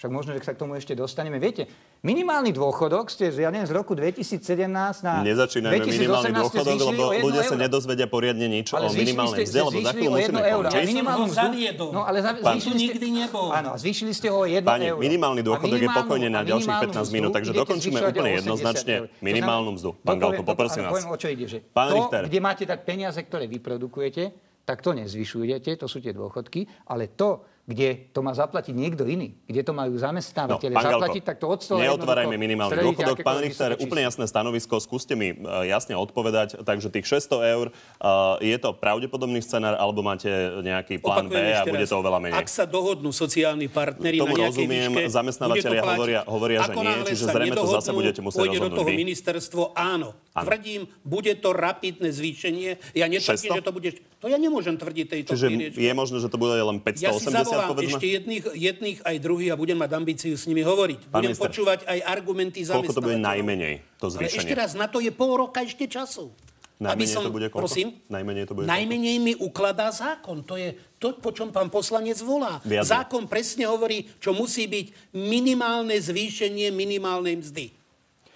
však 0.00 0.10
možno, 0.14 0.32
že 0.32 0.46
sa 0.46 0.56
k 0.56 0.62
tomu 0.64 0.80
ešte 0.80 0.96
dostaneme. 0.96 1.36
Viete, 1.36 1.68
Minimálny 1.98 2.54
dôchodok 2.54 3.10
ste, 3.10 3.26
ja 3.34 3.50
neviem, 3.50 3.66
z 3.66 3.74
roku 3.74 3.98
2017 3.98 4.70
na 5.02 5.18
Nezačínajme 5.26 5.82
minimálny 5.82 6.30
dôchodok, 6.30 6.78
lebo 6.94 7.04
ľudia 7.26 7.42
sa 7.42 7.58
nedozvedia 7.58 8.06
poriadne 8.06 8.46
nič 8.46 8.70
ale 8.70 8.86
o 8.86 8.94
minimálnej 8.94 9.42
mzde, 9.42 9.60
lebo 9.66 9.78
za 9.82 9.92
chvíľu 9.98 10.10
musíme 10.14 10.38
končiť. 10.38 10.86
Minimálnu 10.94 11.24
mzdu, 11.26 11.46
no, 11.90 12.06
ale 12.06 12.22
za, 12.22 12.38
Pán, 12.38 12.54
zvýšili 12.54 12.78
ste, 12.78 12.84
nikdy 12.86 13.06
nebol. 13.10 13.50
Áno, 13.50 13.74
zvýšili 13.74 14.12
ste 14.14 14.30
ho 14.30 14.38
o 14.38 14.46
1 14.46 14.62
Pani, 14.62 14.94
euro. 14.94 15.02
minimálny 15.02 15.42
dôchodok 15.42 15.78
je 15.82 15.90
pokojne 15.90 16.28
na 16.30 16.46
ďalších 16.46 16.76
15 16.86 17.10
minút, 17.10 17.30
takže 17.34 17.50
dokončíme 17.50 17.98
úplne 17.98 18.30
jednoznačne 18.38 18.94
minimálnu 19.18 19.74
mzdu. 19.74 19.90
Pán 20.06 20.22
Galko, 20.22 20.46
poprosím 20.46 20.86
vás. 20.86 20.94
Poviem, 20.94 21.10
o 21.10 21.18
čo 21.18 21.28
ide, 21.34 21.50
že 21.50 21.58
to, 21.66 22.02
kde 22.30 22.38
máte 22.38 22.62
tak 22.62 22.86
peniaze, 22.86 23.18
ktoré 23.26 23.50
vyprodukujete, 23.50 24.30
tak 24.62 24.86
to 24.86 24.94
nezvyšujete, 24.94 25.80
to 25.80 25.90
sú 25.90 25.98
tie 25.98 26.14
dôchodky, 26.14 26.62
ale 26.86 27.10
to, 27.10 27.42
kde 27.68 28.08
to 28.16 28.24
má 28.24 28.32
zaplatiť 28.32 28.72
niekto 28.72 29.04
iný, 29.04 29.36
kde 29.44 29.60
to 29.60 29.76
majú 29.76 29.92
zamestnávateľe 30.00 30.72
no, 30.72 30.80
zaplatiť, 30.80 31.22
tak 31.22 31.36
to 31.36 31.52
od 31.52 31.60
Neotvárajme 31.60 32.40
minimálny 32.40 32.80
dôchodok. 32.80 33.20
Pán 33.20 33.44
Richter, 33.44 33.76
úplne 33.76 34.08
jasné 34.08 34.24
stanovisko, 34.24 34.80
skúste 34.80 35.12
mi 35.12 35.36
uh, 35.36 35.68
jasne 35.68 35.92
odpovedať. 35.92 36.64
Takže 36.64 36.88
tých 36.88 37.04
600 37.04 37.52
eur, 37.52 37.66
uh, 37.68 38.40
je 38.40 38.56
to 38.56 38.72
pravdepodobný 38.72 39.44
scenár, 39.44 39.76
alebo 39.76 40.00
máte 40.00 40.32
nejaký 40.64 40.96
plán 40.96 41.28
Opakujem 41.28 41.44
B 41.44 41.60
a 41.60 41.62
bude 41.68 41.84
to 41.84 41.96
oveľa 42.00 42.18
menej? 42.24 42.40
Ak 42.40 42.48
sa 42.48 42.64
dohodnú 42.64 43.12
sociálni 43.12 43.68
partneri 43.68 44.16
Tomu 44.16 44.40
na 44.40 44.48
rozumiem, 44.48 44.88
výške, 44.88 45.12
zamestnávateľia 45.12 45.82
hovoria, 45.84 46.20
hovoria 46.24 46.58
že 46.64 46.72
nie, 46.72 46.96
čiže 47.04 47.24
zrejme 47.28 47.52
to 47.52 47.68
zase 47.68 47.90
budete 47.92 48.20
musieť 48.24 48.48
rozhodnúť 48.48 48.72
do 48.72 48.78
toho 48.80 48.88
vy. 48.88 48.96
ministerstvo, 48.96 49.62
áno. 49.76 50.16
áno. 50.32 50.46
Tvrdím, 50.48 50.88
bude 51.04 51.36
to 51.36 51.52
rapidné 51.52 52.16
zvýšenie. 52.16 52.96
Ja 52.96 53.12
netvrdím, 53.12 53.60
že 53.60 53.60
to 53.60 53.72
bude... 53.76 53.92
To 54.18 54.26
ja 54.26 54.34
nemôžem 54.40 54.74
tvrdiť 54.74 55.06
tejto 55.06 55.30
Čiže 55.36 55.78
je 55.78 55.92
možné, 55.94 56.16
že 56.18 56.26
to 56.26 56.40
bude 56.40 56.56
len 56.58 56.82
580, 56.82 57.38
ja 57.38 57.57
zavolám 57.58 57.74
povedzme? 57.74 57.90
ešte 57.90 58.06
jedných, 58.06 58.44
jedných 58.54 58.98
aj 59.02 59.16
druhých 59.18 59.50
a 59.52 59.56
budem 59.58 59.78
mať 59.78 59.90
ambíciu 59.98 60.34
s 60.38 60.46
nimi 60.46 60.62
hovoriť. 60.62 61.00
Pán 61.10 61.18
budem 61.18 61.34
minister, 61.34 61.44
počúvať 61.50 61.80
aj 61.90 61.98
argumenty 62.06 62.60
zamestnávateľov. 62.62 62.94
Koľko 62.94 62.98
to 62.98 63.06
bude 63.06 63.18
najmenej, 63.18 63.74
to 63.98 64.06
zvýšenie? 64.08 64.30
Ale 64.30 64.40
ešte 64.40 64.54
raz, 64.54 64.70
na 64.78 64.86
to 64.86 64.98
je 65.02 65.10
pol 65.10 65.32
roka 65.34 65.60
ešte 65.66 65.84
času. 65.90 66.30
Najmenej 66.78 67.10
som, 67.10 67.26
to 67.26 67.34
bude 67.34 67.50
koľko? 67.50 67.66
Prosím? 67.66 67.88
Najmenej 68.06 68.44
to 68.46 68.54
bude 68.54 68.70
Najmenej 68.70 69.16
koľko? 69.18 69.26
mi 69.26 69.32
ukladá 69.42 69.90
zákon. 69.90 70.46
To 70.46 70.54
je 70.54 70.78
to, 71.02 71.18
po 71.18 71.34
čom 71.34 71.50
pán 71.50 71.74
poslanec 71.74 72.22
volá. 72.22 72.62
Viadne. 72.62 72.86
Zákon 72.86 73.26
presne 73.26 73.66
hovorí, 73.66 74.06
čo 74.22 74.30
musí 74.30 74.70
byť 74.70 75.10
minimálne 75.18 75.98
zvýšenie 75.98 76.70
minimálnej 76.70 77.42
mzdy. 77.42 77.74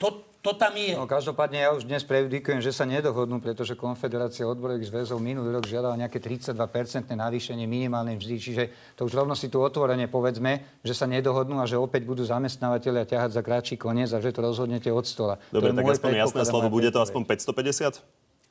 To, 0.02 0.26
to 0.42 0.50
tam 0.58 0.74
je. 0.74 0.98
No, 0.98 1.06
každopádne 1.06 1.62
ja 1.62 1.70
už 1.70 1.86
dnes 1.86 2.02
prejudikujem, 2.02 2.58
že 2.58 2.74
sa 2.74 2.82
nedohodnú, 2.82 3.38
pretože 3.38 3.78
Konfederácia 3.78 4.42
odborových 4.42 4.90
zväzov 4.90 5.22
minulý 5.22 5.54
rok 5.54 5.70
žiadala 5.70 5.94
nejaké 5.94 6.18
32-percentné 6.18 7.14
navýšenie 7.14 7.62
minimálnej 7.70 8.18
mzdy. 8.18 8.36
Čiže 8.42 8.62
to 8.98 9.06
už 9.06 9.14
rovno 9.14 9.38
si 9.38 9.46
tu 9.46 9.62
otvorene 9.62 10.10
povedzme, 10.10 10.82
že 10.82 10.98
sa 10.98 11.06
nedohodnú 11.06 11.62
a 11.62 11.66
že 11.70 11.78
opäť 11.78 12.02
budú 12.10 12.26
zamestnávateľia 12.26 13.06
ťahať 13.06 13.30
za 13.38 13.42
kratší 13.46 13.78
koniec 13.78 14.10
a 14.10 14.18
že 14.18 14.34
to 14.34 14.42
rozhodnete 14.42 14.90
od 14.90 15.06
stola. 15.06 15.38
Dobre, 15.54 15.70
tak 15.70 15.86
aspoň 15.86 16.10
jasné 16.18 16.42
slovo, 16.42 16.66
bude 16.74 16.90
to 16.90 16.98
aspoň 16.98 17.22
550? 17.22 18.02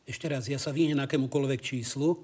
Ešte 0.08 0.26
raz, 0.32 0.48
ja 0.48 0.58
sa 0.58 0.72
vyhnem 0.72 1.04
akémukoľvek 1.04 1.60
číslu 1.60 2.24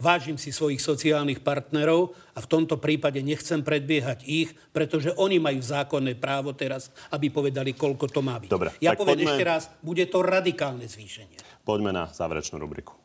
vážim 0.00 0.40
si 0.40 0.50
svojich 0.50 0.80
sociálnych 0.80 1.44
partnerov 1.44 2.16
a 2.32 2.40
v 2.40 2.50
tomto 2.50 2.80
prípade 2.80 3.20
nechcem 3.20 3.60
predbiehať 3.60 4.24
ich, 4.24 4.56
pretože 4.72 5.12
oni 5.14 5.36
majú 5.36 5.60
zákonné 5.60 6.16
právo 6.16 6.56
teraz, 6.56 6.88
aby 7.12 7.28
povedali, 7.28 7.76
koľko 7.76 8.08
to 8.08 8.24
má 8.24 8.40
byť. 8.40 8.48
Dobre, 8.48 8.72
ja 8.80 8.96
poviem 8.96 9.20
poďme... 9.20 9.30
ešte 9.36 9.44
raz, 9.44 9.62
bude 9.84 10.08
to 10.08 10.24
radikálne 10.24 10.88
zvýšenie. 10.88 11.36
Poďme 11.62 11.92
na 11.92 12.08
záverečnú 12.08 12.56
rubriku. 12.56 12.96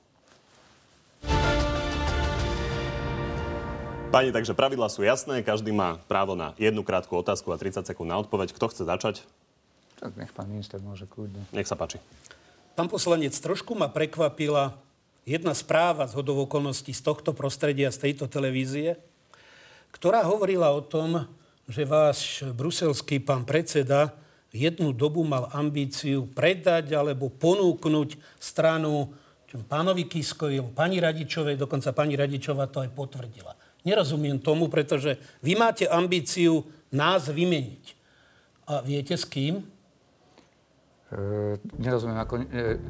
Pani, 4.16 4.32
takže 4.32 4.56
pravidla 4.56 4.88
sú 4.88 5.04
jasné, 5.04 5.44
každý 5.44 5.76
má 5.76 6.00
právo 6.08 6.40
na 6.40 6.56
jednu 6.56 6.88
krátku 6.88 7.20
otázku 7.20 7.52
a 7.52 7.60
30 7.60 7.84
sekúnd 7.84 8.08
na 8.08 8.16
odpoveď. 8.24 8.56
Kto 8.56 8.72
chce 8.72 8.88
začať? 8.88 9.28
Tak 10.00 10.16
nech 10.16 10.32
pán 10.32 10.48
minister 10.48 10.80
môže 10.80 11.04
kľudne. 11.04 11.44
Nech 11.52 11.68
sa 11.68 11.76
páči. 11.76 12.00
Pán 12.80 12.88
poslanec, 12.88 13.36
trošku 13.36 13.76
ma 13.76 13.92
prekvapila 13.92 14.85
jedna 15.26 15.58
správa 15.58 16.06
z 16.06 16.16
hodov 16.16 16.46
okolností 16.46 16.94
z 16.94 17.02
tohto 17.02 17.34
prostredia, 17.34 17.90
z 17.90 18.10
tejto 18.10 18.30
televízie, 18.30 18.96
ktorá 19.90 20.22
hovorila 20.24 20.70
o 20.72 20.86
tom, 20.86 21.26
že 21.66 21.82
váš 21.84 22.46
bruselský 22.54 23.18
pán 23.26 23.42
predseda 23.42 24.14
jednu 24.54 24.94
dobu 24.94 25.26
mal 25.26 25.50
ambíciu 25.52 26.30
predať 26.32 26.94
alebo 26.94 27.28
ponúknuť 27.28 28.16
stranu 28.38 29.12
pánovi 29.68 30.06
Kiskovi 30.06 30.62
pani 30.72 31.02
Radičovej, 31.02 31.58
dokonca 31.58 31.96
pani 31.96 32.14
Radičová 32.14 32.70
to 32.70 32.86
aj 32.86 32.92
potvrdila. 32.94 33.56
Nerozumiem 33.86 34.42
tomu, 34.42 34.70
pretože 34.70 35.18
vy 35.42 35.54
máte 35.58 35.86
ambíciu 35.86 36.66
nás 36.92 37.30
vymeniť. 37.30 37.86
A 38.66 38.82
viete 38.82 39.14
s 39.14 39.30
kým? 39.30 39.62
E, 41.14 41.62
nerozumiem, 41.78 42.18
ako... 42.18 42.34
E, 42.42 42.82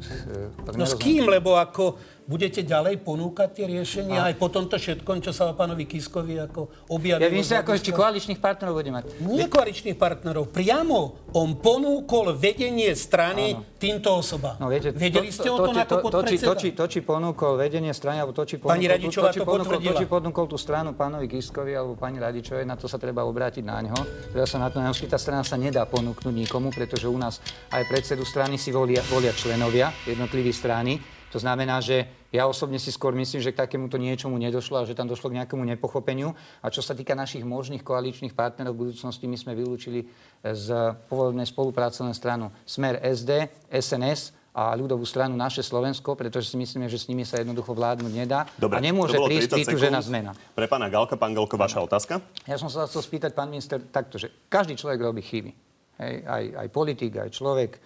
e, 0.72 0.72
no 0.72 0.88
s 0.88 0.96
kým, 0.96 1.28
lebo 1.28 1.60
ako 1.60 2.00
budete 2.26 2.66
ďalej 2.66 3.06
ponúkať 3.06 3.48
tie 3.54 3.66
riešenia 3.70 4.26
a... 4.26 4.26
aj 4.30 4.34
po 4.36 4.50
tomto 4.50 4.76
všetkom, 4.76 5.22
čo 5.22 5.30
sa 5.30 5.46
o 5.50 5.54
pánovi 5.54 5.86
Kiskovi 5.86 6.34
ako 6.42 6.90
objavilo? 6.90 7.22
Ja 7.22 7.30
viem, 7.30 7.46
že 7.46 7.56
ako 7.62 7.70
ešte 7.78 7.94
koaličných 7.94 8.42
partnerov 8.42 8.74
bude 8.74 8.90
mať. 8.90 9.04
Nie 9.22 9.46
koaličných 9.46 9.94
partnerov, 9.94 10.50
priamo 10.50 11.30
on 11.38 11.54
ponúkol 11.62 12.34
vedenie 12.34 12.90
strany 12.98 13.54
Áno. 13.54 13.78
týmto 13.78 14.18
osobám. 14.18 14.58
No, 14.58 14.66
viete, 14.66 14.90
Vedeli 14.90 15.30
ste 15.30 15.46
o 15.46 15.62
tom 15.62 15.78
ako 15.78 16.02
podpredseda? 16.02 16.50
To, 16.50 16.54
či, 16.58 16.74
to, 16.74 16.84
či 16.90 17.00
ponúkol 17.06 17.54
vedenie 17.62 17.94
strany, 17.94 18.18
alebo 18.18 18.34
to, 18.34 18.42
či 18.42 18.58
ponúkol, 18.58 18.74
pani 18.74 18.86
Radičová 18.90 19.30
to, 19.30 19.34
či 19.38 19.40
ponúkol, 19.46 19.78
to, 19.78 19.92
či 19.94 20.06
ponúkol 20.10 20.44
tú 20.50 20.58
stranu 20.58 20.98
pánovi 20.98 21.30
Kiskovi 21.30 21.78
alebo 21.78 21.94
pani 21.94 22.18
Radičovej, 22.18 22.66
na 22.66 22.74
to 22.74 22.90
sa 22.90 22.98
treba 22.98 23.22
obrátiť 23.22 23.62
na 23.62 23.78
ňo. 23.86 23.94
Teda 24.34 24.44
sa 24.50 24.58
na 24.58 24.68
to 24.68 24.82
nehoší, 24.82 25.06
tá 25.06 25.16
strana 25.16 25.46
sa 25.46 25.54
nedá 25.54 25.86
ponúknuť 25.86 26.34
nikomu, 26.34 26.74
pretože 26.74 27.06
u 27.06 27.14
nás 27.14 27.38
aj 27.70 27.86
predsedu 27.86 28.26
strany 28.26 28.58
si 28.58 28.74
volia, 28.74 28.98
volia 29.06 29.30
členovia 29.30 29.94
jednotlivých 30.02 30.56
strany. 30.58 31.15
To 31.36 31.44
znamená, 31.44 31.84
že 31.84 32.08
ja 32.32 32.48
osobne 32.48 32.80
si 32.80 32.88
skôr 32.88 33.12
myslím, 33.12 33.44
že 33.44 33.52
k 33.52 33.60
takémuto 33.60 34.00
niečomu 34.00 34.40
nedošlo 34.40 34.80
a 34.80 34.88
že 34.88 34.96
tam 34.96 35.04
došlo 35.04 35.28
k 35.28 35.44
nejakému 35.44 35.68
nepochopeniu. 35.68 36.32
A 36.64 36.72
čo 36.72 36.80
sa 36.80 36.96
týka 36.96 37.12
našich 37.12 37.44
možných 37.44 37.84
koaličných 37.84 38.32
partnerov 38.32 38.72
v 38.72 38.88
budúcnosti, 38.88 39.28
my 39.28 39.36
sme 39.36 39.52
vylúčili 39.52 40.08
z 40.40 40.96
povolebnej 41.12 41.44
spolupráce 41.44 42.00
len 42.00 42.16
stranu 42.16 42.48
Smer 42.64 43.04
SD, 43.04 43.52
SNS 43.68 44.32
a 44.56 44.72
ľudovú 44.72 45.04
stranu 45.04 45.36
naše 45.36 45.60
Slovensko, 45.60 46.16
pretože 46.16 46.48
si 46.48 46.56
myslíme, 46.56 46.88
že 46.88 46.96
s 46.96 47.04
nimi 47.12 47.28
sa 47.28 47.36
jednoducho 47.36 47.76
vládnuť 47.76 48.12
nedá. 48.16 48.48
Dobre, 48.56 48.80
a 48.80 48.80
nemôže 48.80 49.20
prísť 49.20 49.76
žena 49.76 50.00
zmena. 50.00 50.32
Pre 50.56 50.64
pána 50.64 50.88
Galka, 50.88 51.20
pán 51.20 51.36
Galko, 51.36 51.60
vaša 51.60 51.84
otázka? 51.84 52.24
Ja 52.48 52.56
som 52.56 52.72
sa 52.72 52.88
chcel 52.88 53.04
spýtať, 53.04 53.36
pán 53.36 53.52
minister, 53.52 53.76
takto, 53.92 54.16
že 54.16 54.32
každý 54.48 54.72
človek 54.72 55.04
robí 55.04 55.20
chyby. 55.20 55.52
Hej, 56.00 56.14
aj, 56.24 56.44
aj 56.64 56.66
politik, 56.72 57.12
aj 57.20 57.28
človek 57.28 57.76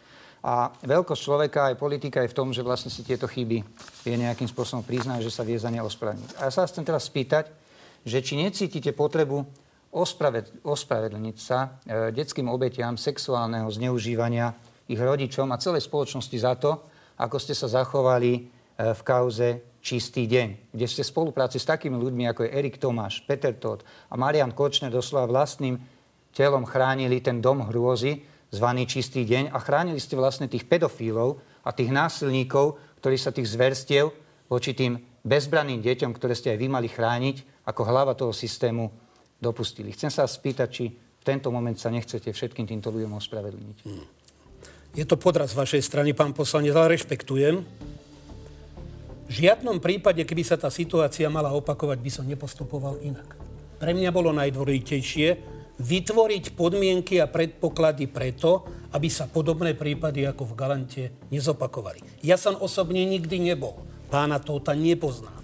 a 0.41 0.73
veľkosť 0.81 1.21
človeka 1.21 1.61
aj 1.73 1.81
politika 1.81 2.25
je 2.25 2.33
v 2.33 2.37
tom, 2.37 2.49
že 2.49 2.65
vlastne 2.65 2.89
si 2.89 3.05
tieto 3.05 3.29
chyby 3.29 3.61
vie 4.09 4.15
nejakým 4.17 4.49
spôsobom 4.49 4.81
priznať, 4.81 5.21
že 5.21 5.33
sa 5.33 5.45
vie 5.45 5.61
za 5.61 5.69
ne 5.69 5.85
ospravedlniť. 5.85 6.41
A 6.41 6.49
ja 6.49 6.51
sa 6.51 6.65
vás 6.65 6.73
chcem 6.73 6.85
teraz 6.85 7.05
spýtať, 7.13 7.53
že 8.09 8.25
či 8.25 8.41
necítite 8.41 8.97
potrebu 8.97 9.45
ospraved, 9.93 10.49
ospravedlniť 10.65 11.37
sa 11.37 11.59
e, 11.61 11.69
detským 12.17 12.49
obetiam 12.49 12.97
sexuálneho 12.97 13.69
zneužívania 13.69 14.57
ich 14.89 14.97
rodičom 14.97 15.53
a 15.53 15.61
celej 15.61 15.85
spoločnosti 15.85 16.39
za 16.41 16.57
to, 16.57 16.89
ako 17.21 17.37
ste 17.37 17.53
sa 17.53 17.69
zachovali 17.69 18.33
e, 18.33 18.41
v 18.97 19.01
kauze 19.05 19.49
Čistý 19.81 20.29
deň, 20.29 20.77
kde 20.77 20.85
ste 20.85 21.01
v 21.01 21.09
spolupráci 21.09 21.57
s 21.57 21.65
takými 21.65 21.97
ľuďmi, 21.97 22.29
ako 22.29 22.45
je 22.45 22.53
Erik 22.53 22.77
Tomáš, 22.77 23.25
Peter 23.25 23.57
Todt 23.57 23.81
a 24.13 24.15
Marian 24.21 24.53
Kočner 24.53 24.93
doslova 24.93 25.25
vlastným 25.25 25.81
telom 26.37 26.69
chránili 26.69 27.25
ten 27.25 27.41
dom 27.41 27.65
hrôzy, 27.65 28.21
zvaný 28.51 28.87
Čistý 28.87 29.23
deň 29.27 29.55
a 29.55 29.59
chránili 29.63 30.03
ste 30.03 30.19
vlastne 30.19 30.51
tých 30.51 30.67
pedofílov 30.67 31.39
a 31.63 31.71
tých 31.71 31.95
násilníkov, 31.95 32.79
ktorí 32.99 33.17
sa 33.17 33.31
tých 33.31 33.49
zverstiev 33.49 34.11
voči 34.51 34.75
tým 34.75 34.99
bezbranným 35.23 35.81
deťom, 35.81 36.11
ktoré 36.13 36.35
ste 36.35 36.53
aj 36.53 36.59
vy 36.59 36.67
mali 36.67 36.89
chrániť, 36.91 37.67
ako 37.71 37.81
hlava 37.87 38.19
toho 38.19 38.35
systému 38.35 38.91
dopustili. 39.39 39.95
Chcem 39.95 40.11
sa 40.11 40.27
spýtať, 40.27 40.69
či 40.69 40.85
v 40.91 41.23
tento 41.23 41.53
moment 41.55 41.77
sa 41.77 41.93
nechcete 41.93 42.33
všetkým 42.33 42.67
týmto 42.67 42.91
ľuďom 42.91 43.17
ospravedlniť. 43.21 43.77
Hmm. 43.87 44.05
Je 44.91 45.07
to 45.07 45.15
podraz 45.15 45.55
vašej 45.55 45.87
strany, 45.87 46.11
pán 46.17 46.35
poslanec, 46.35 46.75
ale 46.75 46.99
rešpektujem. 46.99 47.63
V 49.31 49.33
žiadnom 49.33 49.79
prípade, 49.79 50.27
keby 50.27 50.43
sa 50.43 50.59
tá 50.59 50.67
situácia 50.67 51.31
mala 51.31 51.55
opakovať, 51.55 51.99
by 52.03 52.11
som 52.11 52.27
nepostupoval 52.27 52.99
inak. 53.07 53.39
Pre 53.79 53.93
mňa 53.95 54.11
bolo 54.11 54.35
najdôležitejšie, 54.35 55.60
vytvoriť 55.81 56.53
podmienky 56.53 57.17
a 57.19 57.27
predpoklady 57.27 58.05
preto, 58.13 58.69
aby 58.93 59.09
sa 59.09 59.25
podobné 59.25 59.73
prípady 59.73 60.29
ako 60.29 60.53
v 60.53 60.57
Galante 60.57 61.03
nezopakovali. 61.33 62.21
Ja 62.21 62.37
som 62.37 62.61
osobne 62.61 63.01
nikdy 63.09 63.41
nebol. 63.41 63.81
Pána 64.13 64.37
Tóta 64.43 64.77
nepoznám. 64.77 65.41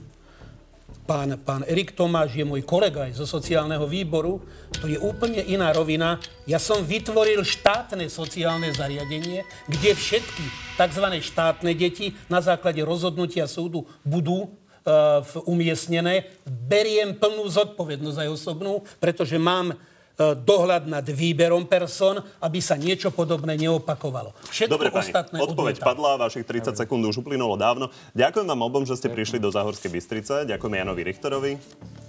Pán, 1.06 1.38
pán 1.46 1.62
Erik 1.70 1.94
Tomáš 1.94 2.34
je 2.34 2.42
môj 2.42 2.66
kolega 2.66 3.06
aj 3.06 3.14
zo 3.14 3.30
sociálneho 3.30 3.86
výboru. 3.86 4.42
To 4.82 4.90
je 4.90 4.98
úplne 4.98 5.38
iná 5.38 5.70
rovina. 5.70 6.18
Ja 6.50 6.58
som 6.58 6.82
vytvoril 6.82 7.46
štátne 7.46 8.10
sociálne 8.10 8.74
zariadenie, 8.74 9.46
kde 9.70 9.90
všetky 9.94 10.46
tzv. 10.74 11.06
štátne 11.22 11.70
deti 11.78 12.18
na 12.26 12.42
základe 12.42 12.82
rozhodnutia 12.82 13.46
súdu 13.46 13.86
budú 14.02 14.50
uh, 14.50 15.22
umiestnené. 15.46 16.26
Beriem 16.42 17.14
plnú 17.14 17.46
zodpovednosť 17.54 18.26
aj 18.26 18.28
osobnú, 18.34 18.82
pretože 18.98 19.38
mám 19.38 19.78
dohľad 20.16 20.88
nad 20.88 21.04
výberom 21.04 21.68
person, 21.68 22.24
aby 22.40 22.58
sa 22.64 22.74
niečo 22.80 23.12
podobné 23.12 23.56
neopakovalo. 23.60 24.32
Všetko 24.48 24.72
Dobre, 24.72 24.88
pani, 24.88 25.04
ostatné 25.04 25.36
odpoveď 25.36 25.76
odmietam. 25.76 25.88
padla, 25.92 26.10
vašich 26.16 26.44
30 26.48 26.72
Dobre. 26.72 26.78
sekúnd 26.80 27.02
už 27.04 27.16
uplynulo 27.20 27.54
dávno. 27.60 27.92
Ďakujem 28.16 28.46
vám 28.48 28.60
obom, 28.64 28.82
že 28.88 28.96
ste 28.96 29.12
prišli 29.12 29.36
do 29.36 29.52
Záhorskej 29.52 29.92
Bystrice. 29.92 30.48
Ďakujem 30.48 30.72
Janovi 30.72 31.02
Richtorovi. 31.04 31.52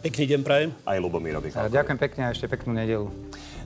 Pekný 0.08 0.24
deň 0.36 0.40
prajem. 0.46 0.70
Aj 0.88 0.98
Lubomírovi. 0.98 1.52
Ďakujem 1.52 2.00
pekne 2.00 2.22
a 2.26 2.30
ešte 2.32 2.48
peknú 2.48 2.72
nedelu. 2.72 3.12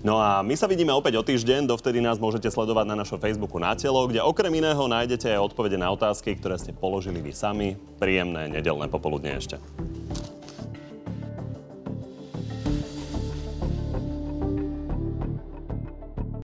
No 0.01 0.17
a 0.17 0.41
my 0.41 0.57
sa 0.57 0.65
vidíme 0.65 0.89
opäť 0.89 1.21
o 1.21 1.21
týždeň, 1.21 1.69
dovtedy 1.69 2.01
nás 2.01 2.17
môžete 2.17 2.49
sledovať 2.49 2.89
na 2.89 2.97
našom 2.97 3.21
Facebooku 3.21 3.61
na 3.61 3.77
telo, 3.77 4.09
kde 4.09 4.25
okrem 4.25 4.49
iného 4.49 4.81
nájdete 4.89 5.29
aj 5.29 5.53
odpovede 5.53 5.77
na 5.77 5.93
otázky, 5.93 6.33
ktoré 6.41 6.57
ste 6.57 6.73
položili 6.73 7.21
vy 7.21 7.29
sami. 7.29 7.77
Príjemné 8.01 8.49
nedelné 8.49 8.89
popoludne 8.89 9.37
ešte. 9.37 9.61